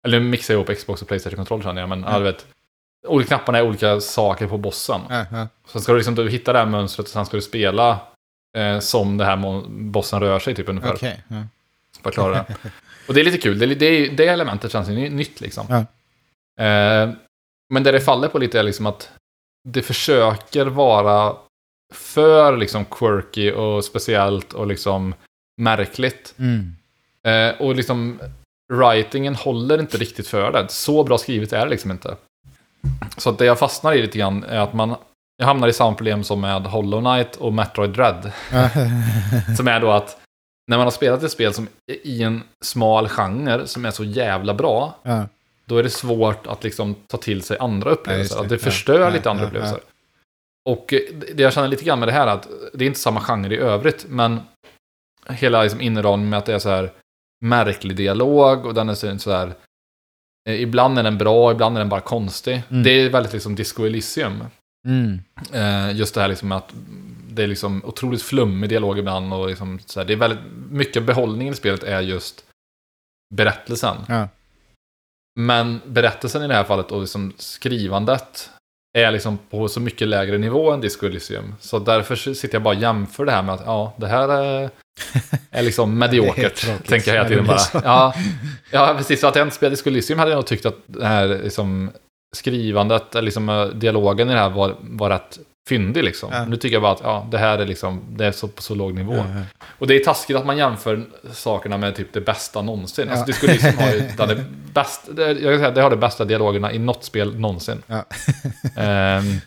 Eller 0.06 0.20
jag 0.20 0.50
ihop 0.50 0.76
Xbox 0.78 1.02
och 1.02 1.08
Playstation-kontroll 1.08 1.62
känner 1.62 1.82
jag, 1.82 1.88
men 1.88 2.04
ja. 2.08 2.18
du 2.18 2.24
vet. 2.24 2.46
Olika 3.06 3.28
knapparna 3.28 3.58
är 3.58 3.62
olika 3.62 4.00
saker 4.00 4.46
på 4.46 4.58
bossen. 4.58 5.00
Ja. 5.08 5.48
Så 5.66 5.80
ska 5.80 5.92
du 5.92 5.98
liksom 5.98 6.14
du 6.14 6.28
hitta 6.28 6.52
det 6.52 6.58
här 6.58 6.66
mönstret 6.66 7.06
och 7.06 7.12
sen 7.12 7.26
ska 7.26 7.36
du 7.36 7.42
spela 7.42 8.00
eh, 8.56 8.78
som 8.78 9.16
det 9.16 9.24
här 9.24 9.62
bossen 9.68 10.20
rör 10.20 10.38
sig 10.38 10.54
typ 10.54 10.68
ungefär. 10.68 10.94
Okej. 10.94 11.22
ja. 11.28 11.42
För 12.02 12.08
att 12.08 12.14
klara 12.14 12.32
det. 12.34 12.56
Och 13.08 13.14
det 13.14 13.20
är 13.20 13.24
lite 13.24 13.38
kul. 13.38 13.58
Det, 13.58 13.66
det, 13.66 14.08
det 14.08 14.26
elementet 14.26 14.72
känns 14.72 14.88
ju 14.88 14.94
ny- 14.94 15.10
nytt 15.10 15.40
liksom. 15.40 15.66
Ja. 15.68 15.78
Eh, 16.64 17.10
men 17.74 17.82
det 17.82 17.92
det 17.92 18.00
faller 18.00 18.28
på 18.28 18.38
lite 18.38 18.58
är 18.58 18.62
liksom 18.62 18.86
att 18.86 19.10
det 19.68 19.82
försöker 19.82 20.66
vara 20.66 21.36
för 21.94 22.56
liksom 22.56 22.84
quirky 22.84 23.52
och 23.52 23.84
speciellt 23.84 24.52
och 24.52 24.66
liksom 24.66 25.14
märkligt. 25.60 26.34
Mm. 26.38 26.76
Eh, 27.26 27.60
och 27.60 27.74
liksom 27.74 28.20
writingen 28.72 29.34
håller 29.34 29.78
inte 29.80 29.96
riktigt 29.96 30.28
för 30.28 30.52
det. 30.52 30.68
Så 30.68 31.04
bra 31.04 31.18
skrivet 31.18 31.52
är 31.52 31.64
det 31.64 31.70
liksom 31.70 31.90
inte. 31.90 32.16
Så 33.16 33.30
att 33.30 33.38
det 33.38 33.44
jag 33.44 33.58
fastnar 33.58 33.92
i 33.92 34.02
lite 34.02 34.18
grann 34.18 34.44
är 34.44 34.58
att 34.58 34.72
man 34.72 34.96
jag 35.36 35.46
hamnar 35.46 35.68
i 35.68 35.72
samma 35.72 35.96
problem 35.96 36.24
som 36.24 36.40
med 36.40 36.62
Hollow 36.62 37.00
Knight 37.00 37.36
och 37.36 37.52
Metroid 37.52 37.90
Dread. 37.90 38.32
Som 39.56 39.68
är 39.68 39.80
då 39.80 39.90
att 39.90 40.20
när 40.66 40.76
man 40.76 40.86
har 40.86 40.90
spelat 40.90 41.22
ett 41.22 41.32
spel 41.32 41.54
som 41.54 41.68
i 41.86 42.22
en 42.22 42.42
smal 42.64 43.08
genre 43.08 43.66
som 43.66 43.84
är 43.84 43.90
så 43.90 44.04
jävla 44.04 44.54
bra, 44.54 44.98
ja. 45.02 45.26
då 45.64 45.76
är 45.76 45.82
det 45.82 45.90
svårt 45.90 46.46
att 46.46 46.64
liksom 46.64 46.94
ta 47.06 47.16
till 47.16 47.42
sig 47.42 47.58
andra 47.58 47.90
upplevelser. 47.90 48.36
Ja, 48.36 48.42
att 48.42 48.48
det. 48.48 48.54
det 48.54 48.62
förstör 48.62 49.00
Ja, 49.00 49.10
lite 49.10 49.30
andra 49.30 49.46
upplevelser. 49.46 49.80
Och 50.68 50.92
eh, 50.92 51.00
det 51.34 51.42
jag 51.42 51.52
känner 51.52 51.68
lite 51.68 51.84
grann 51.84 51.98
med 51.98 52.08
det 52.08 52.12
här 52.12 52.26
är 52.26 52.32
att 52.32 52.48
det 52.72 52.84
är 52.84 52.86
inte 52.86 53.00
samma 53.00 53.20
genre 53.20 53.54
i 53.54 53.58
övrigt, 53.58 54.06
men 54.08 54.40
hela 55.28 55.62
liksom 55.62 55.80
inramningen 55.80 56.30
med 56.30 56.38
att 56.38 56.46
det 56.46 56.54
är 56.54 56.58
så 56.58 56.70
här 56.70 56.92
märklig 57.44 57.96
dialog 57.96 58.66
och 58.66 58.74
den 58.74 58.88
är 58.88 58.94
så 58.94 59.18
så 59.18 59.32
här 59.32 59.54
eh, 60.48 60.60
Ibland 60.62 60.98
är 60.98 61.02
den 61.02 61.18
bra, 61.18 61.52
ibland 61.52 61.76
är 61.76 61.80
den 61.80 61.88
bara 61.88 62.00
konstig. 62.00 62.62
Mm. 62.70 62.82
Det 62.82 62.90
är 62.90 63.10
väldigt 63.10 63.32
liksom 63.32 63.54
Disco 63.54 63.86
Elysium. 63.86 64.44
Mm. 64.84 65.20
Eh, 65.52 65.96
just 65.96 66.14
det 66.14 66.20
här 66.20 66.28
liksom 66.28 66.52
att 66.52 66.74
det 67.28 67.42
är 67.42 67.46
liksom 67.46 67.84
otroligt 67.84 68.22
flummig 68.22 68.70
dialog 68.70 68.98
ibland 68.98 69.34
och 69.34 69.48
liksom 69.48 69.78
så 69.86 70.00
här, 70.00 70.06
det 70.06 70.12
är 70.12 70.16
väldigt 70.16 70.44
mycket 70.70 71.02
behållningen 71.02 71.54
i 71.54 71.56
spelet 71.56 71.82
är 71.82 72.00
just 72.00 72.44
berättelsen. 73.34 73.96
Ja. 74.08 74.28
Men 75.40 75.80
berättelsen 75.86 76.42
i 76.42 76.48
det 76.48 76.54
här 76.54 76.64
fallet 76.64 76.90
och 76.90 77.00
liksom 77.00 77.32
skrivandet 77.36 78.50
är 78.98 79.10
liksom 79.10 79.38
på 79.50 79.68
så 79.68 79.80
mycket 79.80 80.08
lägre 80.08 80.38
nivå 80.38 80.70
än 80.70 80.80
Disco 80.80 81.06
Elysium. 81.06 81.54
Så 81.60 81.78
därför 81.78 82.16
sitter 82.16 82.54
jag 82.54 82.62
bara 82.62 82.76
och 82.76 82.82
jämför 82.82 83.24
det 83.24 83.32
här 83.32 83.42
med 83.42 83.54
att 83.54 83.62
ja, 83.66 83.94
det 83.96 84.06
här 84.06 84.28
är, 84.28 84.70
är 85.50 85.62
liksom 85.62 85.98
mediokert. 85.98 86.56
tråkigt 86.56 86.88
tänker 86.88 87.14
jag 87.14 87.14
hela 87.14 87.28
tiden 87.28 87.46
bara. 87.46 87.82
Ja, 87.84 88.14
ja, 88.70 88.94
precis. 88.98 89.20
Så 89.20 89.26
att 89.26 89.36
jag 89.36 89.46
inte 89.46 89.56
spelade 89.56 89.72
Disco 89.76 89.88
Elysium 89.90 90.18
hade 90.18 90.30
jag 90.30 90.36
nog 90.36 90.46
tyckt 90.46 90.66
att 90.66 90.78
det 90.86 91.06
här 91.06 91.28
liksom, 91.28 91.90
skrivandet, 92.34 93.14
liksom, 93.14 93.48
eh, 93.48 93.66
dialogen 93.66 94.30
i 94.30 94.32
det 94.32 94.38
här 94.38 94.50
var, 94.50 94.74
var 94.80 95.10
rätt 95.10 95.38
fyndig 95.68 96.04
liksom. 96.04 96.30
Ja. 96.32 96.44
Nu 96.44 96.56
tycker 96.56 96.74
jag 96.74 96.82
bara 96.82 96.92
att 96.92 97.00
ja, 97.02 97.26
det 97.30 97.38
här 97.38 97.58
är 97.58 97.66
liksom, 97.66 98.02
det 98.08 98.26
är 98.26 98.32
så, 98.32 98.48
på 98.48 98.62
så 98.62 98.74
låg 98.74 98.94
nivå. 98.94 99.14
Ja, 99.14 99.24
ja. 99.34 99.66
Och 99.78 99.86
det 99.86 99.94
är 99.94 100.04
taskigt 100.04 100.36
att 100.36 100.46
man 100.46 100.56
jämför 100.56 101.04
sakerna 101.32 101.78
med 101.78 101.94
typ 101.94 102.12
det 102.12 102.20
bästa 102.20 102.62
någonsin. 102.62 103.08
Alltså 103.08 103.22
Ja. 103.22 103.26
Disco 103.26 103.46
Elysium 103.46 103.78
har 103.78 103.92
ju 103.92 104.00
det 104.34 104.44
bästa, 104.72 105.12
det, 105.12 105.32
jag 105.32 105.52
kan 105.52 105.58
säga, 105.58 105.70
det 105.70 105.82
har 105.82 105.90
de 105.90 105.96
bästa 105.96 106.24
dialogerna 106.24 106.72
i 106.72 106.78
något 106.78 107.04
spel 107.04 107.40
någonsin. 107.40 107.82
Ehm, 108.76 109.40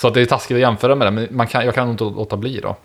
så 0.00 0.08
att 0.08 0.14
det 0.14 0.20
är 0.20 0.26
taskigt 0.26 0.54
att 0.54 0.60
jämföra 0.60 0.94
med 0.94 1.06
det, 1.06 1.10
men 1.10 1.28
man 1.30 1.46
kan, 1.46 1.64
jag 1.64 1.74
kan 1.74 1.90
inte 1.90 2.04
låta 2.04 2.36
bli 2.36 2.60
då. 2.60 2.76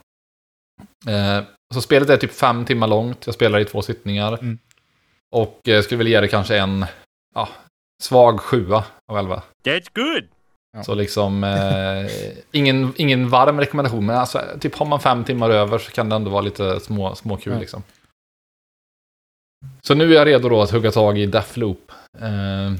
Ehm, 1.08 1.44
så 1.74 1.82
spelet 1.82 2.10
är 2.10 2.18
typ 2.18 2.34
fem 2.34 2.66
timmar 2.66 2.88
långt, 2.88 3.26
jag 3.26 3.36
spelar 3.36 3.60
i 3.60 3.66
två 3.66 3.82
sittningar. 3.82 4.34
Mm. 4.34 4.58
Och 5.32 5.60
jag 5.64 5.84
skulle 5.84 5.98
väl 5.98 6.08
ge 6.08 6.22
det 6.22 6.28
kanske 6.28 6.58
en 6.58 6.86
ja, 7.36 7.50
svag 8.04 8.40
sjua 8.40 8.84
av 9.12 9.18
elva. 9.18 9.42
That's 9.66 9.88
good. 9.96 10.24
Ja. 10.78 10.84
Så 10.84 10.94
liksom, 10.96 11.44
eh, 11.44 12.12
ingen, 12.52 12.94
ingen 12.96 13.30
varm 13.30 13.60
rekommendation, 13.60 14.06
men 14.06 14.16
alltså, 14.18 14.42
typ 14.60 14.76
har 14.76 14.86
man 14.86 15.00
fem 15.00 15.24
timmar 15.24 15.50
över 15.50 15.78
så 15.78 15.92
kan 15.92 16.10
det 16.10 16.16
ändå 16.16 16.32
vara 16.32 16.42
lite 16.42 16.80
små, 16.80 17.16
små 17.16 17.38
kul 17.38 17.54
Ja. 17.54 17.60
liksom. 17.60 17.84
Så 19.82 19.94
nu 19.96 20.12
är 20.12 20.16
jag 20.16 20.28
redo 20.28 20.50
då 20.50 20.62
att 20.62 20.72
hugga 20.72 20.92
tag 20.92 21.18
i 21.18 21.26
Deathloop. 21.26 21.92
Eh, 22.22 22.74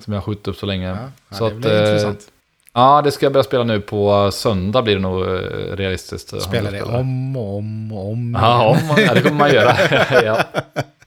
som 0.00 0.12
jag 0.12 0.20
har 0.20 0.24
skjutit 0.24 0.48
upp 0.48 0.56
så 0.56 0.66
länge. 0.66 0.88
Ja, 0.88 1.36
Så 1.36 1.48
det 1.48 1.54
att, 1.54 1.60
blir 1.60 1.72
eh, 1.72 1.78
intressant. 1.80 2.32
Ja, 2.72 3.02
det 3.02 3.10
ska 3.10 3.26
jag 3.26 3.32
börja 3.32 3.44
spela 3.44 3.64
nu 3.64 3.80
på 3.80 4.30
söndag 4.32 4.82
blir 4.82 4.94
det 4.94 5.00
nog 5.00 5.22
eh, 5.22 5.76
realistiskt. 5.76 6.32
att 6.32 6.42
Spela 6.42 6.70
det 6.70 6.82
om 6.82 7.36
och 7.36 7.56
om 7.58 7.92
och 7.92 8.08
om. 8.12 8.38
Ja, 8.40 8.66
om, 8.68 9.02
ja, 9.02 9.14
det 9.14 9.22
kommer 9.22 9.36
man 9.38 9.50
göra. 9.52 9.76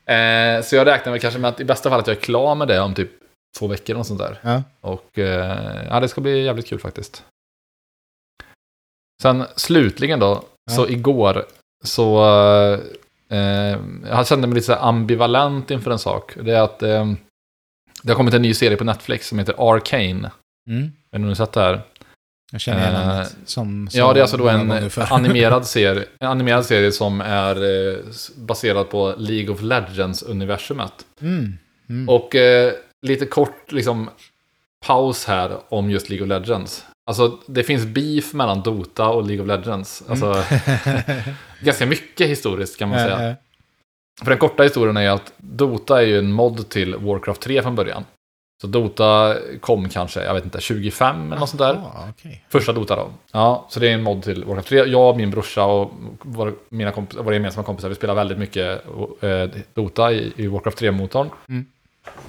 ja. 0.08 0.14
eh, 0.14 0.64
så 0.64 0.76
jag 0.76 0.88
räknar 0.88 1.12
väl 1.12 1.22
kanske 1.22 1.40
med 1.40 1.50
att 1.50 1.60
i 1.60 1.64
bästa 1.66 1.90
fall 1.90 2.00
att 2.00 2.08
jag 2.08 2.18
är 2.18 2.22
klar 2.22 2.56
med 2.56 2.68
det 2.68 2.80
om 2.80 2.94
typ 2.94 3.12
två 3.60 3.68
veckor 3.68 3.94
något 3.94 4.08
sånt 4.08 4.20
där. 4.20 4.40
Ja. 4.42 4.64
Och 4.82 5.20
eh, 5.20 5.86
ja, 5.90 6.00
det 6.00 6.08
ska 6.08 6.22
bli 6.22 6.44
jävligt 6.44 6.68
kul 6.68 6.80
faktiskt. 6.80 7.24
Sen 9.22 9.44
slutligen 9.56 10.20
då, 10.20 10.44
Ja. 10.72 10.76
så 10.76 10.88
igår 10.88 11.46
så 11.84 12.24
eh, 13.30 13.78
jag 14.10 14.28
kände 14.28 14.48
mig 14.48 14.56
lite 14.56 14.78
ambivalent 14.78 15.72
inför 15.72 15.92
en 15.92 16.00
sak. 16.00 16.34
Det 16.42 16.52
är 16.52 16.62
att 16.62 16.84
eh, 16.84 17.14
det 18.04 18.12
har 18.12 18.16
kommit 18.16 18.34
en 18.34 18.42
ny 18.42 18.54
serie 18.54 18.78
på 18.78 18.84
Netflix 18.84 19.28
som 19.28 19.40
heter 19.40 19.56
Arcane. 19.58 20.32
Mm. 20.70 20.82
Vet 20.82 20.92
ni 21.12 21.24
om 21.24 21.30
ni 21.30 21.36
sett 21.36 21.52
det 21.52 21.62
här? 21.62 21.82
Jag 22.52 22.62
känner 22.62 22.82
igen 22.82 22.94
Eh, 23.02 23.08
namnet. 23.08 23.36
Som, 23.46 23.88
som 23.90 24.00
Ja, 24.00 24.14
det 24.14 24.20
är 24.20 24.22
alltså 24.22 24.38
då 24.38 24.50
en 24.50 24.90
animerad 25.10 25.68
serie, 25.68 26.06
en 26.20 26.28
animerad 26.28 26.66
serie 26.66 26.92
som 26.92 27.22
är 27.22 27.56
eh, 27.64 27.98
baserad 28.36 28.90
på 28.90 29.14
League 29.18 29.50
of 29.54 29.62
Legends-universumet. 29.62 31.06
Mm. 31.22 31.58
Mm. 31.90 32.10
Och 32.10 32.36
eh, 32.36 32.74
lite 33.06 33.26
kort 33.26 33.72
liksom 33.72 34.10
paus 34.86 35.26
här 35.26 35.58
om 35.70 35.90
just 35.90 36.10
League 36.10 36.24
of 36.24 36.30
Legends. 36.30 36.86
Alltså 37.06 37.40
det 37.48 37.64
finns 37.64 37.86
beef 37.86 38.34
mellan 38.34 38.62
Dota 38.62 39.10
och 39.10 39.24
League 39.24 39.42
of 39.42 39.48
Legends. 39.48 40.04
Alltså 40.10 40.44
ganska 41.62 41.86
mycket 41.86 42.30
historiskt 42.30 42.80
kan 42.80 42.90
man 42.90 43.00
säga. 43.00 43.36
För 44.24 44.30
den 44.30 44.40
korta 44.40 44.64
historien 44.64 44.98
är 44.98 45.10
att 45.10 45.34
Dota 45.38 46.02
är 46.02 46.06
ju 46.06 46.20
en 46.20 46.32
mod 46.32 46.70
till 46.70 46.96
Warcraft 46.96 47.42
3 47.42 47.62
från 47.62 47.76
början. 47.76 48.06
Så 48.62 48.68
Dota 48.68 49.38
kom 49.62 49.90
kanske, 49.90 50.24
jag 50.24 50.34
vet 50.34 50.44
inte, 50.44 50.62
25 50.62 51.28
eller 51.28 51.40
något 51.40 51.50
sånt 51.50 51.60
där. 51.60 51.82
okej. 52.10 52.46
Första 52.50 52.74
Dota 52.74 52.96
då. 52.96 53.12
Ja, 53.32 53.66
så 53.70 53.80
det 53.80 53.90
är 53.90 53.94
en 53.94 54.04
mod 54.04 54.24
till 54.24 54.44
Warcraft 54.44 54.68
3. 54.68 54.78
Jag, 54.86 55.18
min 55.18 55.32
brorsa 55.32 55.66
och 55.66 55.92
våra, 56.22 56.52
mina 56.70 56.92
kompis, 56.92 57.20
våra 57.20 57.34
gemensamma 57.34 57.66
kompisar, 57.66 57.90
vi 57.90 57.96
spelar 57.96 58.16
väldigt 58.16 58.38
mycket 58.38 58.86
eh, 59.22 59.50
Dota 59.74 60.12
i, 60.12 60.34
i 60.36 60.48
Warcraft 60.48 60.82
3-motorn. 60.82 61.30
Mm. 61.50 61.66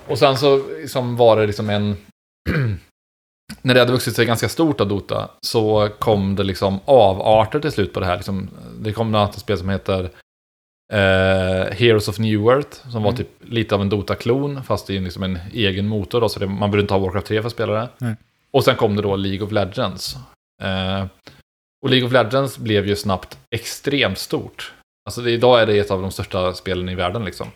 Och 0.08 0.18
sen 0.18 0.36
så 0.38 0.68
liksom 0.80 1.16
var 1.16 1.36
det 1.36 1.46
liksom 1.46 1.70
en... 1.70 1.96
när 3.62 3.74
det 3.74 3.80
hade 3.80 3.92
vuxit 3.92 4.16
sig 4.16 4.26
ganska 4.26 4.48
stort 4.48 4.80
av 4.80 4.88
Dota 4.88 5.30
så 5.40 5.88
kom 5.98 6.36
det 6.36 6.42
liksom 6.44 6.80
avarter 6.84 7.60
till 7.60 7.72
slut 7.72 7.92
på 7.92 8.00
det 8.00 8.06
här. 8.06 8.16
Liksom, 8.16 8.50
det 8.78 8.92
kom 8.92 9.12
något 9.12 9.38
spel 9.38 9.58
som 9.58 9.68
heter 9.68 10.04
eh, 10.92 11.72
Heroes 11.74 12.08
of 12.08 12.18
New 12.18 12.40
Earth, 12.48 12.90
som 12.90 13.02
var 13.02 13.10
Mm. 13.10 13.16
typ 13.16 13.30
lite 13.40 13.74
av 13.74 13.80
en 13.80 13.88
Dota-klon, 13.88 14.62
fast 14.64 14.90
i 14.90 14.98
liksom 14.98 15.22
en 15.22 15.38
egen 15.52 15.88
motor. 15.88 16.20
Då, 16.20 16.28
så 16.28 16.40
det, 16.40 16.46
man 16.46 16.58
behöver 16.70 16.78
inte 16.78 16.94
ha 16.94 16.98
Warcraft 16.98 17.26
3 17.26 17.40
för 17.42 17.46
att 17.46 17.52
spela 17.52 17.72
det. 17.72 17.88
Nej. 17.98 18.14
Och 18.50 18.64
sen 18.64 18.76
kom 18.76 18.96
det 18.96 19.02
då 19.02 19.16
League 19.16 19.46
of 19.46 19.52
Legends. 19.52 20.16
Eh, 20.62 21.04
och 21.82 21.90
League 21.90 22.06
of 22.06 22.12
Legends 22.12 22.58
blev 22.58 22.86
ju 22.86 22.96
snabbt 22.96 23.38
extremt 23.54 24.18
stort. 24.18 24.72
Alltså 25.08 25.20
det, 25.20 25.30
idag 25.30 25.60
är 25.62 25.66
det 25.66 25.78
ett 25.78 25.90
av 25.90 26.02
de 26.02 26.10
största 26.10 26.54
spelen 26.54 26.88
i 26.88 26.94
världen 26.94 27.24
liksom. 27.24 27.46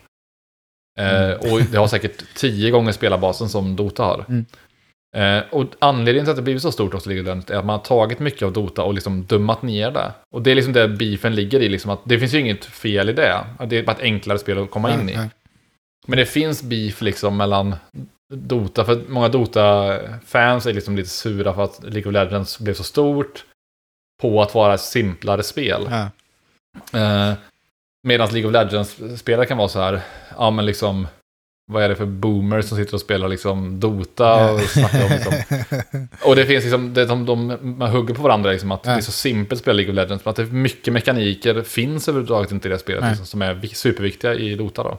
Eh, 0.99 1.29
Mm. 1.31 1.53
och 1.53 1.61
det 1.71 1.77
har 1.77 1.87
säkert 1.87 2.23
tio 2.35 2.71
gånger 2.71 2.91
spelarbasen 2.91 3.49
som 3.49 3.75
Dota 3.75 4.03
har. 4.03 4.25
Mm. 4.29 4.45
Eh, 5.17 5.43
och 5.51 5.65
anledningen 5.79 6.25
till 6.25 6.29
att 6.29 6.35
det 6.35 6.41
blivit 6.41 6.61
så 6.61 6.71
stort 6.71 6.93
också 6.93 7.09
of 7.09 7.15
Legends 7.15 7.49
är 7.49 7.55
att 7.55 7.65
man 7.65 7.79
har 7.79 7.85
tagit 7.85 8.19
mycket 8.19 8.41
av 8.41 8.53
Dota 8.53 8.83
och 8.83 8.93
liksom 8.93 9.25
dummat 9.25 9.61
ner 9.61 9.91
det. 9.91 10.11
Och 10.33 10.41
det 10.41 10.51
är 10.51 10.55
liksom 10.55 10.73
det 10.73 10.87
beefen 10.87 11.35
ligger 11.35 11.59
i, 11.59 11.69
liksom 11.69 11.91
att 11.91 12.01
det 12.03 12.19
finns 12.19 12.33
ju 12.33 12.39
inget 12.39 12.65
fel 12.65 13.09
i 13.09 13.13
det. 13.13 13.45
Det 13.67 13.77
är 13.77 13.83
bara 13.83 13.91
ett 13.95 14.01
enklare 14.01 14.39
spel 14.39 14.57
att 14.63 14.71
komma 14.71 14.93
in 14.93 15.09
i. 15.09 15.13
Ja. 15.13 15.25
Men 16.07 16.17
det 16.17 16.25
finns 16.25 16.63
beef 16.63 17.01
liksom 17.01 17.37
mellan 17.37 17.75
Dota, 18.33 18.85
för 18.85 19.01
många 19.07 19.29
Dota-fans 19.29 20.65
är 20.65 20.73
liksom 20.73 20.95
lite 20.95 21.09
sura 21.09 21.53
för 21.53 21.63
att 21.63 21.83
League 21.83 22.07
of 22.09 22.13
Legends 22.13 22.59
blev 22.59 22.73
så 22.73 22.83
stort 22.83 23.45
på 24.21 24.41
att 24.41 24.55
vara 24.55 24.73
ett 24.73 24.81
simplare 24.81 25.43
spel. 25.43 25.89
Ja. 25.89 26.09
Eh, 26.99 27.33
Medan 28.07 28.29
League 28.33 28.47
of 28.47 28.53
Legends-spelare 28.53 29.45
kan 29.45 29.57
vara 29.57 29.67
så 29.67 29.79
här, 29.79 30.01
ja 30.37 30.51
men 30.51 30.65
liksom, 30.65 31.07
vad 31.71 31.83
är 31.83 31.89
det 31.89 31.95
för 31.95 32.05
boomers 32.05 32.65
som 32.65 32.77
sitter 32.77 32.93
och 32.93 33.01
spelar 33.01 33.27
liksom 33.27 33.79
Dota 33.79 34.51
och 34.53 34.59
snackar 34.61 35.05
om 35.05 35.11
liksom. 35.11 36.07
Och 36.25 36.35
det 36.35 36.45
finns 36.45 36.63
liksom, 36.63 36.93
det 36.93 37.07
som 37.07 37.25
de, 37.25 37.57
man 37.61 37.89
hugger 37.91 38.13
på 38.15 38.21
varandra 38.21 38.51
liksom 38.51 38.71
att 38.71 38.83
det 38.83 38.89
är 38.91 39.01
så 39.01 39.11
simpelt 39.11 39.57
att 39.57 39.61
spela 39.63 39.75
League 39.75 39.91
of 39.91 39.95
Legends, 39.95 40.25
men 40.25 40.29
att 40.29 40.35
det 40.35 40.41
är 40.41 40.45
mycket 40.47 40.93
mekaniker 40.93 41.61
finns 41.61 42.07
överhuvudtaget 42.09 42.51
inte 42.51 42.67
i 42.67 42.71
det 42.71 42.79
spelet 42.79 43.03
liksom, 43.09 43.25
som 43.25 43.41
är 43.41 43.53
vi- 43.53 43.67
superviktiga 43.67 44.33
i 44.33 44.55
Dota 44.55 44.83
då. 44.83 44.97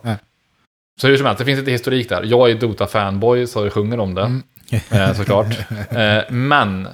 Så 1.01 1.07
hur 1.09 1.17
som 1.17 1.27
helst, 1.27 1.39
det 1.39 1.45
finns 1.45 1.59
lite 1.59 1.71
historik 1.71 2.09
där. 2.09 2.23
Jag 2.23 2.51
är 2.51 2.55
Dota-fanboy, 2.55 3.47
så 3.47 3.65
jag 3.65 3.73
sjunger 3.73 4.01
om 4.01 4.15
det, 4.15 4.23
Mm. 4.23 4.43
eh, 4.91 5.15
såklart. 5.15 5.47
Eh, 5.91 6.23
men, 6.31 6.89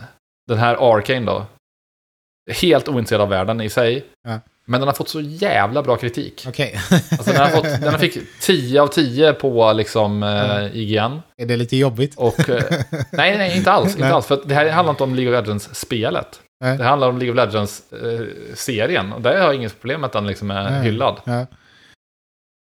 den 0.48 0.58
här 0.58 0.76
Arcane 0.96 1.26
då, 1.26 1.46
helt 2.52 2.88
ointresserad 2.88 3.20
av 3.22 3.28
världen 3.28 3.60
i 3.60 3.68
sig. 3.70 4.04
Ja. 4.28 4.40
Men 4.68 4.80
den 4.80 4.88
har 4.88 4.94
fått 4.94 5.08
så 5.08 5.20
jävla 5.20 5.82
bra 5.82 5.96
kritik. 5.96 6.44
Okej. 6.48 6.80
Alltså 7.10 7.32
den, 7.32 7.40
har 7.40 7.48
fått, 7.48 7.62
den 7.64 7.88
har 7.92 7.98
fick 7.98 8.18
10 8.40 8.80
av 8.82 8.86
10 8.88 9.32
på 9.32 9.72
liksom 9.72 10.22
eh, 10.22 10.76
IGN. 10.76 11.20
är 11.36 11.46
det 11.46 11.56
lite 11.56 11.76
jobbigt? 11.76 12.14
Och, 12.16 12.48
eh, 12.48 12.62
nej, 13.12 13.38
nej, 13.38 13.56
inte 13.56 13.72
alls. 13.72 13.90
Inte 13.90 14.02
Nej. 14.02 14.12
alls 14.12 14.26
för 14.26 14.40
det 14.44 14.54
här 14.54 14.68
handlar 14.70 14.90
inte 14.92 15.02
om 15.02 15.14
League 15.14 15.38
of 15.38 15.44
Legends-spelet. 15.46 16.40
Nej. 16.64 16.78
Det 16.78 16.84
handlar 16.84 17.08
om 17.08 17.18
League 17.18 17.32
of 17.42 17.48
Legends-serien. 17.48 19.12
och 19.12 19.20
där 19.22 19.30
har 19.30 19.46
jag 19.46 19.54
inget 19.54 19.80
problem 19.80 20.00
med 20.00 20.06
att 20.06 20.12
den 20.12 20.26
liksom 20.26 20.50
är 20.50 20.70
Nej. 20.70 20.82
hyllad. 20.82 21.20
Ja. 21.24 21.46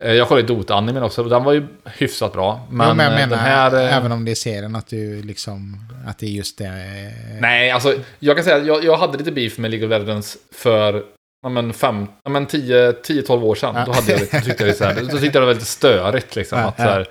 Eh, 0.03 0.13
jag 0.13 0.27
kollade 0.27 0.47
Dota-animen 0.47 1.03
också, 1.03 1.23
och 1.23 1.29
den 1.29 1.43
var 1.43 1.53
ju 1.53 1.67
hyfsat 1.85 2.33
bra. 2.33 2.67
Men, 2.69 2.87
Men, 2.87 2.97
men 2.97 3.05
jag 3.11 3.21
eh, 3.21 3.29
menar, 3.29 3.43
här... 3.43 3.75
eh, 3.75 3.97
även 3.97 4.11
om 4.11 4.25
det 4.25 4.31
är 4.31 4.35
serien, 4.35 4.75
att 4.75 4.87
du 4.87 5.21
liksom, 5.21 5.79
att 6.07 6.17
det 6.19 6.25
är 6.25 6.29
just 6.29 6.57
det. 6.57 6.65
eh, 6.65 7.41
Nej, 7.41 7.71
alltså 7.71 7.93
jag 8.19 8.35
kan 8.37 8.43
säga 8.43 8.55
att 8.57 8.65
jag, 8.65 8.83
jag 8.83 8.97
hade 8.97 9.17
lite 9.17 9.31
beef 9.31 9.57
med 9.57 9.71
League 9.71 9.87
of 9.87 10.01
Legends 10.01 10.37
för 10.53 11.03
ja, 11.43 11.49
men 11.49 11.73
fem, 11.73 12.07
ja, 12.23 12.29
men 12.29 12.47
10-12 12.47 13.41
år 13.43 13.55
sedan. 13.55 13.75
Ja. 13.75 13.85
Då, 13.85 13.91
hade 13.91 14.11
jag, 14.11 14.19
då 14.19 14.39
tyckte 14.39 14.65
jag 14.67 14.75
så 14.75 14.83
här, 14.85 14.95
då 14.95 15.01
tyckte 15.01 15.25
jag 15.25 15.33
det 15.33 15.45
var 15.45 15.53
lite 15.53 15.65
störigt. 15.65 16.35
Liksom, 16.35 16.59
Ja, 16.59 16.65
att, 16.67 16.75
ja. 16.77 16.85
så 16.85 16.91
här, 16.91 17.07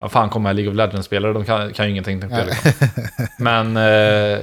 vad 0.00 0.12
fan 0.12 0.30
kommer 0.30 0.52
League 0.54 0.70
of 0.70 0.76
Legends-spelare? 0.76 1.32
De 1.32 1.44
kan, 1.44 1.72
kan 1.72 1.84
ju 1.86 1.90
ingenting. 1.90 2.20
Tänkte 2.20 2.38
jag, 2.38 2.48
Ja. 2.48 2.52
liksom. 2.64 3.26
Men, 3.38 3.76
eh, 3.76 4.40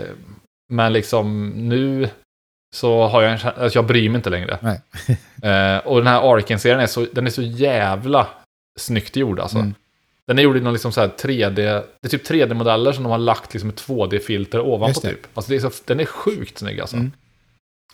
men 0.74 0.94
liksom 0.94 1.50
nu 1.50 2.10
så 2.76 3.08
har 3.08 3.22
jag 3.22 3.32
en 3.32 3.38
känsla, 3.38 3.64
alltså 3.64 3.78
jag 3.78 3.86
bryr 3.86 4.10
mig 4.10 4.16
inte 4.18 4.30
längre. 4.30 4.60
Eh, 5.44 5.78
och 5.78 5.98
den 5.98 6.08
här 6.08 6.34
Arken-serien 6.36 6.80
är 6.80 6.88
så, 6.88 7.08
den 7.12 7.26
är 7.26 7.32
så 7.32 7.42
jävla 7.42 8.28
snyggt 8.80 9.16
gjord 9.16 9.40
alltså. 9.40 9.58
Mm. 9.58 9.74
Den 10.28 10.40
är 10.40 10.44
gjord 10.44 10.58
i 10.58 10.62
någon 10.62 10.74
liksom 10.74 10.92
så 10.92 11.02
här 11.02 11.08
3D, 11.08 11.50
det 12.02 12.08
är 12.08 12.08
typ 12.10 12.30
3D-modeller 12.30 12.92
som 12.92 13.04
de 13.04 13.12
har 13.12 13.18
lagt 13.18 13.54
liksom 13.54 13.70
ett 13.70 13.88
2D-filter 13.88 14.60
ovanpå 14.60 15.00
typ. 15.00 15.28
Alltså 15.34 15.52
det 15.52 15.56
är 15.58 15.60
så, 15.60 15.72
den 15.86 16.00
är 16.00 16.06
sjukt 16.06 16.58
snygg 16.58 16.80
alltså. 16.82 16.96
Mm. 16.96 17.12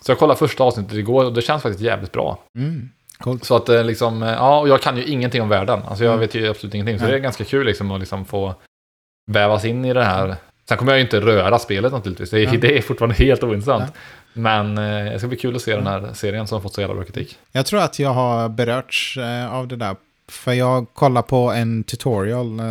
Så 0.02 0.12
jag 0.12 0.20
kollade 0.20 0.38
första 0.40 0.64
avsnittet 0.64 0.94
igår 0.94 1.26
och 1.26 1.34
det 1.34 1.42
känns 1.42 1.64
faktiskt 1.64 1.84
jävligt 1.84 2.12
bra. 2.12 2.40
Mm. 2.58 2.90
Coolt. 3.20 3.44
Så 3.46 3.56
att 3.56 3.70
eh, 3.70 3.84
liksom, 3.84 4.24
eh, 4.24 4.30
ja, 4.30 4.60
och 4.60 4.70
jag 4.70 4.82
kan 4.82 4.98
ju 4.98 5.04
ingenting 5.06 5.42
om 5.42 5.50
världen. 5.50 5.80
Alltså 5.88 6.04
jag 6.04 6.12
Mm. 6.14 6.20
vet 6.20 6.36
ju 6.36 6.50
absolut 6.50 6.74
ingenting. 6.76 6.98
Så 7.00 7.04
Nej. 7.04 7.12
det 7.12 7.18
är 7.18 7.22
ganska 7.22 7.44
kul 7.44 7.66
liksom 7.66 7.92
att 7.92 8.00
liksom 8.00 8.26
få 8.26 8.56
vävas 9.32 9.66
in 9.66 9.86
i 9.86 9.94
det 9.94 10.04
här. 10.04 10.36
Sen 10.70 10.78
kommer 10.78 10.92
jag 10.92 11.00
ju 11.00 11.04
inte 11.06 11.20
röra 11.22 11.60
spelet 11.60 11.92
naturligtvis. 11.92 12.30
Det 12.30 12.40
är, 12.40 12.44
Ja. 12.44 12.52
det 12.62 12.78
är 12.78 12.82
fortfarande 12.82 13.16
helt 13.16 13.44
ointressant. 13.44 13.92
Men 14.34 14.78
eh, 14.78 15.12
det 15.12 15.20
ska 15.20 15.28
bli 15.28 15.38
kul 15.38 15.56
att 15.56 15.62
se 15.62 15.76
den 15.76 15.88
här 15.88 16.10
serien 16.14 16.48
som 16.48 16.56
har 16.56 16.62
fått 16.62 16.74
så 16.74 16.82
jävla 16.82 16.96
bra 16.96 17.04
kritik. 17.04 17.38
Jag 17.52 17.66
tror 17.66 17.80
att 17.82 18.00
jag 18.00 18.10
har 18.14 18.50
berörts 18.50 19.18
eh, 19.18 19.54
av 19.54 19.68
det 19.68 19.76
där. 19.76 19.96
För 20.30 20.54
jag 20.54 20.88
kollar 20.94 21.22
på 21.22 21.52
en 21.52 21.84
tutorial 21.84 22.60
eh, 22.60 22.66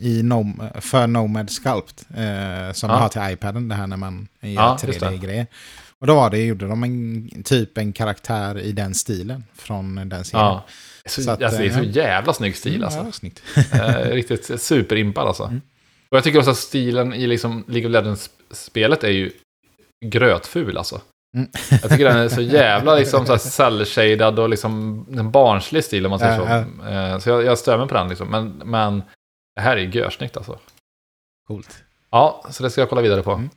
i 0.00 0.22
Nom 0.22 0.62
för 0.80 1.06
Nomad 1.06 1.50
Sculpt. 1.50 2.04
Eh, 2.10 2.72
som 2.72 2.90
Ja. 2.90 2.96
jag 2.96 3.00
har 3.02 3.08
till 3.08 3.32
iPaden, 3.34 3.68
det 3.68 3.74
här 3.74 3.86
när 3.86 3.96
man 3.96 4.28
gör 4.40 4.50
Ja, 4.50 4.78
just 4.86 5.00
det. 5.00 5.06
3D-grejer. 5.06 5.46
Och 6.00 6.06
då 6.06 6.14
var 6.14 6.30
det, 6.30 6.44
gjorde 6.44 6.66
de 6.66 6.84
en, 6.84 7.30
typ 7.42 7.78
en 7.78 7.92
karaktär 7.92 8.58
i 8.58 8.72
den 8.72 8.94
stilen 8.94 9.44
från 9.54 10.08
den 10.08 10.24
serien. 10.24 10.46
Ja. 10.46 10.64
Så, 11.06 11.22
Så 11.22 11.30
att, 11.30 11.42
alltså, 11.42 11.58
det 11.58 11.66
är 11.66 11.70
så 11.70 11.80
eh, 11.80 11.96
jävla 11.96 12.32
snygg 12.32 12.56
stil 12.56 12.84
alltså. 12.84 12.98
Ja, 12.98 13.12
snyggt. 13.12 13.42
Eh, 13.72 14.10
riktigt 14.10 14.60
superimpad 14.62 15.26
alltså. 15.26 15.44
Mm. 15.44 15.60
Och 16.10 16.16
jag 16.16 16.24
tycker 16.24 16.38
också 16.38 16.50
att 16.50 16.56
stilen 16.56 17.14
i 17.14 17.26
liksom 17.26 17.64
League 17.68 17.86
of 17.88 17.92
Legends-spelet 17.92 19.04
är 19.04 19.10
ju 19.10 19.32
grötful 20.06 20.78
alltså. 20.78 21.00
Mm. 21.36 21.48
Jag 21.70 21.90
tycker 21.90 22.04
den 22.04 22.16
är 22.16 22.28
så 22.28 22.40
jävla 22.60 22.94
liksom 22.94 23.26
så 23.26 23.34
cell-shaded 23.38 24.38
och 24.38 24.48
liksom 24.48 25.06
en 25.18 25.30
barnslig 25.30 25.84
stil 25.84 26.06
om 26.06 26.10
man 26.10 26.18
säger 26.18 26.36
så. 26.36 26.44
Eh, 26.88 27.18
Så 27.18 27.30
jag, 27.30 27.44
jag 27.44 27.58
stör 27.58 27.78
mig 27.78 27.88
på 27.88 27.94
den 27.94 28.08
liksom. 28.08 28.28
Men, 28.28 28.48
men 28.64 29.02
det 29.56 29.60
här 29.60 29.76
är 29.76 29.80
ju 29.80 29.90
görsnyggt 29.90 30.36
alltså. 30.36 30.58
Coolt. 31.46 31.84
Ja, 32.10 32.44
så 32.50 32.62
det 32.62 32.70
ska 32.70 32.80
jag 32.80 32.88
kolla 32.88 33.02
vidare 33.02 33.22
på. 33.22 33.32
Mm. 33.32 33.50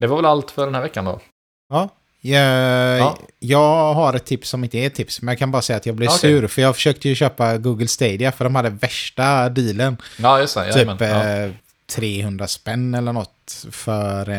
Det 0.00 0.06
var 0.06 0.16
väl 0.16 0.24
allt 0.24 0.50
för 0.50 0.64
den 0.64 0.74
här 0.74 0.82
veckan 0.82 1.04
då. 1.04 1.20
Ja. 1.68 1.88
Jag, 2.20 2.98
Ja. 2.98 3.18
jag 3.38 3.94
har 3.94 4.14
ett 4.14 4.24
tips 4.24 4.48
som 4.48 4.64
inte 4.64 4.78
är 4.78 4.86
ett 4.86 4.94
tips, 4.94 5.22
men 5.22 5.32
jag 5.32 5.38
kan 5.38 5.50
bara 5.50 5.62
säga 5.62 5.76
att 5.76 5.86
jag 5.86 5.94
blev 5.94 6.08
Okej. 6.08 6.18
sur. 6.18 6.46
För 6.46 6.62
jag 6.62 6.74
försökte 6.74 7.08
ju 7.08 7.14
köpa 7.14 7.58
Google 7.58 7.88
Stadia, 7.88 8.32
för 8.32 8.44
de 8.44 8.54
hade 8.54 8.70
värsta 8.70 9.48
dealen. 9.48 9.96
Ja, 10.18 10.40
just 10.40 10.54
det. 10.54 10.72
Typ 10.72 11.00
ja. 11.00 11.48
Eh, 11.90 11.94
300 11.96 12.46
spänn 12.46 12.94
eller 12.94 13.12
något 13.12 13.30
för 13.70 14.28
eh, 14.30 14.34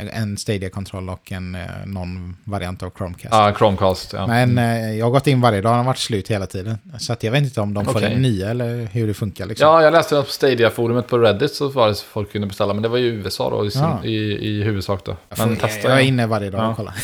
Mm. 0.00 0.08
en 0.12 0.36
Stadia-kontroll 0.36 1.08
och 1.10 1.32
en, 1.32 1.54
eh, 1.54 1.60
någon 1.86 2.36
variant 2.44 2.82
av 2.82 2.90
Chromecast. 2.96 3.28
ja, 3.34 3.54
Chromecast. 3.58 4.12
Ja. 4.12 4.26
Men 4.26 4.58
eh, 4.58 4.92
jag 4.98 5.06
har 5.06 5.10
gått 5.10 5.26
in 5.26 5.40
varje 5.40 5.60
dag, 5.60 5.70
den 5.72 5.76
har 5.78 5.84
varit 5.84 5.98
slut 5.98 6.30
hela 6.30 6.46
tiden. 6.46 6.78
Så 6.98 7.12
att 7.12 7.22
jag 7.22 7.32
vet 7.32 7.42
inte 7.42 7.60
om 7.60 7.74
de 7.74 7.84
får 7.84 7.96
Okej. 7.96 8.12
en 8.12 8.22
nya 8.22 8.50
eller 8.50 8.86
hur 8.92 9.06
det 9.06 9.14
funkar. 9.14 9.46
Liksom. 9.46 9.68
Ja, 9.68 9.82
jag 9.82 9.92
läste 9.92 10.14
på 10.22 10.30
Stadia-forumet 10.30 11.06
på 11.08 11.18
Reddit 11.18 11.54
så 11.54 11.68
var 11.68 11.88
det 11.88 11.94
så 11.94 12.04
folk 12.04 12.32
kunde 12.32 12.46
beställa, 12.46 12.74
men 12.74 12.82
det 12.82 12.88
var 12.88 12.98
ju 12.98 13.06
USA 13.06 13.50
då 13.50 13.66
i, 13.66 13.70
sin, 13.70 13.82
Ja. 13.82 14.04
i, 14.04 14.48
i 14.48 14.62
huvudsak 14.62 15.04
då. 15.04 15.16
jag, 15.28 15.38
får, 15.38 15.44
Men 15.46 15.54
jag, 15.54 15.62
testa 15.70 15.88
jag 15.88 15.98
är 16.00 16.04
inne 16.04 16.26
varje 16.26 16.50
dag 16.50 16.60
Ja. 16.60 16.68
och 16.70 16.76
kollar. 16.76 16.94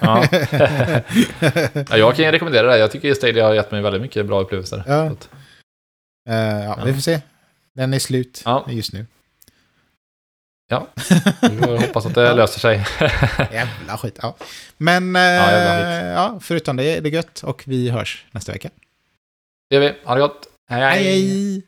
Ja. 0.00 0.24
ja, 1.90 1.96
jag 1.96 2.16
kan 2.16 2.32
rekommendera 2.32 2.66
det. 2.66 2.78
Jag 2.78 2.90
tycker 2.90 3.14
Stadia 3.14 3.46
har 3.46 3.54
gett 3.54 3.70
mig 3.70 3.82
väldigt 3.82 4.02
mycket 4.02 4.26
bra 4.26 4.40
upplevelser. 4.40 4.82
Ja. 4.86 5.02
Att, 5.02 5.28
Eh, 6.28 6.36
ja, 6.64 6.78
vi 6.84 6.92
får 6.94 7.00
se. 7.00 7.20
Den 7.74 7.94
är 7.94 7.98
slut 7.98 8.44
just 8.68 8.92
nu. 8.92 9.06
Vi 11.40 11.58
får 11.58 11.86
hoppas 11.86 12.06
att 12.06 12.14
det 12.14 12.22
Ja. 12.26 12.34
löser 12.34 12.60
sig. 12.60 12.84
Jävla 13.52 13.98
skit. 13.98 14.18
Ja. 14.22 14.36
Men 14.76 15.16
eh, 15.16 15.22
jävla 15.22 16.06
ja, 16.06 16.38
förutom 16.42 16.76
det 16.76 16.84
är 16.84 17.00
det 17.00 17.08
gött 17.08 17.42
och 17.42 17.62
vi 17.66 17.90
hörs 17.90 18.24
nästa 18.30 18.52
vecka. 18.52 18.70
det 19.70 19.76
gör 19.76 19.82
vi. 19.82 19.94
Ha 20.04 20.14
det 20.14 20.20
gott. 20.20 20.46
hej. 20.70 20.80
Hej! 20.82 21.04
hej. 21.04 21.62